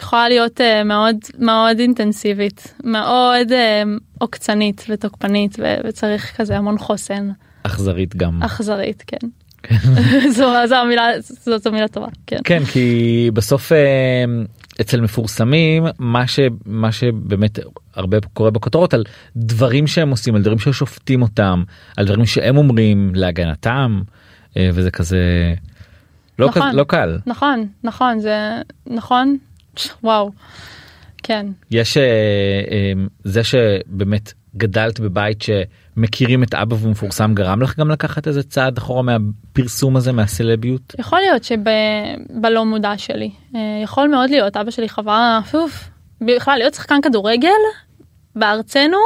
יכולה 0.00 0.28
להיות 0.28 0.60
אה, 0.60 0.84
מאוד 0.84 1.16
מאוד 1.38 1.78
אינטנסיבית 1.78 2.74
מאוד 2.84 3.52
אמ, 3.52 3.98
עוקצנית 4.18 4.84
ותוקפנית 4.88 5.56
ו- 5.58 5.76
וצריך 5.84 6.36
כזה 6.36 6.56
המון 6.56 6.78
חוסן 6.78 7.30
אכזרית 7.62 8.16
גם. 8.16 8.42
אכזרית 8.42 9.04
כן. 9.06 9.26
זו, 10.36 10.52
זו 10.66 10.74
המילה 10.74 11.08
זאת 11.20 11.62
זו 11.62 11.72
מילה 11.72 11.88
טובה 11.88 12.06
כן. 12.26 12.36
כן 12.44 12.64
כי 12.64 13.30
בסוף 13.34 13.72
אה, 13.72 14.24
אצל 14.82 15.00
מפורסמים 15.00 15.84
מה 15.98 16.26
שמה 16.26 16.92
שבאמת 16.92 17.58
הרבה 17.94 18.18
קורה 18.32 18.50
בכותרות 18.50 18.94
על 18.94 19.04
דברים 19.36 19.86
שהם 19.86 20.10
עושים 20.10 20.34
על 20.34 20.42
דברים 20.42 20.58
ששופטים 20.58 21.22
אותם 21.22 21.62
על 21.96 22.06
דברים 22.06 22.26
שהם 22.26 22.56
אומרים 22.56 23.12
להגנתם 23.14 24.02
אה, 24.56 24.70
וזה 24.74 24.90
כזה 24.90 25.54
לא, 26.38 26.48
נכון. 26.48 26.68
כזה, 26.68 26.76
לא 26.76 26.84
קל. 26.84 27.18
נכון 27.26 27.66
נכון 27.84 28.20
זה 28.20 28.36
נכון. 28.86 29.36
וואו. 30.04 30.30
כן. 31.22 31.46
יש 31.70 31.96
אה, 31.96 32.02
אה, 32.70 32.92
זה 33.24 33.44
שבאמת 33.44 34.32
גדלת 34.56 35.00
בבית 35.00 35.42
שמכירים 35.94 36.42
את 36.42 36.54
אבא 36.54 36.74
והוא 36.74 36.90
מפורסם 36.90 37.34
גרם 37.34 37.62
לך 37.62 37.78
גם 37.78 37.90
לקחת 37.90 38.28
איזה 38.28 38.42
צעד 38.42 38.78
אחורה 38.78 39.02
מהפרסום 39.02 39.96
הזה 39.96 40.12
מהסלביות? 40.12 40.94
יכול 40.98 41.18
להיות 41.18 41.44
שבלא 41.44 42.64
מודע 42.64 42.98
שלי. 42.98 43.30
אה, 43.54 43.60
יכול 43.84 44.08
מאוד 44.08 44.30
להיות 44.30 44.56
אבא 44.56 44.70
שלי 44.70 44.88
חווה 44.88 45.40
אוף, 45.54 45.90
בכלל 46.20 46.58
להיות 46.58 46.74
שחקן 46.74 47.00
כדורגל 47.02 47.48
בארצנו 48.36 48.98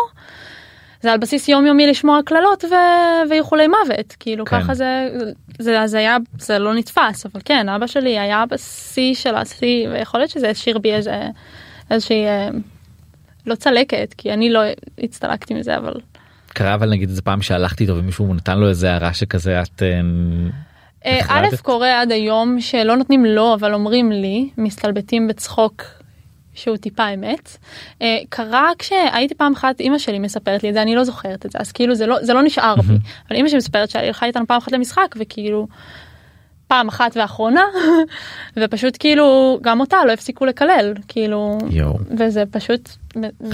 זה 1.03 1.13
על 1.13 1.19
בסיס 1.19 1.49
יומיומי 1.49 1.87
לשמוע 1.87 2.21
קללות 2.25 2.65
ו- 2.65 3.31
ואיחולי 3.31 3.67
מוות. 3.69 4.17
כאילו 4.21 4.45
כן. 4.45 4.61
ככה 4.61 4.75
זה 4.75 5.09
זה 5.59 5.81
אז 5.81 5.95
היה 5.95 6.17
זה 6.39 6.59
לא 6.59 6.75
נתפס 6.75 7.27
אבל 7.27 7.41
כן 7.45 7.69
אבא 7.69 7.87
שלי 7.87 8.19
היה 8.19 8.45
בשיא 8.51 9.15
של 9.15 9.35
השיא 9.35 9.89
ויכול 9.89 10.21
להיות 10.21 10.31
שזה 10.31 10.51
השאיר 10.51 10.79
בי 10.79 10.95
איזה 10.95 11.29
איזושהי 11.91 12.27
אה, 12.27 12.49
לא 13.47 13.55
צלקת 13.55 14.15
כי 14.19 14.33
אני 14.33 14.51
לא 14.51 14.61
הצטלקתי 14.99 15.55
מזה 15.55 15.77
אבל 15.77 15.95
קרה 16.57 16.75
אבל 16.75 16.91
נגיד 16.91 17.09
איזה 17.09 17.23
פעם 17.23 17.43
שהלכתי 17.43 17.85
איתו 17.85 17.97
ומישהו 17.97 18.35
נתן 18.35 18.59
לו 18.59 18.69
איזה 18.69 18.93
הערה 18.93 19.15
שכזה 19.15 19.63
את 19.63 19.83
אה, 19.83 20.01
אה? 21.07 21.21
א' 21.29 21.57
קורה 21.63 22.01
עד 22.01 22.13
היום 22.13 22.61
שלא 22.61 22.97
נותנים 22.97 23.25
לו 23.25 23.55
אבל 23.55 23.75
אומרים 23.75 24.13
לי 24.13 24.49
מסתלבטים 24.59 25.29
בצחוק 25.29 25.83
שהוא 26.55 26.77
טיפה 26.77 27.09
אמת. 27.09 27.57
אה, 28.03 28.19
קרה 28.29 28.71
כשהייתי 28.79 29.35
פעם 29.35 29.53
אחת 29.53 29.81
אימא 29.81 29.99
שלי 29.99 30.19
מספרת 30.19 30.63
לי 30.63 30.69
את 30.69 30.75
זה 30.75 30.83
אני 30.83 30.95
לא 30.95 31.05
זוכרת 31.05 31.47
את 31.47 31.51
זה 31.51 31.59
אז 31.61 31.73
כאילו 31.73 31.95
זה 31.95 32.07
לא 32.07 32.17
זה 32.23 32.33
לא 32.33 32.43
נשאר 32.43 32.75
בי 32.77 32.95
אבל 33.29 33.37
אימא 33.37 33.49
שלי 33.49 33.59
מספרת 33.59 33.91
שהיא 33.91 34.03
הלכה 34.03 34.27
איתנו 34.27 34.47
פעם 34.47 34.59
אחת 34.59 34.73
למשחק 34.73 35.15
וכאילו 35.19 35.67
פעם 36.69 36.89
אחת 36.89 37.17
ואחרונה 37.17 37.63
ופשוט 38.59 38.97
כאילו 39.01 39.59
גם 39.63 39.81
אותה 39.81 39.97
לא 40.07 40.13
הפסיקו 40.13 40.47
לקלל 40.47 40.95
כאילו 41.09 41.59
יואו. 41.71 41.99
וזה 42.19 42.43
פשוט 42.51 42.91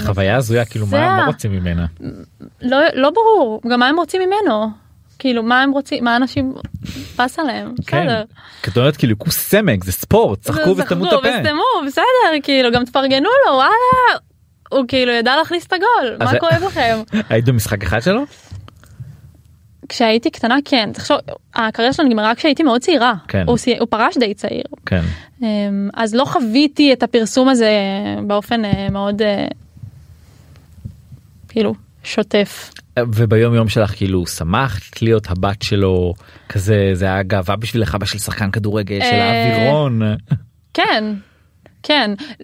חוויה 0.05 0.35
הזויה 0.35 0.65
כאילו 0.65 0.85
זה 0.85 0.97
מה 0.97 1.07
מה 1.17 1.23
ה- 1.23 1.27
רוצים 1.27 1.51
ממנה? 1.51 1.85
לא 2.61 2.77
לא 2.93 3.09
ברור 3.09 3.61
גם 3.69 3.79
מה 3.79 3.87
הם 3.87 3.95
רוצים 3.95 4.21
ממנו? 4.21 4.67
כאילו 5.19 5.43
מה 5.43 5.61
הם 5.61 5.71
רוצים 5.71 6.03
מה 6.03 6.15
אנשים 6.15 6.53
פס 7.15 7.39
עליהם? 7.39 7.73
כן. 7.87 8.23
אומרת 8.77 8.97
כאילו 8.97 9.19
כוס 9.19 9.37
סמק 9.37 9.83
זה 9.83 9.91
ספורט 9.91 10.41
צחקו 10.41 10.69
וסתמו 10.77 11.07
את 11.07 11.13
הפה. 11.13 11.27
וסתמו 11.29 11.87
בסדר 11.87 12.39
כאילו 12.43 12.71
גם 12.71 12.85
תפרגנו 12.85 13.29
לו 13.47 13.53
וואלה 13.53 13.73
הוא 14.71 14.85
כאילו 14.87 15.11
ידע 15.11 15.35
להכניס 15.35 15.65
את 15.67 15.73
הגול 15.73 16.17
מה 16.19 16.39
כואב 16.39 16.63
לכם? 16.67 17.01
היית 17.29 17.45
במשחק 17.45 17.83
אחד 17.83 17.99
שלו 18.01 18.21
כשהייתי 19.89 20.29
קטנה 20.29 20.57
כן 20.65 20.89
תחשוב 20.93 21.17
הקריירה 21.55 21.93
שלו 21.93 22.05
נגמרה 22.05 22.35
כשהייתי 22.35 22.63
מאוד 22.63 22.81
צעירה 22.81 23.13
כן. 23.27 23.43
הוא, 23.47 23.57
הוא 23.79 23.87
פרש 23.89 24.17
די 24.17 24.33
צעיר 24.33 24.63
כן. 24.85 25.01
אמ, 25.41 25.89
אז 25.93 26.15
לא 26.15 26.25
חוויתי 26.25 26.93
את 26.93 27.03
הפרסום 27.03 27.49
הזה 27.49 27.71
באופן 28.27 28.65
אה, 28.65 28.89
מאוד 28.89 29.21
אה, 29.21 29.47
כאילו 31.49 31.73
שוטף. 32.03 32.71
וביום 32.99 33.55
יום 33.55 33.69
שלך 33.69 33.91
כאילו 33.95 34.27
שמחת 34.27 35.01
להיות 35.01 35.29
הבת 35.29 35.61
שלו 35.61 36.13
כזה 36.49 36.91
זה 36.93 37.05
היה 37.05 37.23
גאווה 37.23 37.55
בשבילך 37.55 37.95
אבא 37.95 38.05
של 38.05 38.19
שחקן 38.19 38.51
כדורגל 38.51 38.99
של 38.99 39.15
אה, 39.15 39.31
האווירון. 39.31 40.01
כן 40.73 41.13
כן 41.83 42.11
ב- 42.17 42.43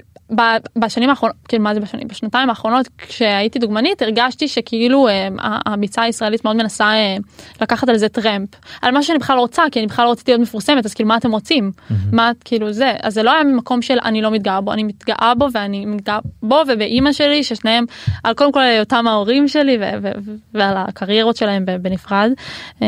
בשנים 0.76 1.10
האחרונות 1.10 1.36
כאילו 1.48 1.64
מה 1.64 1.74
זה 1.74 1.80
בשנים 1.80 2.08
בשנתיים 2.08 2.50
האחרונות 2.50 2.88
כשהייתי 2.98 3.60
דוגמנית 3.60 4.02
הרגשתי 4.02 4.48
שכאילו 4.48 5.08
אה, 5.08 5.28
הביצה 5.66 6.02
הישראלית 6.02 6.46
מאוד 6.46 6.56
מנסה 6.56 6.86
אה, 6.86 7.18
לקחת 7.62 7.90
על 7.90 7.98
זה 7.98 8.10
טרמפ. 8.10 8.50
על 8.82 8.94
מה 8.94 9.04
שאני 9.04 9.20
בכלל 9.20 9.36
לא 9.36 9.42
רוצה 9.42 9.64
כי 9.72 9.80
אני 9.80 9.88
בכלל 9.88 10.06
לא 10.06 10.12
רציתי 10.12 10.32
להיות 10.32 10.42
מפורסמת 10.42 10.86
אז 10.86 10.94
כאילו 10.94 11.10
מה 11.10 11.18
אתם 11.18 11.32
רוצים? 11.32 11.72
מה 12.12 12.32
כאילו 12.46 12.74
זה? 12.74 12.94
אז 13.04 13.14
זה 13.14 13.24
לא 13.24 13.34
היה 13.34 13.44
ממקום 13.44 13.82
של 13.82 13.98
אני 14.04 14.22
לא 14.22 14.32
מתגאה 14.32 14.62
בו 14.62 14.74
אני 14.74 14.84
מתגאה 14.84 15.34
בו 15.38 15.48
ואני 15.54 15.86
מתגאה 15.86 16.20
בו 16.44 16.62
ובאימא 16.68 17.12
שלי 17.12 17.44
ששניהם 17.44 17.86
על 18.24 18.34
קודם 18.34 18.52
כל 18.52 18.62
היותם 18.62 19.08
ההורים 19.08 19.48
שלי 19.48 19.78
ועל 20.54 20.78
הקריירות 20.78 21.36
שלהם 21.36 21.66
בנפרד. 21.82 22.32
אה, 22.82 22.88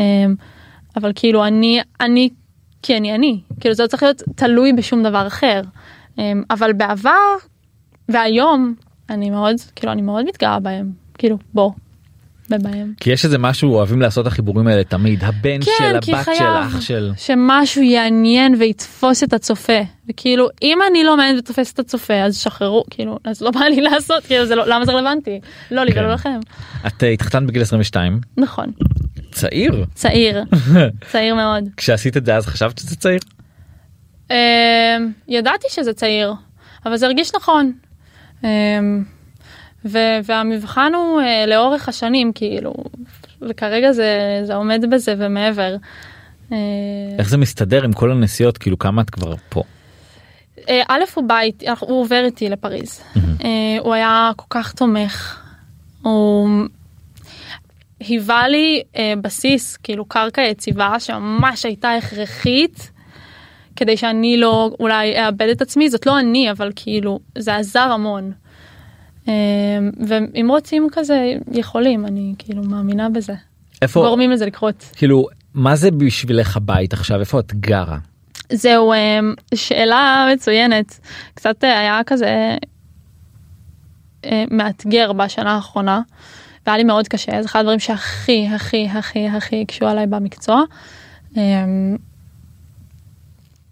אבל 0.96 1.12
כאילו 1.14 1.44
אני 1.44 1.80
אני 2.00 2.28
כי 2.82 2.96
אני 2.96 3.14
אני. 3.14 3.40
כאילו 3.60 3.74
זה 3.74 3.82
לא 3.82 3.88
צריך 3.88 4.02
להיות 4.02 4.22
תלוי 4.36 4.72
בשום 4.72 5.02
דבר 5.02 5.26
אחר. 5.26 5.60
אמ, 6.18 6.42
אבל 6.50 6.72
בעבר 6.72 7.34
והיום 8.08 8.74
אני 9.10 9.30
מאוד 9.30 9.56
כאילו 9.76 9.92
אני 9.92 10.02
מאוד 10.02 10.24
מתגאה 10.24 10.58
בהם. 10.60 10.90
כאילו 11.18 11.38
בוא. 11.54 11.70
ובהם. 12.50 12.92
כי 13.00 13.10
יש 13.10 13.24
איזה 13.24 13.38
משהו 13.38 13.74
אוהבים 13.74 14.00
לעשות 14.00 14.26
החיבורים 14.26 14.66
האלה 14.66 14.84
תמיד. 14.84 15.24
הבן 15.24 15.62
של 15.62 15.70
כן, 15.78 16.00
כי 16.00 16.14
הבת 16.14 16.28
של 16.36 16.44
אח 16.44 16.80
של. 16.80 17.12
שמשהו 17.16 17.82
יעניין 17.82 18.54
ויתפוס 18.58 19.22
את 19.22 19.32
הצופה. 19.32 19.80
וכאילו 20.08 20.48
אם 20.62 20.78
אני 20.90 21.04
לא 21.04 21.16
מעניין 21.16 21.38
ותופס 21.38 21.72
את 21.72 21.78
הצופה 21.78 22.14
אז 22.14 22.36
שחררו 22.36 22.84
כאילו 22.90 23.18
אז 23.24 23.40
לא 23.42 23.50
בא 23.50 23.60
לי 23.60 23.80
לעשות 23.90 24.24
כאילו 24.26 24.46
זה 24.46 24.54
לא 24.54 24.66
למה 24.66 24.84
זה 24.84 24.92
רלוונטי? 24.92 25.40
לא 25.70 25.84
לי 25.84 25.92
כן. 25.92 26.00
ולא 26.00 26.12
לכם. 26.12 26.40
את 26.86 27.04
אה, 27.04 27.08
התחתנת 27.08 27.46
בגיל 27.46 27.62
22 27.62 28.20
נכון. 28.36 28.66
צעיר. 29.32 29.84
צעיר. 29.94 30.42
צעיר 31.10 31.34
מאוד. 31.34 31.68
כשעשית 31.76 32.16
את 32.16 32.24
זה 32.26 32.36
אז 32.36 32.46
חשבת 32.46 32.78
שזה 32.78 32.96
צעיר 32.96 33.18
אמ, 34.32 35.12
ידעתי 35.28 35.66
שזה 35.70 35.92
צעיר 35.92 36.32
אבל 36.86 36.96
זה 36.96 37.06
הרגיש 37.06 37.34
נכון. 37.34 37.72
אמ, 38.44 39.04
ו- 39.84 40.18
והמבחן 40.24 40.92
הוא 40.94 41.20
אה, 41.20 41.46
לאורך 41.46 41.88
השנים 41.88 42.32
כאילו 42.32 42.74
וכרגע 43.40 43.92
זה 43.92 44.40
זה 44.44 44.54
עומד 44.54 44.84
בזה 44.90 45.14
ומעבר. 45.18 45.76
אה, 46.52 46.56
איך 47.18 47.28
זה 47.28 47.36
מסתדר 47.36 47.84
עם 47.84 47.92
כל 47.92 48.10
הנסיעות 48.12 48.58
כאילו 48.58 48.78
כמה 48.78 49.02
את 49.02 49.10
כבר 49.10 49.34
פה. 49.48 49.62
אה, 50.68 50.82
א' 50.88 51.00
הוא 51.14 51.24
בא 51.28 51.40
איתי, 51.40 51.68
אנחנו- 51.68 51.86
הוא 51.88 52.00
עובר 52.00 52.22
איתי 52.24 52.48
לפריז. 52.48 53.00
אה, 53.16 53.50
הוא 53.80 53.94
היה 53.94 54.30
כל 54.36 54.46
כך 54.50 54.72
תומך. 54.72 55.40
הוא 56.02 56.48
היווה 58.00 58.48
לי 58.48 58.82
אה, 58.96 59.12
בסיס 59.22 59.76
כאילו 59.76 60.04
קרקע 60.04 60.42
יציבה 60.42 61.00
שממש 61.00 61.64
הייתה 61.64 61.92
הכרחית 61.92 62.90
כדי 63.76 63.96
שאני 63.96 64.36
לא 64.36 64.70
אולי 64.80 65.26
אאבד 65.26 65.48
את 65.48 65.62
עצמי 65.62 65.90
זאת 65.90 66.06
לא 66.06 66.18
אני 66.18 66.50
אבל 66.50 66.72
כאילו 66.76 67.20
זה 67.38 67.56
עזר 67.56 67.80
המון. 67.92 68.32
אה, 69.28 69.32
ואם 70.06 70.46
רוצים 70.50 70.88
כזה 70.92 71.34
יכולים 71.52 72.06
אני 72.06 72.34
כאילו 72.38 72.62
מאמינה 72.62 73.08
בזה. 73.08 73.34
איפה 73.82 74.00
גורמים 74.00 74.30
לזה 74.30 74.46
לקרות. 74.46 74.90
כאילו 74.96 75.26
מה 75.54 75.76
זה 75.76 75.90
בשבילך 75.90 76.56
הבית 76.56 76.92
עכשיו 76.92 77.20
איפה 77.20 77.40
את 77.40 77.54
גרה. 77.54 77.98
זהו 78.52 78.92
אמ, 78.92 79.34
שאלה 79.54 80.26
מצוינת 80.32 80.98
קצת 81.34 81.64
אה, 81.64 81.78
היה 81.78 82.00
כזה 82.06 82.56
אה, 84.24 84.44
מאתגר 84.50 85.12
בשנה 85.12 85.54
האחרונה 85.54 86.00
והיה 86.66 86.78
לי 86.78 86.84
מאוד 86.84 87.08
קשה 87.08 87.42
זה 87.42 87.46
אחד 87.46 87.60
הדברים 87.60 87.78
שהכי 87.78 88.48
הכי 88.48 88.88
הכי 88.88 89.28
הכי 89.28 89.62
הקשו 89.62 89.86
עליי 89.86 90.06
במקצוע. 90.06 90.62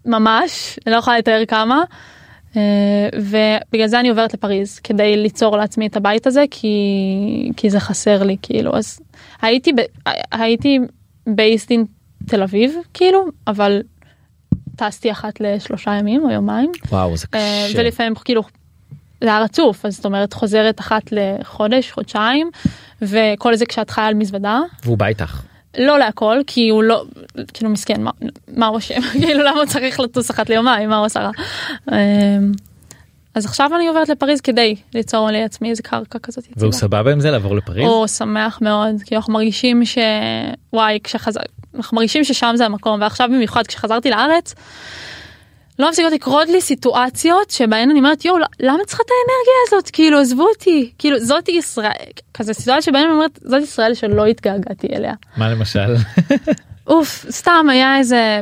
ממש 0.05 0.79
אני 0.87 0.93
לא 0.93 0.99
יכולה 0.99 1.17
לתאר 1.17 1.43
כמה 1.47 1.83
אה, 2.57 2.61
ובגלל 3.15 3.87
זה 3.87 3.99
אני 3.99 4.09
עוברת 4.09 4.33
לפריז 4.33 4.79
כדי 4.79 5.17
ליצור 5.17 5.57
לעצמי 5.57 5.87
את 5.87 5.95
הבית 5.97 6.27
הזה 6.27 6.43
כי 6.51 6.75
כי 7.57 7.69
זה 7.69 7.79
חסר 7.79 8.23
לי 8.23 8.37
כאילו 8.41 8.75
אז 8.77 8.99
הייתי 9.41 9.73
ב- 9.73 10.09
הייתי 10.31 10.79
בייסטין 11.27 11.85
תל 12.27 12.43
אביב 12.43 12.75
כאילו 12.93 13.25
אבל 13.47 13.81
טסתי 14.75 15.11
אחת 15.11 15.39
לשלושה 15.41 15.91
ימים 15.93 16.25
או 16.25 16.29
יומיים 16.31 16.71
וואו 16.89 17.17
זה 17.17 17.27
אה, 17.33 17.65
קשה. 17.69 17.79
ולפעמים 17.81 18.15
כאילו 18.15 18.41
זה 19.21 19.27
היה 19.27 19.39
רצוף 19.39 19.85
אז 19.85 19.95
זאת 19.95 20.05
אומרת 20.05 20.33
חוזרת 20.33 20.79
אחת 20.79 21.03
לחודש 21.11 21.91
חודשיים 21.91 22.49
וכל 23.01 23.55
זה 23.55 23.65
כשאת 23.65 23.89
חיה 23.89 24.05
על 24.05 24.13
מזוודה 24.13 24.59
והוא 24.83 24.97
בא 24.97 25.05
איתך. 25.05 25.41
לא 25.77 25.99
להכל 25.99 26.37
כי 26.47 26.69
הוא 26.69 26.83
לא 26.83 27.03
כאילו 27.53 27.69
מסכן 27.69 28.01
מה, 28.03 28.11
מה 28.47 28.67
הוא 28.67 28.77
אשם 28.77 29.01
כאילו 29.21 29.43
למה 29.43 29.65
צריך 29.67 29.99
לטוס 29.99 30.31
אחת 30.31 30.49
ליומיים 30.49 30.89
מה 30.89 30.97
הוא 30.97 31.05
עשה 31.05 31.19
רע. 31.19 31.31
אמ, 31.91 32.51
אז 33.35 33.45
עכשיו 33.45 33.75
אני 33.75 33.87
עוברת 33.87 34.09
לפריז 34.09 34.41
כדי 34.41 34.75
ליצור 34.93 35.31
לעצמי 35.31 35.69
איזה 35.69 35.83
קרקע 35.83 36.19
כזאת 36.19 36.43
יציבה. 36.43 36.61
והוא 36.61 36.71
סבבה 36.71 37.11
עם 37.11 37.19
זה 37.19 37.31
לעבור 37.31 37.55
לפריז. 37.55 37.85
הוא 37.87 38.07
שמח 38.07 38.59
מאוד 38.61 38.95
כי 39.05 39.15
אנחנו 39.15 39.33
מרגישים 39.33 39.85
ש... 39.85 39.97
וואי 40.73 40.99
כשחזר... 41.03 41.41
אנחנו 41.75 41.95
מרגישים 41.95 42.23
ששם 42.23 42.53
זה 42.55 42.65
המקום 42.65 43.01
ועכשיו 43.01 43.29
במיוחד 43.33 43.67
כשחזרתי 43.67 44.09
לארץ. 44.09 44.53
לא 45.79 45.89
מפסיקות 45.89 46.11
לקרות 46.11 46.49
לי 46.49 46.61
סיטואציות 46.61 47.49
שבהן 47.49 47.89
אני 47.89 47.99
אומרת 47.99 48.25
יואו 48.25 48.37
למה 48.59 48.85
צריכה 48.85 49.03
את 49.03 49.09
האנרגיה 49.09 49.53
הזאת 49.67 49.89
כאילו 49.89 50.19
עזבו 50.19 50.47
אותי 50.47 50.91
כאילו 50.97 51.19
זאת 51.19 51.49
ישראל 51.49 51.91
כזה 52.33 52.53
סיטואציה 52.53 52.81
שבהן 52.81 53.03
אני 53.03 53.13
אומרת 53.13 53.39
זאת 53.41 53.63
ישראל 53.63 53.93
שלא 53.93 54.25
התגעגעתי 54.25 54.87
אליה. 54.95 55.13
מה 55.37 55.49
למשל. 55.49 55.95
אוף 56.87 57.25
סתם 57.29 57.65
היה 57.69 57.97
איזה 57.97 58.41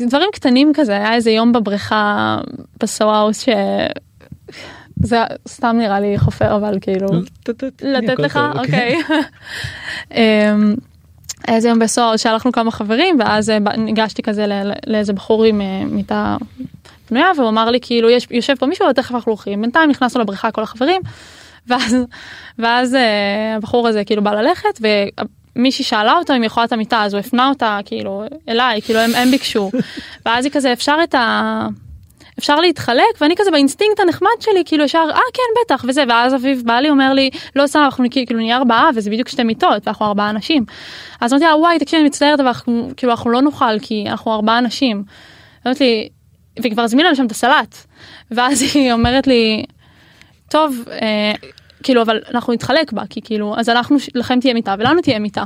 דברים 0.00 0.28
קטנים 0.32 0.72
כזה 0.74 0.92
היה 0.92 1.14
איזה 1.14 1.30
יום 1.30 1.52
בבריכה 1.52 2.38
בסוואוס 2.80 3.40
ש... 3.40 3.48
זה 5.02 5.18
סתם 5.48 5.76
נראה 5.78 6.00
לי 6.00 6.18
חופר 6.18 6.56
אבל 6.56 6.78
כאילו 6.80 7.08
לתת 7.82 8.18
לך 8.18 8.40
אוקיי. 8.58 8.96
איזה 11.48 11.68
יום 11.68 11.78
בסוהר 11.78 12.16
שהלכנו 12.16 12.52
כמה 12.52 12.70
חברים 12.70 13.16
ואז 13.20 13.50
אה, 13.50 13.58
ניגשתי 13.76 14.22
כזה 14.22 14.46
לאיזה 14.86 15.12
בחור 15.12 15.44
עם 15.44 15.60
אה, 15.60 15.82
מיטה 15.84 16.36
פנויה 17.06 17.26
והוא 17.36 17.48
אמר 17.48 17.70
לי 17.70 17.78
כאילו 17.82 18.10
יש 18.10 18.26
יושב 18.30 18.54
פה 18.54 18.66
מישהו 18.66 18.92
תכף 18.92 19.14
אנחנו 19.14 19.32
הולכים. 19.32 19.60
בינתיים 19.60 19.90
נכנסנו 19.90 20.20
לבריכה 20.20 20.50
כל 20.50 20.62
החברים 20.62 21.02
ואז 21.68 21.96
ואז 22.58 22.94
אה, 22.94 23.56
הבחור 23.56 23.88
הזה 23.88 24.04
כאילו 24.04 24.22
בא 24.22 24.32
ללכת 24.32 24.80
ומישהי 25.56 25.84
שאלה 25.84 26.12
אותו 26.12 26.36
אם 26.36 26.44
יכולה 26.44 26.66
את 26.66 26.72
המיטה 26.72 27.02
אז 27.02 27.14
הוא 27.14 27.20
הפנה 27.20 27.48
אותה 27.48 27.78
כאילו 27.84 28.24
אליי 28.48 28.82
כאילו 28.82 29.00
הם, 29.00 29.14
הם 29.14 29.30
ביקשו. 29.30 29.70
ואז 30.26 30.44
היא 30.44 30.52
כזה 30.52 30.72
אפשר 30.72 30.96
את 31.04 31.14
ה... 31.14 31.66
אפשר 32.40 32.56
להתחלק 32.56 33.20
ואני 33.20 33.34
כזה 33.36 33.50
באינסטינקט 33.50 34.00
הנחמד 34.00 34.40
שלי 34.40 34.62
כאילו 34.64 34.84
ישר 34.84 35.06
אה 35.10 35.20
כן 35.34 35.42
בטח 35.64 35.84
וזה 35.88 36.04
ואז 36.08 36.34
אביב 36.34 36.62
בא 36.66 36.72
לי 36.72 36.90
אומר 36.90 37.12
לי 37.12 37.30
לא 37.56 37.66
סתם 37.66 37.80
אנחנו 37.84 38.04
כאילו 38.10 38.40
נהיה 38.40 38.56
ארבעה 38.56 38.90
וזה 38.94 39.10
בדיוק 39.10 39.28
שתי 39.28 39.42
מיטות 39.42 39.86
ואנחנו 39.86 40.06
ארבעה 40.06 40.30
אנשים. 40.30 40.64
אז 41.20 41.32
אמרתי 41.32 41.44
לה 41.44 41.56
וואי 41.56 41.78
תקשיבי 41.78 42.00
אני 42.00 42.08
מצטערת 42.08 42.40
אבל 42.40 42.50
כאילו 42.96 43.12
אנחנו 43.12 43.30
לא 43.30 43.42
נוכל 43.42 43.78
כי 43.82 44.04
אנחנו 44.08 44.34
ארבעה 44.34 44.58
אנשים. 44.58 45.04
אמרתי 45.66 45.84
לי 45.84 46.08
והיא 46.62 46.72
כבר 46.72 46.82
הזמינה 46.82 47.08
לנו 47.08 47.16
שם 47.16 47.26
את 47.26 47.30
הסלט 47.30 47.76
ואז 48.30 48.62
היא 48.74 48.92
אומרת 48.92 49.26
לי 49.26 49.64
טוב 50.48 50.84
אה, 50.90 51.32
כאילו 51.82 52.02
אבל 52.02 52.20
אנחנו 52.34 52.52
נתחלק 52.52 52.92
בה 52.92 53.02
כי 53.10 53.20
כאילו 53.22 53.54
אז 53.58 53.68
אנחנו 53.68 53.96
לכם 54.14 54.40
תהיה 54.40 54.54
מיטה 54.54 54.74
ולנו 54.78 55.02
תהיה 55.02 55.18
מיטה. 55.18 55.44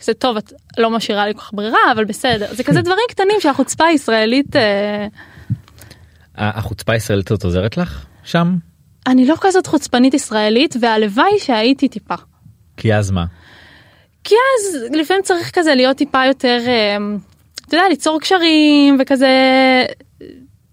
זה 0.00 0.14
טוב 0.14 0.36
את 0.36 0.52
לא 0.78 0.90
משאירה 0.90 1.26
לי 1.26 1.34
כל 1.34 1.40
כך 1.40 1.52
ברירה 1.52 1.92
אבל 1.92 2.04
בסדר 2.04 2.46
זה 2.50 2.64
כזה 2.64 2.80
דברים 2.80 3.04
קטנים 3.08 3.36
שהחוצפה 3.40 3.84
הישראלית. 3.84 4.56
אה, 4.56 5.06
החוצפה 6.36 6.92
הישראלית 6.92 7.30
הזאת 7.30 7.44
עוזרת 7.44 7.76
לך 7.76 8.06
שם? 8.24 8.56
אני 9.06 9.26
לא 9.26 9.34
כזאת 9.40 9.66
חוצפנית 9.66 10.14
ישראלית 10.14 10.76
והלוואי 10.80 11.38
שהייתי 11.38 11.88
טיפה. 11.88 12.14
כי 12.76 12.94
אז 12.94 13.10
מה? 13.10 13.24
כי 14.24 14.34
אז 14.34 14.76
לפעמים 14.92 15.22
צריך 15.22 15.50
כזה 15.54 15.74
להיות 15.74 15.96
טיפה 15.96 16.26
יותר 16.26 16.58
אה, 16.66 16.96
אתה 17.68 17.76
יודע 17.76 17.88
ליצור 17.88 18.20
קשרים 18.20 18.98
וכזה 19.00 19.28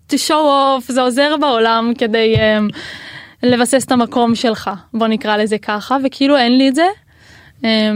to 0.09 0.15
show 0.27 0.29
off 0.29 0.91
זה 0.91 1.01
עוזר 1.01 1.35
בעולם 1.37 1.91
כדי 1.97 2.35
אה, 2.37 2.59
לבסס 3.43 3.85
את 3.85 3.91
המקום 3.91 4.35
שלך 4.35 4.69
בוא 4.93 5.07
נקרא 5.07 5.37
לזה 5.37 5.57
ככה 5.57 5.97
וכאילו 6.05 6.37
אין 6.37 6.57
לי 6.57 6.69
את 6.69 6.75
זה. 6.75 6.85
אה, 7.63 7.91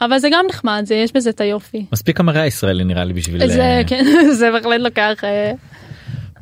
אבל 0.00 0.18
זה 0.18 0.28
גם 0.32 0.44
נחמד 0.48 0.82
זה 0.86 0.94
יש 0.94 1.12
בזה 1.12 1.30
את 1.30 1.40
היופי. 1.40 1.84
מספיק 1.92 2.20
המראה 2.20 2.42
הישראלי 2.42 2.84
נראה 2.84 3.04
לי 3.04 3.12
בשביל 3.12 3.46
זה 3.46 3.82
כן 3.86 4.04
זה 4.38 4.50
בהחלט 4.50 4.80
לוקח 4.80 5.20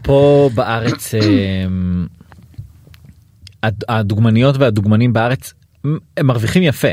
פה 0.03 0.51
בארץ 0.55 1.15
אה, 1.15 1.21
הד- 3.63 3.85
הדוגמניות 3.89 4.57
והדוגמנים 4.57 5.13
בארץ 5.13 5.53
הם 5.85 5.99
מרוויחים 6.27 6.63
יפה 6.63 6.89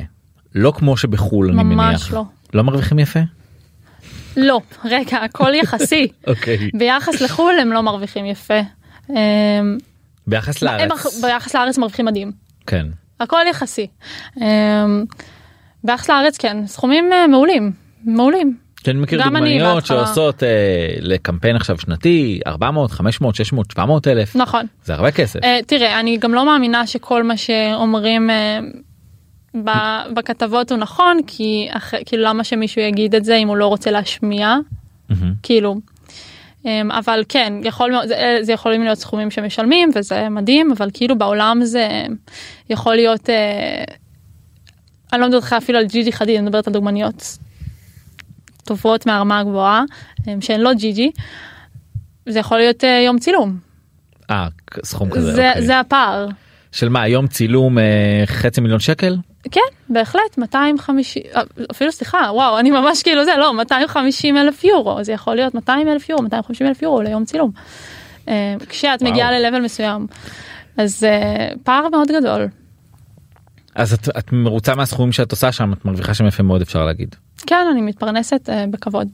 לא 0.55 0.73
כמו 0.75 0.97
שבחול 0.97 1.49
אני 1.51 1.63
ממש 1.63 1.75
מניח. 1.87 2.13
לא. 2.13 2.23
לא 2.53 2.63
מרוויחים 2.63 2.99
יפה? 2.99 3.19
לא, 4.37 4.61
רגע, 4.85 5.17
הכל 5.23 5.53
יחסי. 5.53 6.07
אוקיי. 6.27 6.69
ביחס 6.73 7.21
לחו"ל 7.21 7.53
הם 7.61 7.71
לא 7.71 7.81
מרוויחים 7.83 8.25
יפה. 8.25 8.59
אמ, 9.09 9.15
ביחס 10.27 10.61
לארץ. 10.61 11.21
ביחס 11.21 11.55
לארץ 11.55 11.77
מרוויחים 11.77 12.05
מדהים. 12.05 12.31
כן. 12.67 12.85
הכל 13.19 13.41
יחסי. 13.49 13.87
אמ, 14.37 14.43
ביחס 15.83 16.09
לארץ 16.09 16.37
כן, 16.37 16.67
סכומים 16.67 17.13
אה, 17.13 17.27
מעולים, 17.27 17.71
מעולים. 18.03 18.57
שאני 18.85 18.99
מכיר 18.99 19.23
דוגמניות. 19.23 19.85
שעושות 19.85 20.43
אה, 20.43 20.47
לקמפיין 21.01 21.55
עכשיו 21.55 21.77
שנתי 21.79 22.39
400 22.47 22.91
500 22.91 23.35
600 23.35 23.71
700 23.71 24.07
אלף 24.07 24.35
נכון. 24.35 24.65
זה 24.83 24.93
הרבה 24.93 25.11
כסף. 25.11 25.39
אה, 25.43 25.59
תראה, 25.67 25.99
אני 25.99 26.17
גם 26.17 26.33
לא 26.33 26.45
מאמינה 26.45 26.87
שכל 26.87 27.23
מה 27.23 27.37
שאומרים 27.37 28.29
אה, 28.29 28.59
בכתבות 30.15 30.71
הוא 30.71 30.79
נכון, 30.79 31.17
כי 31.27 31.67
אח- 31.71 31.93
כאילו 32.05 32.23
למה 32.23 32.43
שמישהו 32.43 32.81
יגיד 32.81 33.15
את 33.15 33.25
זה 33.25 33.35
אם 33.35 33.47
הוא 33.47 33.57
לא 33.57 33.67
רוצה 33.67 33.91
להשמיע, 33.91 34.55
מהמם. 35.09 35.33
כאילו. 35.43 35.75
אמ, 36.65 36.91
אבל 36.91 37.23
כן, 37.29 37.53
יכול, 37.63 37.91
מאוד- 37.91 38.07
זה, 38.07 38.37
זה 38.41 38.53
יכולים 38.53 38.83
להיות 38.83 38.97
סכומים 38.97 39.31
שמשלמים 39.31 39.89
וזה 39.95 40.29
מדהים, 40.29 40.71
אבל 40.77 40.89
כאילו 40.93 41.17
בעולם 41.17 41.59
זה 41.63 42.05
יכול 42.69 42.95
להיות, 42.95 43.29
אה, 43.29 43.83
אני 45.13 45.21
לא 45.21 45.27
מדברת 45.27 45.43
איתך 45.43 45.53
אפילו 45.53 45.77
על 45.79 45.85
ג'יג'י 45.85 46.11
חדיד, 46.11 46.35
אני 46.37 46.45
מדברת 46.45 46.67
על 46.67 46.73
דוגמניות 46.73 47.37
טובות 48.65 49.05
מהרמה 49.05 49.39
הגבוהה, 49.39 49.83
אמ, 50.27 50.41
שהן 50.41 50.61
לא 50.61 50.73
ג'יג'י, 50.73 51.11
זה 52.29 52.39
יכול 52.39 52.57
להיות 52.57 52.83
אה, 52.83 53.01
יום 53.05 53.19
צילום, 53.19 53.57
אה, 54.29 54.47
סכום 54.83 55.09
כזה. 55.09 55.31
זה, 55.33 55.49
אוקיי. 55.49 55.65
זה 55.65 55.79
הפער. 55.79 56.27
של 56.71 56.89
מה 56.89 57.07
יום 57.07 57.27
צילום 57.27 57.77
אה, 57.79 57.83
חצי 58.25 58.61
מיליון 58.61 58.79
שקל? 58.79 59.17
כן, 59.51 59.61
בהחלט, 59.89 60.37
250, 60.37 61.23
אה, 61.35 61.41
אפילו 61.71 61.91
סליחה, 61.91 62.29
וואו, 62.33 62.59
אני 62.59 62.71
ממש 62.71 63.03
כאילו 63.03 63.25
זה, 63.25 63.31
לא, 63.37 63.53
250 63.53 64.37
אלף 64.37 64.63
יורו, 64.63 65.03
זה 65.03 65.11
יכול 65.11 65.35
להיות 65.35 65.55
200 65.55 65.87
אלף 65.87 66.09
יורו, 66.09 66.23
250 66.23 66.67
אלף 66.67 66.81
יורו 66.81 67.01
ליום 67.01 67.25
צילום. 67.25 67.51
אה, 68.27 68.55
כשאת 68.69 69.01
וואו. 69.01 69.11
מגיעה 69.11 69.31
ל-level 69.31 69.59
מסוים. 69.59 70.07
אז 70.77 71.07
פער 71.63 71.89
מאוד 71.89 72.07
גדול. 72.07 72.47
אז 73.75 73.93
את, 73.93 74.09
את 74.17 74.33
מרוצה 74.33 74.75
מהסכומים 74.75 75.11
שאת 75.11 75.31
עושה 75.31 75.51
שם 75.51 75.73
את 75.73 75.85
מרוויחה 75.85 76.13
שם 76.13 76.27
יפה 76.27 76.43
מאוד 76.43 76.61
אפשר 76.61 76.85
להגיד. 76.85 77.15
כן, 77.47 77.65
אני 77.71 77.81
מתפרנסת 77.81 78.49
אה, 78.49 78.65
בכבוד. 78.71 79.07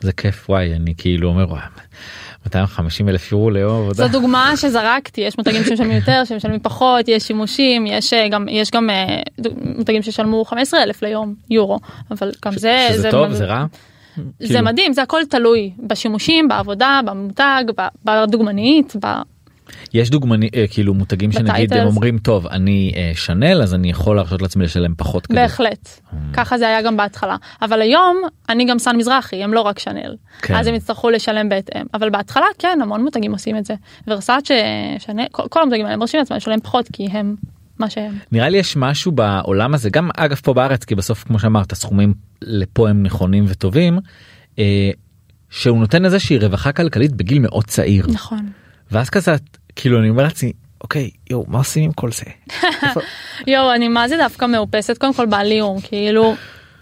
זה 0.00 0.12
כיף 0.12 0.50
וואי 0.50 0.74
אני 0.74 0.94
כאילו 0.96 1.28
אומר 1.28 1.50
וואי 1.50 1.60
250 2.46 3.08
אלף 3.08 3.32
יורו 3.32 3.50
ליום 3.50 3.82
עבודה. 3.82 4.06
זו 4.06 4.12
דוגמה 4.12 4.56
שזרקתי, 4.56 5.20
יש 5.20 5.38
מותגים 5.38 5.64
שמשלמים 5.64 5.96
יותר, 5.96 6.24
שמשלמים 6.24 6.60
פחות, 6.60 7.08
יש 7.08 7.22
שימושים, 7.22 7.86
יש 7.86 8.12
אה, 8.12 8.28
גם, 8.28 8.48
יש 8.48 8.70
גם 8.70 8.90
אה, 8.90 9.22
מותגים 9.76 10.02
ששלמו 10.02 10.44
15 10.44 10.82
אלף 10.82 11.02
ליום 11.02 11.34
יורו, 11.50 11.78
אבל 12.10 12.30
גם 12.44 12.52
זה, 12.52 12.88
שזה 12.92 13.10
טוב 13.10 13.32
זה 13.32 13.44
רע? 13.44 13.64
זה 14.16 14.22
כאילו- 14.46 14.64
מדהים, 14.64 14.92
זה 14.92 15.02
הכל 15.02 15.20
תלוי 15.30 15.70
בשימושים, 15.86 16.48
בעבודה, 16.48 17.00
במותג, 17.04 17.64
בדוגמנית, 18.04 18.96
ב... 19.00 19.06
יש 19.94 20.10
דוגמני 20.10 20.48
אה, 20.54 20.64
כאילו 20.70 20.94
מותגים 20.94 21.32
שנגיד 21.32 21.72
הם. 21.72 21.86
אומרים 21.86 22.18
טוב 22.18 22.46
אני 22.46 22.92
אה, 22.96 23.12
שנל 23.14 23.62
אז 23.62 23.74
אני 23.74 23.90
יכול 23.90 24.16
להרשות 24.16 24.42
לעצמי 24.42 24.64
לשלם 24.64 24.94
פחות 24.94 25.26
כדי. 25.26 25.36
בהחלט, 25.36 25.88
ככה 26.32 26.58
זה 26.58 26.68
היה 26.68 26.82
גם 26.82 26.96
בהתחלה, 26.96 27.36
אבל 27.62 27.80
היום 27.82 28.16
אני 28.48 28.64
גם 28.64 28.78
סן 28.78 28.96
מזרחי, 28.96 29.44
הם 29.44 29.54
לא 29.54 29.60
רק 29.60 29.78
שנל, 29.78 30.16
כן. 30.42 30.54
אז 30.54 30.66
הם 30.66 30.74
יצטרכו 30.74 31.10
לשלם 31.10 31.48
בהתאם, 31.48 31.82
אבל 31.94 32.10
בהתחלה 32.10 32.46
כן, 32.58 32.78
המון 32.82 33.02
מותגים 33.04 33.32
עושים 33.32 33.56
את 33.56 33.64
זה, 33.64 33.74
ורסאצ' 34.06 34.48
שנל, 34.98 35.24
כל, 35.32 35.42
כל 35.50 35.62
המותגים 35.62 35.86
האלה 35.86 35.96
מרשים 35.96 36.20
לעצמם 36.20 36.36
לשלם 36.36 36.60
פחות 36.60 36.88
כי 36.92 37.06
הם 37.06 37.34
מה 37.78 37.90
שהם. 37.90 38.12
נראה 38.32 38.48
לי 38.48 38.58
יש 38.58 38.76
משהו 38.76 39.12
בעולם 39.12 39.74
הזה 39.74 39.90
גם 39.90 40.10
אגב 40.16 40.36
פה 40.36 40.54
בארץ 40.54 40.84
כי 40.84 40.94
בסוף 40.94 41.24
כמו 41.24 41.38
שאמרת 41.38 41.72
הסכומים 41.72 42.14
לפה 42.42 42.88
הם 42.88 43.02
נכונים 43.02 43.44
וטובים. 43.48 43.98
אה, 44.58 44.90
שהוא 45.50 45.78
נותן 45.78 46.04
איזושהי 46.04 46.38
רווחה 46.38 46.72
כלכלית 46.72 47.12
בגיל 47.12 47.38
מאוד 47.38 47.64
צעיר 47.64 48.06
נכון. 48.08 48.48
ואז 48.92 49.10
כזה 49.10 49.34
את- 49.34 49.58
כאילו 49.76 49.98
אני 49.98 50.08
אומר 50.08 50.22
לעצמי 50.22 50.52
אוקיי 50.82 51.10
יואו 51.30 51.44
מה 51.48 51.58
עושים 51.58 51.84
עם 51.84 51.92
כל 51.92 52.10
זה. 52.12 52.24
יואו, 53.52 53.74
אני 53.74 53.88
מה 53.88 54.08
זה 54.08 54.16
דווקא 54.16 54.44
מאופסת, 54.44 54.98
קודם 54.98 55.14
כל 55.14 55.26
בעלי 55.26 55.58
הוא 55.58 55.80
כאילו 55.82 56.34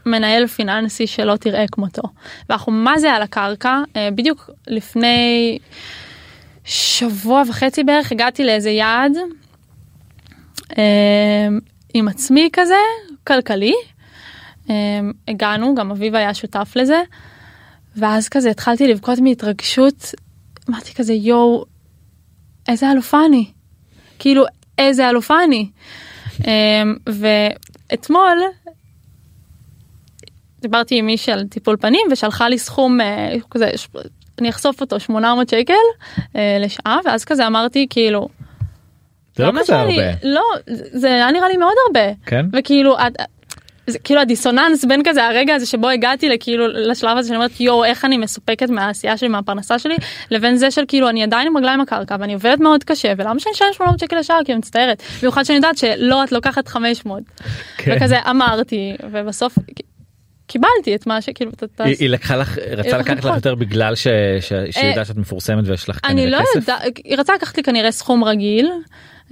מנהל 0.06 0.46
פיננסי 0.46 1.06
שלא 1.06 1.36
תראה 1.36 1.64
כמותו. 1.72 2.02
ואנחנו 2.48 2.72
מה 2.72 2.98
זה 2.98 3.12
על 3.12 3.22
הקרקע, 3.22 3.78
אה, 3.96 4.08
בדיוק 4.10 4.50
לפני 4.66 5.58
שבוע 6.64 7.42
וחצי 7.48 7.84
בערך 7.84 8.12
הגעתי 8.12 8.44
לאיזה 8.44 8.70
יעד 8.70 9.12
אה, 10.78 11.48
עם 11.94 12.08
עצמי 12.08 12.48
כזה, 12.52 12.74
כלכלי. 13.26 13.74
אה, 14.70 14.74
הגענו, 15.28 15.74
גם 15.74 15.90
אביב 15.90 16.14
היה 16.14 16.34
שותף 16.34 16.72
לזה. 16.76 17.02
ואז 17.96 18.28
כזה 18.28 18.50
התחלתי 18.50 18.88
לבכות 18.88 19.18
מהתרגשות, 19.18 20.14
אמרתי 20.70 20.94
כזה 20.94 21.12
יואו, 21.12 21.64
איזה 22.68 22.90
אלופה 22.92 23.18
אני. 23.26 23.46
כאילו 24.18 24.44
איזה 24.78 25.08
אלופה 25.10 25.44
אני. 25.44 25.70
אמ, 26.46 26.94
ואתמול 27.06 28.38
דיברתי 30.60 30.98
עם 30.98 31.06
מישהי 31.06 31.32
על 31.32 31.46
טיפול 31.46 31.76
פנים 31.80 32.00
ושלחה 32.12 32.48
לי 32.48 32.58
סכום 32.58 33.00
אה, 33.00 33.32
כזה 33.50 33.70
אני 34.40 34.48
אחשוף 34.50 34.80
אותו 34.80 35.00
800 35.00 35.48
שקל 35.48 35.72
אה, 36.36 36.56
לשעה 36.60 36.98
ואז 37.04 37.24
כזה 37.24 37.46
אמרתי 37.46 37.86
כאילו. 37.90 38.28
זה 39.36 39.42
לא 39.42 39.48
למה 39.48 39.58
כזה 39.60 39.66
שאני- 39.66 40.02
הרבה. 40.02 40.18
לא 40.22 40.42
זה 40.92 41.14
היה 41.14 41.30
נראה 41.30 41.48
לי 41.48 41.56
מאוד 41.56 41.72
הרבה. 41.86 42.12
כן? 42.26 42.46
וכאילו 42.52 42.96
את- 42.98 43.16
זה 43.90 43.98
כאילו 43.98 44.20
הדיסוננס 44.20 44.84
בין 44.84 45.02
כזה 45.04 45.24
הרגע 45.26 45.54
הזה 45.54 45.66
שבו 45.66 45.88
הגעתי 45.88 46.28
לכאילו 46.28 46.68
לשלב 46.68 47.16
הזה 47.18 47.28
שאני 47.28 47.36
אומרת 47.36 47.60
יואו 47.60 47.84
איך 47.84 48.04
אני 48.04 48.16
מסופקת 48.16 48.70
מהעשייה 48.70 49.16
שלי 49.16 49.28
מהפרנסה 49.28 49.78
שלי 49.78 49.96
לבין 50.30 50.56
זה 50.56 50.70
של 50.70 50.84
כאילו 50.88 51.08
אני 51.08 51.22
עדיין 51.22 51.46
עם 51.46 51.56
רגליים 51.56 51.80
הקרקע 51.80 52.16
ואני 52.20 52.34
עובדת 52.34 52.60
מאוד 52.60 52.84
קשה 52.84 53.12
ולמה 53.18 53.40
שאני 53.40 53.52
אשלם 53.54 53.68
800 53.72 54.00
שקל 54.00 54.18
לשעה 54.18 54.38
כי 54.44 54.52
אני 54.52 54.58
מצטערת 54.58 55.02
במיוחד 55.20 55.42
שאני 55.42 55.56
יודעת 55.56 55.78
שלא 55.78 56.24
את 56.24 56.32
לוקחת 56.32 56.68
500 56.68 57.22
כן. 57.76 57.92
וכזה 57.96 58.16
אמרתי 58.30 58.92
ובסוף 59.12 59.54
קיבלתי 60.46 60.94
את 60.94 61.06
מה 61.06 61.20
שכאילו 61.22 61.50
את- 61.50 61.62
את- 61.62 61.80
היא 61.80 61.96
היא 62.00 62.08
לקחה 62.10 62.36
לך 62.36 62.58
רצה 62.76 62.98
לקחת 62.98 63.18
לך. 63.24 63.32
יותר 63.34 63.54
בגלל 63.54 63.94
ש- 63.94 64.08
ש- 64.40 64.48
שהיא 64.48 64.84
אה, 64.84 64.88
יודעת 64.90 65.06
שאת 65.06 65.16
מפורסמת 65.16 65.64
ויש 65.68 65.88
לך 65.88 65.98
אני 66.04 66.12
כנראה 66.22 66.30
לא 66.30 66.44
כסף. 66.44 66.54
יודעת 66.56 66.82
היא 67.04 67.16
רצתה 67.18 67.34
לקחת 67.34 67.56
לי 67.56 67.62
כנראה 67.62 67.90
סכום 67.92 68.24
רגיל 68.24 68.70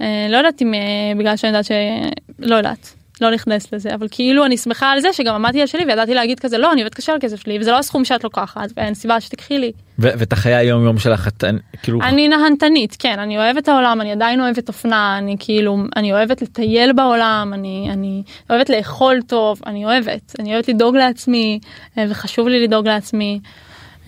אה, 0.01 0.27
לא 0.29 0.37
יודעת 0.37 0.61
אם 0.61 0.73
אה, 0.73 0.79
בגלל 1.17 1.37
שאני 1.37 1.49
יודעת 1.49 1.65
שלא 1.65 2.55
יודעת. 2.55 2.93
לא 3.21 3.31
נכנס 3.31 3.73
לזה 3.73 3.93
אבל 3.93 4.07
כאילו 4.11 4.45
אני 4.45 4.57
שמחה 4.57 4.91
על 4.91 4.99
זה 4.99 5.13
שגם 5.13 5.35
עמדתי 5.35 5.61
על 5.61 5.67
שלי 5.67 5.85
וידעתי 5.85 6.13
להגיד 6.13 6.39
כזה 6.39 6.57
לא 6.57 6.71
אני 6.73 6.81
עובדת 6.81 6.95
קשה 6.95 7.11
על 7.13 7.17
כסף 7.21 7.41
שלי 7.41 7.59
וזה 7.59 7.71
לא 7.71 7.79
הסכום 7.79 8.05
שאת 8.05 8.23
לוקחת 8.23 8.69
ואין 8.77 8.93
סיבה 8.93 9.21
שתקחי 9.21 9.57
לי. 9.57 9.71
ואת 9.99 10.33
החיי 10.33 10.55
היום 10.55 10.83
יום 10.83 10.99
שלך 10.99 11.27
את 11.27 11.43
כאילו 11.83 12.01
אני 12.01 12.27
נהנתנית 12.27 12.95
כן 12.99 13.19
אני 13.19 13.37
אוהבת 13.37 13.67
העולם 13.67 14.01
אני 14.01 14.11
עדיין 14.11 14.41
אוהבת 14.41 14.67
אופנה 14.67 15.17
אני 15.17 15.35
כאילו 15.39 15.77
אני 15.95 16.13
אוהבת 16.13 16.41
לטייל 16.41 16.93
בעולם 16.93 17.51
אני 17.53 17.87
אני 17.91 18.23
אוהבת 18.49 18.69
לאכול 18.69 19.19
טוב 19.27 19.61
אני 19.65 19.85
אוהבת 19.85 20.35
אני 20.39 20.53
אוהבת 20.53 20.69
לדאוג 20.69 20.95
לעצמי 20.95 21.59
אה, 21.97 22.05
וחשוב 22.09 22.47
לי 22.47 22.63
לדאוג 22.63 22.87
לעצמי. 22.87 23.39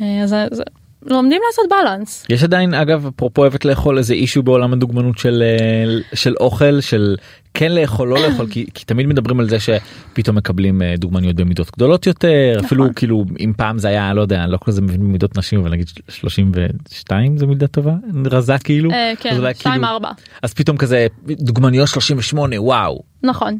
אה, 0.02 0.24
אז 0.24 0.36
אז 0.52 0.64
לומדים 1.06 1.42
לעשות 1.48 1.66
בלנס. 1.70 2.26
יש 2.30 2.44
עדיין 2.44 2.74
אגב 2.74 3.08
אפרופו 3.08 3.42
אוהבת 3.42 3.66
לאכול 3.66 3.98
איזה 3.98 4.14
אישו 4.14 4.44
בעולם 4.44 4.74
הדוגמנות 4.74 5.18
של 5.18 5.44
אה, 5.44 6.16
של 6.16 6.34
אוכל 6.40 6.82
של 6.82 7.16
כן 7.54 7.72
לאכול 7.72 8.08
לא 8.08 8.28
לאכול 8.28 8.48
כי, 8.50 8.66
כי 8.74 8.86
תמיד 8.86 9.06
מדברים 9.08 9.40
על 9.40 9.50
זה 9.50 9.58
שפתאום 9.60 10.36
מקבלים 10.38 10.82
אה, 10.82 10.94
דוגמניות 10.98 11.36
במידות 11.36 11.72
גדולות 11.72 12.08
יותר 12.08 12.28
נכון. 12.56 12.66
אפילו 12.66 12.86
כאילו 12.96 13.26
אם 13.40 13.54
פעם 13.58 13.80
זה 13.80 13.88
היה 13.88 14.14
לא 14.14 14.22
יודע 14.22 14.48
לא 14.48 14.58
כזה 14.66 14.82
מבין 14.82 15.00
במידות 15.00 15.38
נשים 15.38 15.60
אבל 15.60 15.72
נגיד 15.72 15.90
32 16.10 17.38
זה 17.38 17.46
מידה 17.46 17.68
טובה 17.68 17.94
רזה 18.26 18.54
כאילו 18.64 18.92
אה, 18.92 19.12
אז 19.12 19.18
כן 19.20 19.38
אולי 19.38 19.54
2 19.54 19.74
כאילו- 19.74 19.88
4 19.88 20.10
אז 20.44 20.54
פתאום 20.54 20.78
כזה 20.78 21.08
דוגמניות 21.28 21.88
38 21.88 22.62
וואו 22.62 23.04
נכון. 23.24 23.58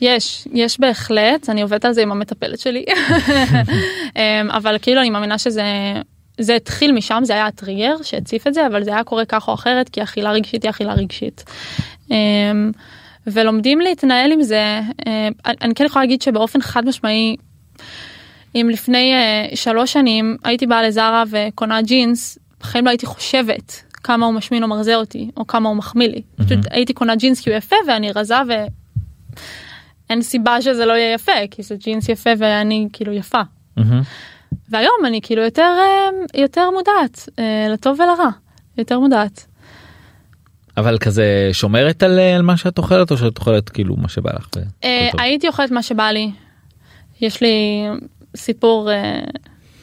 יש 0.00 0.48
יש 0.52 0.80
בהחלט 0.80 1.50
אני 1.50 1.62
עובדת 1.62 1.84
על 1.84 1.92
זה 1.92 2.02
עם 2.02 2.12
המטפלת 2.12 2.58
שלי 2.58 2.84
אמ, 4.16 4.50
אבל 4.50 4.76
כאילו 4.82 5.00
אני 5.00 5.10
מאמינה 5.10 5.38
שזה 5.38 5.62
זה 6.38 6.54
התחיל 6.56 6.92
משם 6.92 7.20
זה 7.24 7.32
היה 7.32 7.46
הטריגר 7.46 7.94
שהציף 8.02 8.46
את 8.46 8.54
זה 8.54 8.66
אבל 8.66 8.84
זה 8.84 8.90
היה 8.94 9.04
קורה 9.04 9.24
כך 9.24 9.48
או 9.48 9.54
אחרת 9.54 9.88
כי 9.88 10.02
אכילה 10.02 10.32
רגשית 10.32 10.62
היא 10.62 10.70
אכילה 10.70 10.92
רגשית. 10.94 11.44
אמ, 12.10 12.70
ולומדים 13.26 13.80
להתנהל 13.80 14.32
עם 14.32 14.42
זה 14.42 14.80
אמ, 15.06 15.32
אני- 15.62 15.74
כן 15.74 15.84
יכולה 15.84 16.04
להגיד 16.04 16.22
שבאופן 16.22 16.60
חד 16.60 16.84
משמעי 16.86 17.36
אם 18.54 18.68
לפני 18.72 19.12
אה, 19.14 19.56
שלוש 19.56 19.92
שנים 19.92 20.36
הייתי 20.44 20.66
באה 20.66 20.82
לזרה 20.82 21.24
וקונה 21.30 21.82
ג'ינס 21.82 22.38
בחיים 22.60 22.84
לא 22.84 22.90
הייתי 22.90 23.06
חושבת 23.06 23.82
כמה 24.02 24.26
הוא 24.26 24.34
משמין 24.34 24.62
או 24.62 24.68
מרזה 24.68 24.94
אותי 24.96 25.30
או 25.36 25.46
כמה 25.46 25.68
הוא 25.68 25.76
מחמיא 25.76 26.08
לי 26.08 26.22
פשוט 26.36 26.58
הייתי 26.70 26.92
קונה 26.92 27.16
ג'ינס 27.16 27.40
כי 27.40 27.50
הוא 27.50 27.56
יפה 27.56 27.76
ואני 27.88 28.12
רזה 28.12 28.34
ואין 30.08 30.22
סיבה 30.22 30.62
שזה 30.62 30.86
לא 30.86 30.92
יהיה 30.92 31.14
יפה 31.14 31.32
כי 31.50 31.62
זה 31.62 31.76
ג'ינס 31.76 32.08
יפה 32.08 32.30
ואני 32.38 32.88
כאילו 32.92 33.12
יפה 33.12 33.40
מהמם. 33.76 34.02
והיום 34.70 35.06
אני 35.06 35.20
כאילו 35.22 35.42
יותר 35.42 35.76
אה, 35.78 36.40
יותר 36.40 36.70
מודעת 36.70 37.28
אה, 37.38 37.66
לטוב 37.68 38.00
ולרע 38.00 38.30
יותר 38.78 39.00
מודעת 39.00 39.46
אבל 40.76 40.98
כזה 40.98 41.50
שומרת 41.52 42.02
על, 42.02 42.18
על 42.18 42.42
מה 42.42 42.56
שאת 42.56 42.78
אוכלת 42.78 43.10
או 43.10 43.16
שאת 43.16 43.38
אוכלת 43.38 43.68
כאילו 43.68 43.96
מה 43.96 44.08
שבא 44.08 44.30
לך. 44.34 44.48
אה? 44.84 45.08
הייתי 45.18 45.48
אוכלת 45.48 45.70
מה 45.70 45.82
שבא 45.82 46.10
לי. 46.10 46.30
יש 47.20 47.40
לי 47.40 47.86
סיפור 48.36 48.90
אה, 48.90 49.20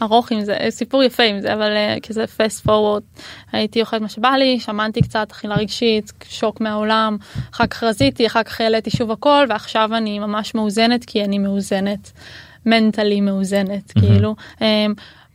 ארוך 0.02 0.32
עם 0.32 0.44
זה, 0.44 0.58
סיפור 0.70 1.04
יפה 1.04 1.24
עם 1.24 1.42
זה, 1.42 1.54
אבל 1.54 1.72
אה, 1.72 1.98
כזה 2.08 2.28
פסט 2.28 2.64
פורוורד, 2.64 3.04
הייתי 3.52 3.82
אוכלת 3.82 4.02
מה 4.02 4.10
שבא 4.10 4.30
לי, 4.30 4.60
שמנתי 4.60 5.02
קצת, 5.02 5.32
אכילה 5.32 5.56
רגשית, 5.56 6.12
שוק 6.30 6.62
מהעולם, 6.62 7.18
אחר 7.54 7.68
כך 7.68 7.84
רזיתי, 7.84 8.28
אחר 8.28 8.44
כך 8.44 8.62
העליתי 8.62 8.90
שוב 8.90 9.12
הכל, 9.12 9.46
ועכשיו 9.50 9.96
אני 9.98 10.20
ממש 10.20 10.56
מאוזנת 10.56 11.06
כי 11.06 11.24
אני 11.24 11.40
מאוזנת, 11.40 12.12
מנטלי 12.66 13.22
מאוזנת, 13.22 13.96
מהמם. 13.96 14.08
כאילו. 14.08 14.36
אה, 14.62 14.86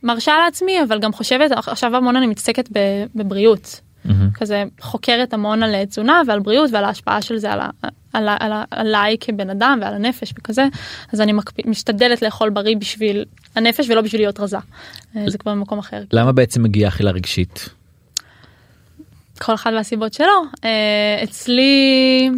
מרשה 0.02 0.32
לעצמי, 0.44 0.82
אבל 0.88 0.98
גם 0.98 1.12
חושבת, 1.12 1.50
עכשיו 1.52 1.96
המון 1.96 2.16
אני 2.16 2.26
מתעסקת 2.26 2.68
בבריאות. 3.14 3.80
מהמם. 4.04 4.30
כזה 4.34 4.64
חוקרת 4.80 5.34
המון 5.34 5.62
על 5.62 5.84
תזונה 5.84 6.22
ועל 6.26 6.40
בריאות 6.40 6.70
ועל 6.72 6.84
ההשפעה 6.84 7.22
של 7.22 7.38
זה 7.38 7.52
על, 7.52 7.60
ה, 7.60 7.68
על, 8.12 8.28
ה, 8.28 8.36
על 8.40 8.52
ה, 8.52 8.64
עליי 8.70 9.16
כבן 9.20 9.50
אדם 9.50 9.78
ועל 9.82 9.94
הנפש 9.94 10.32
וכזה 10.38 10.66
אז 11.12 11.20
אני 11.20 11.32
מקפ... 11.32 11.66
משתדלת 11.66 12.22
לאכול 12.22 12.50
בריא 12.50 12.76
בשביל 12.76 13.24
הנפש 13.56 13.90
ולא 13.90 14.00
בשביל 14.00 14.20
להיות 14.20 14.40
רזה. 14.40 14.56
אה, 15.16 15.24
זה 15.26 15.38
כבר 15.38 15.52
במקום 15.52 15.78
אחר. 15.78 16.02
למה 16.12 16.32
בעצם 16.32 16.62
מגיעה 16.62 16.88
אכילה 16.88 17.10
רגשית? 17.10 17.68
כל 19.40 19.54
אחד 19.54 19.72
והסיבות 19.74 20.14
שלו. 20.14 20.42
אה, 20.64 21.20
אצלי 21.24 22.30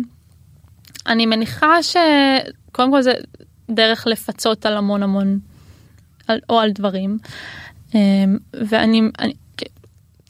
אני 1.06 1.26
מניחה 1.26 1.82
שקודם 1.82 2.90
כל 2.90 3.02
זה 3.02 3.12
דרך 3.70 4.06
לפצות 4.06 4.66
על 4.66 4.76
המון 4.76 5.02
המון 5.02 5.38
על, 6.28 6.40
או 6.50 6.60
על 6.60 6.72
דברים. 6.72 7.18
אה, 7.94 8.00
ואני 8.52 9.02
אני, 9.18 9.32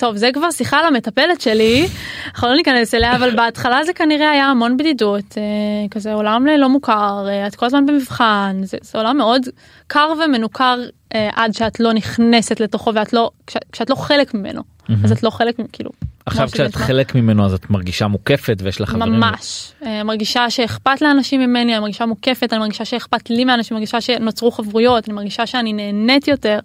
טוב 0.03 0.17
זה 0.17 0.31
כבר 0.35 0.51
שיחה 0.51 0.79
על 0.79 0.87
המטפלת 0.87 1.41
שלי 1.41 1.87
אנחנו 2.27 2.49
לא 2.49 2.57
ניכנס 2.57 2.95
אליה 2.95 3.17
אבל 3.17 3.37
בהתחלה 3.37 3.85
זה 3.85 3.93
כנראה 3.93 4.31
היה 4.31 4.47
המון 4.47 4.77
בדידות 4.77 5.39
אה, 5.39 5.43
כזה 5.91 6.13
עולם 6.13 6.47
לא 6.47 6.69
מוכר 6.69 7.27
אה, 7.29 7.47
את 7.47 7.55
כל 7.55 7.67
הזמן 7.67 7.87
במבחן 7.87 8.61
זה, 8.65 8.77
זה 8.83 8.99
עולם 8.99 9.17
מאוד 9.17 9.43
קר 9.87 10.13
ומנוכר 10.25 10.81
אה, 11.15 11.31
עד 11.37 11.55
שאת 11.55 11.81
לא 11.81 11.93
נכנסת 11.93 12.61
לתוכו 12.61 12.95
ואת 12.95 13.13
לא 13.13 13.31
כשאת, 13.47 13.91
לא 13.91 13.95
חלק 13.95 14.35
ממנו. 14.35 14.63
אז 15.05 15.13
את 15.13 15.23
לא 15.23 15.31
חלק 15.31 15.57
כאילו 15.73 15.91
עכשיו 16.27 16.49
כשאת. 16.53 16.75
חלק 16.75 17.15
ממנו 17.15 17.45
אז 17.45 17.55
את 17.55 17.71
מרגישה 17.71 18.07
מוקפת 18.07 18.59
ויש 18.63 18.81
לך 18.81 18.91
חברים. 18.91 19.13
ממש 19.13 19.73
אה, 19.87 20.03
מרגישה 20.03 20.51
שאכפת 20.51 21.01
לאנשים 21.01 21.41
ממני 21.41 21.73
אני 21.73 21.81
מרגישה 21.81 22.07
מוקפת 22.07 22.53
אני 22.53 22.61
מרגישה 22.61 22.85
שאכפת 22.85 23.31
לי 23.31 23.45
מאנשים 23.45 23.75
מרגישה 23.75 24.01
שנוצרו 24.01 24.51
חברויות 24.51 25.09
אני 25.09 25.15
מרגישה 25.15 25.47
שאני 25.47 25.73
נהנית 25.73 26.29
יותר. 26.29 26.59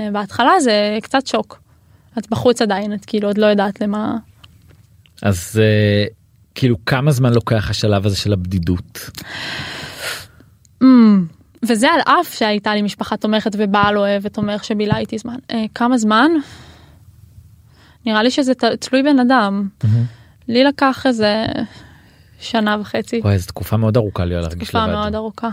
אה, 0.00 0.10
בהתחלה 0.12 0.60
זה 0.60 0.98
קצת 1.02 1.26
שוק. 1.26 1.60
את 2.18 2.30
בחוץ 2.30 2.62
עדיין 2.62 2.94
את 2.94 3.04
כאילו 3.04 3.28
עוד 3.28 3.38
לא 3.38 3.46
יודעת 3.46 3.80
למה 3.80 4.16
אז 5.22 5.60
אה, 5.62 6.04
כאילו 6.54 6.76
כמה 6.86 7.10
זמן 7.10 7.32
לוקח 7.32 7.70
השלב 7.70 8.06
הזה 8.06 8.16
של 8.16 8.32
הבדידות? 8.32 9.10
Mm, 10.82 10.86
וזה 11.62 11.88
על 11.90 12.00
אף 12.00 12.34
שהייתה 12.34 12.74
לי 12.74 12.82
משפחה 12.82 13.16
תומכת 13.16 13.50
ובעל 13.58 13.98
אוהב 13.98 14.22
ותומך 14.24 14.64
שבילה 14.64 14.98
איתי 14.98 15.18
זמן 15.18 15.36
כמה 15.74 15.98
זמן. 15.98 16.30
נראה 18.06 18.22
לי 18.22 18.30
שזה 18.30 18.54
תלוי 18.54 19.02
בן 19.02 19.18
אדם 19.18 19.68
לי 20.48 20.64
לקח 20.64 21.06
איזה 21.06 21.46
שנה 22.40 22.76
וחצי 22.80 23.20
וואי, 23.24 23.38
זו 23.38 23.46
תקופה 23.46 23.76
מאוד 23.76 23.96
ארוכה 23.96 24.24
לי 24.24 24.34
להרגיש 24.34 24.68
תקופה 24.68 24.84
לבד. 24.84 24.92
מאוד 24.92 25.14
ארוכה. 25.14 25.48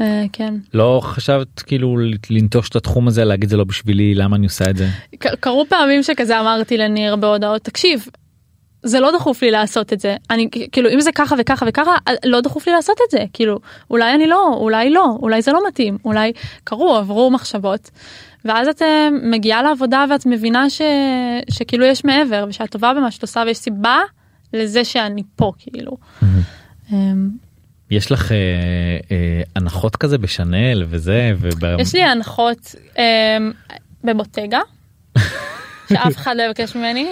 אה, 0.00 0.24
כן. 0.32 0.54
לא 0.74 1.00
חשבת 1.04 1.62
כאילו 1.62 1.96
לנטוש 2.30 2.68
את 2.68 2.76
התחום 2.76 3.08
הזה 3.08 3.24
להגיד 3.24 3.48
זה 3.48 3.56
לא 3.56 3.64
בשבילי 3.64 4.14
למה 4.14 4.36
אני 4.36 4.46
עושה 4.46 4.70
את 4.70 4.76
זה. 4.76 4.88
קרו 5.40 5.64
פעמים 5.68 6.02
שכזה 6.02 6.40
אמרתי 6.40 6.76
לניר 6.76 7.16
בהודעות 7.16 7.62
תקשיב. 7.62 8.06
זה 8.82 9.00
לא 9.00 9.10
דחוף 9.12 9.42
לי 9.42 9.50
לעשות 9.50 9.92
את 9.92 10.00
זה 10.00 10.16
אני 10.30 10.48
כאילו 10.72 10.90
אם 10.90 11.00
זה 11.00 11.12
ככה 11.12 11.34
וככה 11.38 11.66
וככה 11.68 11.90
אה, 12.08 12.12
לא 12.24 12.40
דחוף 12.40 12.66
לי 12.66 12.72
לעשות 12.72 12.96
את 13.06 13.10
זה 13.10 13.24
כאילו 13.32 13.58
אולי 13.90 14.14
אני 14.14 14.26
לא 14.26 14.54
אולי 14.56 14.90
לא 14.90 15.16
אולי 15.22 15.42
זה 15.42 15.52
לא 15.52 15.60
מתאים 15.68 15.98
אולי 16.04 16.32
קרו 16.64 16.96
עברו 16.96 17.30
מחשבות. 17.30 17.90
ואז 18.44 18.68
את 18.68 18.82
אה, 18.82 19.08
מגיעה 19.22 19.62
לעבודה 19.62 20.04
ואת 20.10 20.26
מבינה 20.26 20.70
ש... 20.70 20.80
שכאילו 21.50 21.84
יש 21.84 22.04
מעבר 22.04 22.44
ושאת 22.48 22.70
טובה 22.70 22.94
במה 22.94 23.10
שאת 23.10 23.22
עושה 23.22 23.42
ויש 23.46 23.58
סיבה 23.58 23.98
לזה 24.52 24.84
שאני 24.84 25.22
פה 25.36 25.52
כאילו. 25.58 25.96
אמ, 26.92 27.30
יש 27.90 28.12
לך 28.12 28.32
אה, 28.32 28.36
אה, 29.10 29.42
הנחות 29.56 29.96
כזה 29.96 30.18
בשנל 30.18 30.84
וזה 30.88 31.32
וב... 31.38 31.64
יש 31.78 31.94
לי 31.94 32.02
הנחות 32.02 32.74
אמ, 32.98 33.02
בבוטגה. 34.04 34.60
שאף 35.88 36.16
אחד 36.16 36.36
לא 36.36 36.42
יבקש 36.42 36.76
ממני. 36.76 37.08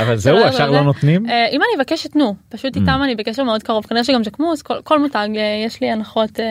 אבל 0.00 0.16
זהו 0.24 0.36
סבבה, 0.36 0.48
השאר 0.48 0.70
לא 0.70 0.82
נותנים. 0.82 1.30
אה, 1.30 1.46
אם 1.52 1.60
אני 1.62 1.82
אבקש 1.82 2.06
תנו 2.06 2.34
פשוט 2.48 2.76
Mm. 2.76 2.80
איתם 2.80 3.00
אני 3.04 3.14
בקשר 3.14 3.44
מאוד 3.44 3.62
קרוב 3.62 3.86
כנראה 3.86 4.04
שגם 4.04 4.22
ג'קמוס 4.22 4.62
כל, 4.62 4.98
מותג 4.98 5.28
אה, 5.36 5.64
יש 5.66 5.80
לי 5.80 5.90
הנחות 5.90 6.40
אה, 6.40 6.44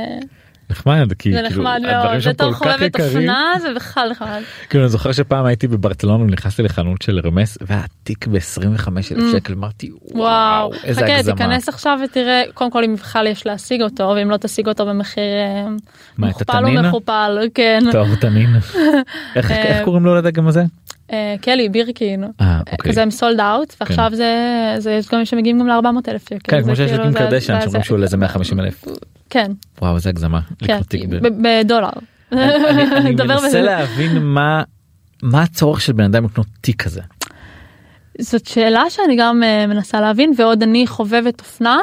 נחמד 0.70 1.14
כי 1.20 1.34
זה 1.34 1.42
כאילו 1.50 1.64
נחמד 1.64 1.80
הדברים 1.86 2.20
מאוד 2.20 2.28
בתור 2.30 2.54
חובבת. 2.54 3.00
אופנה 3.00 3.54
זה 3.62 3.68
בכלל 3.76 4.10
נחמד. 4.12 4.42
כאילו 4.70 4.84
אני 4.84 4.90
זוכר 4.90 5.12
שפעם 5.12 5.46
הייתי 5.46 5.68
בברצלונה 5.68 6.24
ונכנסתי 6.24 6.64
לחנות 6.64 7.02
של 7.02 7.20
רמס 7.26 7.58
והיה 7.62 7.82
תיק 8.04 8.28
ב-25 8.28 8.38
אלף 8.98 9.12
Mm. 9.12 9.32
שקל 9.32 9.54
אמרתי 9.54 9.92
וואו 10.12 10.74
איזה 10.84 11.02
חכה 11.02 11.16
הגזמה. 11.16 11.36
תיכנס 11.36 11.70
עכשיו 11.70 12.00
ותראה 12.04 12.44
קודם 12.54 12.72
כל 12.72 12.84
אם 12.84 12.96
בכלל 12.96 13.28
יש 13.28 13.46
להשיג 13.46 13.82
אותו 13.82 14.14
ואם 14.18 14.30
לא 14.30 14.38
תשיג 14.38 14.68
אותו 14.68 14.86
במחיר 14.86 15.24
אה, 15.24 15.66
מוכפל 16.18 16.58
התנין? 16.58 16.86
ומכופל 16.86 17.38
כן 17.54 17.84
טוב 17.92 18.16
תנין. 18.16 18.56
איך 19.36 19.52
איך 19.52 19.52
אה, 19.52 19.82
קוראים 19.86 20.06
לו 20.06 20.16
לדגם 20.16 20.48
הזה? 20.48 20.64
אה, 21.14 21.36
קלי 21.42 21.70
בירקין 21.70 22.24
אה 22.42 22.60
אוקיי. 22.60 22.92
כזה 22.92 23.02
הם 23.02 23.12
סולד 23.12 23.40
אאוט 23.40 23.74
ועכשיו 23.82 24.12
זה 24.14 24.34
זה 24.78 24.92
יש 24.92 25.08
גם 25.10 25.26
שמגיעים 25.26 25.60
גם 25.60 25.68
ל-400 25.68 26.12
אלף 26.12 26.24
שקל. 26.30 26.38
כן 26.44 26.58
זה 26.60 26.64
כמו 26.66 26.76
שיש 26.76 26.90
כאילו, 26.92 27.08
את 27.08 27.12
זה- 27.14 27.20
קרדשן 27.20 27.38
זה- 27.40 27.46
שאומרים 27.62 27.70
זה- 27.70 27.84
שהוא 27.84 27.96
עולה 27.96 28.06
איזה 28.06 28.18
150 28.18 28.60
אלף. 28.60 28.86
כן 29.30 29.52
וואו 29.82 29.96
איזה 29.96 30.10
הגזמה. 30.10 30.40
כן 30.60 30.80
בדולר. 31.64 31.90
אני- 32.32 33.16
מנסה. 33.44 33.62
להבין 33.62 34.24
מה 34.24 34.64
מה 35.24 35.42
הצורך 35.42 35.82
של 35.82 35.94
בן 35.94 36.04
אדם 36.04 36.26
לקנות 36.26 36.48
תיק 36.62 36.84
כזה. 36.84 37.02
זאת 38.22 38.46
שאלה 38.46 38.84
שאני 38.90 39.16
גם 39.20 39.40
מנסה 39.68 40.02
להבין 40.02 40.34
ועוד 40.38 40.64
אני 40.64 40.88
חובבת 40.88 41.40
אופנה. 41.40 41.78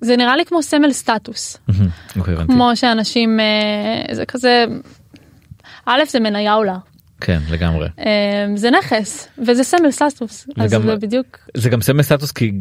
זה 0.00 0.16
נראה 0.16 0.36
לי 0.36 0.44
כמו 0.44 0.62
סמל 0.62 0.92
סטטוס 0.92 1.56
אוקיי. 2.16 2.36
כמו 2.46 2.70
שאנשים 2.74 3.40
uh, 3.40 4.14
זה 4.14 4.26
כזה. 4.26 4.64
א' 5.86 6.00
זה 6.08 6.20
מניה 6.20 6.52
עולה 6.52 6.78
כן 7.20 7.38
לגמרי. 7.50 7.88
um, 7.96 8.02
זה 8.56 8.70
נכס 8.70 9.28
וזה 9.46 9.64
סמל 9.64 9.90
סטטוס 9.90 10.46
זה 10.66 10.78
בדיוק 10.78 11.38
זה 11.56 11.70
גם 11.70 11.82
סמל 11.82 12.02
סטטוס 12.02 12.32
כי 12.32 12.52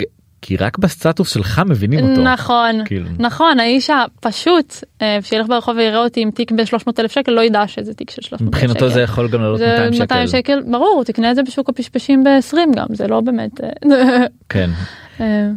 כי 0.47 0.57
רק 0.57 0.77
בסטטוס 0.77 1.33
שלך 1.33 1.61
מבינים 1.65 2.09
אותו. 2.09 2.21
נכון 2.21 2.85
כאילו. 2.85 3.09
נכון 3.19 3.59
האיש 3.59 3.89
הפשוט 3.89 4.75
אה, 5.01 5.19
שילך 5.21 5.47
ברחוב 5.47 5.77
ויראה 5.77 6.03
אותי 6.03 6.21
עם 6.21 6.31
תיק 6.31 6.51
ב-300 6.51 6.91
אלף 6.99 7.11
שקל 7.11 7.31
לא 7.31 7.41
ידע 7.41 7.67
שזה 7.67 7.93
תיק 7.93 8.09
של 8.09 8.21
300 8.21 8.41
אלף 8.41 8.61
שקל. 8.61 8.67
מבחינתו 8.67 8.89
זה 8.89 9.01
יכול 9.01 9.27
גם 9.27 9.41
לעלות 9.41 9.59
זה 9.59 9.65
200 9.65 9.93
שקל. 9.93 10.03
200 10.03 10.27
שקל 10.27 10.61
ברור 10.71 11.03
תקנה 11.05 11.31
את 11.31 11.35
זה 11.35 11.43
בשוק 11.43 11.69
הפשפשים 11.69 12.23
ב-20 12.23 12.57
גם 12.75 12.85
זה 12.89 13.07
לא 13.07 13.21
באמת 13.21 13.51
אה, 13.61 14.25
כן. 14.49 14.69
אה, 15.21 15.49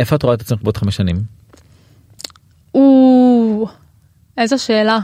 איפה 0.00 0.16
את 0.16 0.22
רואה 0.22 0.34
את 0.34 0.40
עצמך 0.40 0.62
בעוד 0.62 0.76
חמש 0.76 0.96
שנים? 0.96 1.16
או, 2.74 3.66
איזו 4.38 4.58
שאלה. 4.58 4.98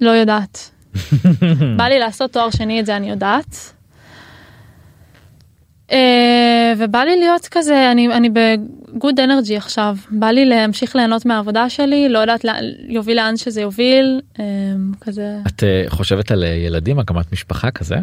לא 0.00 0.10
יודעת. 0.10 0.70
בא 1.78 1.84
לי 1.84 1.98
לעשות 1.98 2.32
תואר 2.32 2.50
שני 2.50 2.80
את 2.80 2.86
זה 2.86 2.96
אני 2.96 3.10
יודעת. 3.10 3.72
אה, 5.92 5.98
ובא 6.78 6.98
לי 6.98 7.16
להיות 7.16 7.48
כזה 7.50 7.90
אני 7.92 8.08
אני 8.08 8.28
בגוד 8.28 9.20
אנרגי 9.20 9.56
עכשיו 9.56 9.96
בא 10.10 10.26
לי 10.26 10.44
להמשיך 10.44 10.96
ליהנות 10.96 11.26
מהעבודה 11.26 11.70
שלי 11.70 12.08
לא 12.08 12.18
יודעת 12.18 12.44
לאן- 12.44 12.64
יוביל 12.88 13.16
לאן 13.16 13.36
שזה 13.36 13.60
יוביל 13.60 14.20
אה, 14.40 14.44
כזה 15.00 15.36
את 15.46 15.64
אה, 15.64 15.84
חושבת 15.88 16.30
על 16.30 16.42
ילדים 16.66 16.98
הקמת 16.98 17.32
משפחה 17.32 17.70
כזה? 17.70 17.96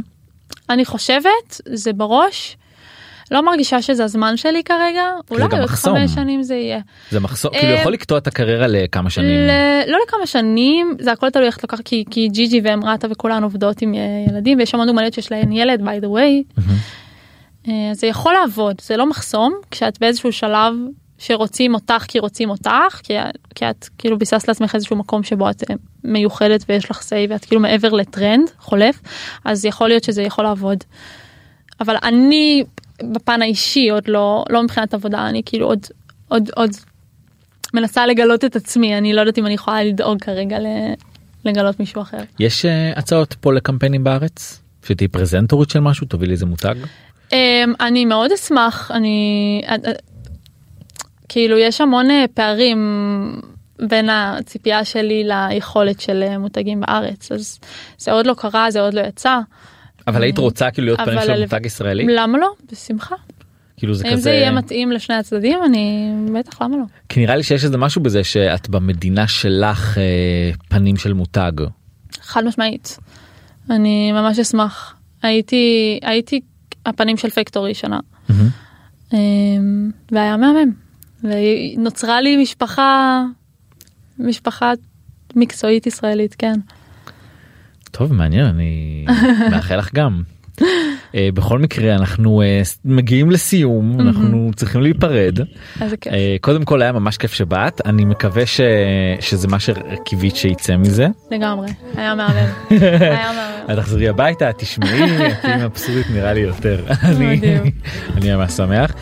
אני 0.70 0.86
חושבת 0.86 1.62
זה 1.66 1.94
בראש. 1.94 2.58
לא 3.32 3.46
מרגישה 3.46 3.82
שזה 3.82 4.04
הזמן 4.04 4.38
שלי 4.38 4.64
כרגע 4.64 5.04
אולי 5.32 5.44
גם 5.44 5.52
עוד 5.52 5.62
מחסום. 5.62 5.98
חמש 5.98 6.12
שנים 6.12 6.44
זה 6.44 6.56
יהיה. 6.56 6.80
זה 7.12 7.20
מחסור 7.20 7.52
אה, 7.56 7.60
כאילו 7.60 7.74
יכול 7.74 7.94
לקטוע 7.94 8.18
את 8.18 8.28
הקריירה 8.28 8.68
לכמה 8.68 9.10
שנים. 9.10 9.40
ל- 9.48 9.52
לא 9.92 9.98
לכמה 10.08 10.26
שנים 10.26 10.96
זה 11.00 11.12
הכל 11.12 11.30
תלוי 11.30 11.46
איך 11.48 11.58
לוקחת 11.64 11.82
כי 11.86 12.04
כי 12.12 12.28
ג'יג'י 12.28 12.62
ואמרתה 12.64 13.08
וכולן 13.12 13.44
עובדות 13.44 13.82
עם 13.82 13.94
ילדים 14.30 14.58
ויש 14.58 14.74
המון 14.74 14.88
דוגמניות 14.88 15.14
שיש 15.14 15.32
להן 15.32 15.52
ילד 15.52 15.82
by 15.82 16.04
the 16.04 16.08
way. 16.08 16.62
אה, 17.68 17.91
זה 17.93 18.07
יכול 18.07 18.34
לעבוד 18.34 18.76
זה 18.82 18.97
לא 18.97 19.10
מחסום 19.10 19.53
כשאת 19.72 19.99
באיזשהו 19.99 20.32
שלב 20.32 20.74
שרוצים 21.18 21.74
אותך 21.74 22.05
כי 22.07 22.20
רוצים 22.20 22.49
אותך 22.49 22.99
כי, 23.03 23.14
כי 23.55 23.70
את 23.70 23.89
כאילו 23.97 24.18
ביססת 24.18 24.47
לעצמך 24.47 24.76
איזשהו 24.76 24.95
מקום 24.95 25.24
שבו 25.24 25.49
את 25.49 25.64
אה, 25.70 25.76
מיוחדת 26.03 26.66
ויש 26.70 26.91
לך 26.91 27.01
say 27.01 27.30
ואת 27.30 27.45
כאילו 27.45 27.62
מעבר 27.62 27.89
לטרנד 27.89 28.49
חולף 28.60 29.01
אז 29.45 29.66
יכול 29.66 29.88
להיות 29.88 30.03
שזה 30.03 30.22
יכול 30.22 30.43
לעבוד. 30.43 30.84
אבל 31.80 31.95
אני 32.03 32.64
בפן 33.03 33.41
האישי 33.41 33.89
עוד 33.89 34.07
לא 34.07 34.45
לא 34.49 34.64
מבחינת 34.64 34.93
עבודה 34.93 35.30
אני 35.30 35.41
כאילו 35.45 35.68
עוד 35.68 35.86
עוד 36.28 36.49
עוד 36.55 36.70
מנסה 37.74 38.07
לגלות 38.07 38.45
את 38.45 38.55
עצמי 38.55 38.97
אני 38.97 39.14
לא 39.14 39.20
יודעת 39.20 39.38
אם 39.38 39.45
אני 39.45 39.53
יכולה 39.53 39.84
לדאוג 39.84 40.22
כרגע 40.22 40.57
לגלות 41.45 41.80
מישהו 41.80 42.01
אחר. 42.01 42.24
יש 42.39 42.66
אה, 42.66 42.91
הצעות 42.95 43.36
פה 43.41 43.53
לקמפיינים 43.53 44.03
בארץ? 44.03 44.62
שתהיי 44.86 45.07
פרזנטורית 45.07 45.70
של 45.70 45.80
משהו 45.80 46.07
תובילי 46.07 46.32
איזה 46.32 46.45
מותג? 46.45 46.76
Um, 47.30 47.34
אני 47.80 48.06
מאוד 48.06 48.32
אשמח 48.32 48.92
אני 48.94 49.62
אה, 49.68 49.76
אה, 49.86 49.92
כאילו 51.30 51.58
יש 51.58 51.82
המון 51.82 52.12
אה, 52.12 52.26
פערים 52.34 53.42
בין 53.88 54.10
הציפייה 54.10 54.86
שלי 54.86 55.24
ליכולת 55.24 56.00
של 56.00 56.38
מותגים 56.38 56.82
בארץ 56.82 57.32
אז 57.32 57.60
זה 57.98 58.12
עוד 58.12 58.28
לא 58.28 58.34
קרה 58.34 58.72
זה 58.72 58.82
עוד 58.82 58.94
לא 58.94 59.02
יצא. 59.02 59.40
אבל 60.08 60.24
היית 60.24 60.38
רוצה 60.38 60.72
כאילו 60.72 60.86
להיות 60.86 61.00
פנים 61.00 61.22
של 61.22 61.42
מותג 61.42 61.66
ישראלי? 61.66 62.06
למה 62.10 62.38
לא? 62.38 62.52
בשמחה. 62.72 63.16
כאילו 63.78 63.94
זה 63.94 64.08
אם 64.08 64.12
כזה... 64.12 64.22
זה 64.22 64.32
יהיה 64.32 64.52
מתאים 64.52 64.92
לשני 64.92 65.16
הצדדים 65.16 65.60
אני 65.66 66.14
בטח 66.34 66.62
למה 66.62 66.78
לא. 66.78 66.84
כי 67.10 67.20
נראה 67.20 67.36
לי 67.36 67.44
שיש 67.44 67.64
איזה 67.64 67.78
משהו 67.78 68.02
בזה 68.02 68.24
שאת 68.24 68.70
במדינה 68.70 69.28
שלך 69.28 69.98
אה, 69.98 70.52
פנים 70.70 70.98
של 70.98 71.14
מותג. 71.14 71.52
חד 72.22 72.44
משמעית. 72.44 72.98
אני 73.70 74.12
ממש 74.12 74.40
אשמח. 74.40 74.96
הייתי 75.22 76.00
הייתי 76.04 76.42
הפנים 76.86 77.18
של 77.18 77.30
פקטורי 77.30 77.74
שנה. 77.74 78.00
אמ, 79.14 79.92
והיה 80.12 80.38
מהמם. 80.38 80.72
ונוצרה 81.24 82.22
לי 82.22 82.38
משפחה 82.38 83.24
משפחה 84.20 84.72
מקצועית 85.36 85.88
ישראלית 85.88 86.36
כן. 86.38 86.60
טוב 87.92 88.14
מעניין 88.14 88.46
אני 88.46 89.06
מאחל 89.52 89.78
לך 89.78 89.94
גם. 89.94 90.22
אה, 91.16 91.30
בכל 91.34 91.60
מקרה 91.60 91.95
אנחנו 91.95 92.41
אה, 92.41 92.62
מגיעים 92.86 93.32
לסיום 93.32 93.99
אנחנו 93.99 94.51
צריכים 94.55 94.82
להיפרד. 94.82 95.39
אה, 95.82 96.36
קודם 96.41 96.66
כל 96.66 96.82
היה 96.82 96.91
ממש 96.91 97.18
כיף 97.18 97.34
שבאת 97.34 97.82
אני 97.86 98.05
מקווה 98.05 98.45
ש... 98.45 98.62
שזה 99.20 99.47
מה 99.47 99.57
שקיווית 99.60 100.36
שיצא 100.36 100.78
מזה 100.78 101.07
לגמרי. 101.32 101.68
היה 101.95 102.16
מהמם. 102.16 102.49
את 103.72 103.76
תחזרי 103.76 104.10
הביתה 104.10 104.53
תשמעי 104.53 105.34
תהיי 105.41 105.66
מבסוטית 105.66 106.05
נראה 106.14 106.34
לי 106.34 106.39
יותר 106.39 106.86
אני. 107.03 107.41
אני 108.18 108.36
ממש 108.36 108.51
שמח. 108.51 108.93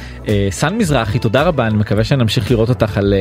סן 0.52 0.78
מזרחי 0.78 1.20
תודה 1.20 1.44
רבה 1.44 1.68
אני 1.68 1.78
מקווה 1.78 2.04
שנמשיך 2.04 2.52
לראות 2.52 2.70
אותך 2.70 2.98
על 2.98 3.14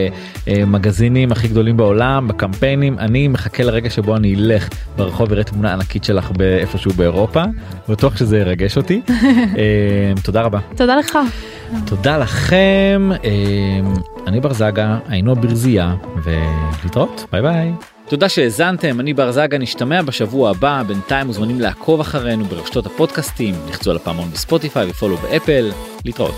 מגזינים 0.66 1.32
הכי 1.32 1.48
גדולים 1.48 1.76
בעולם 1.76 2.28
בקמפיינים 2.28 2.98
אני 2.98 3.28
מחכה 3.28 3.62
לרגע 3.62 3.90
שבו 3.90 4.16
אני 4.16 4.34
אלך 4.34 4.68
ברחוב 4.96 5.30
ואראה 5.30 5.44
תמונה 5.44 5.72
ענקית 5.72 6.04
שלך 6.04 6.30
באיפשהו 6.30 6.90
באירופה 6.90 7.42
בטוח 7.88 8.16
שזה 8.16 8.38
ירגש 8.38 8.75
אותי 8.76 9.00
אה, 9.58 10.12
תודה 10.22 10.42
רבה 10.42 10.58
תודה 10.76 10.96
לך. 10.96 11.18
תודה 11.86 12.18
לכם 12.18 13.10
אה, 13.24 13.30
אני 14.26 14.40
בר 14.40 14.52
זגה 14.52 14.98
היינו 15.08 15.32
הברזייה 15.32 15.94
ולהתראות 16.24 17.26
ביי 17.32 17.42
ביי. 17.42 17.72
תודה 18.08 18.28
שהאזנתם 18.28 19.00
אני 19.00 19.14
בר 19.14 19.32
זגה 19.32 19.58
נשתמע 19.58 20.02
בשבוע 20.02 20.50
הבא 20.50 20.82
בינתיים 20.86 21.26
מוזמנים 21.26 21.60
לעקוב 21.60 22.00
אחרינו 22.00 22.44
ברשתות 22.44 22.86
הפודקאסטים 22.86 23.54
לחצו 23.68 23.90
על 23.90 23.96
הפעמון 23.96 24.30
בספוטיפיי 24.30 24.90
ו 24.90 24.94
follow 24.94 25.13
ב 25.13 25.16
Apple 25.16 25.70
להתראות. 26.04 26.34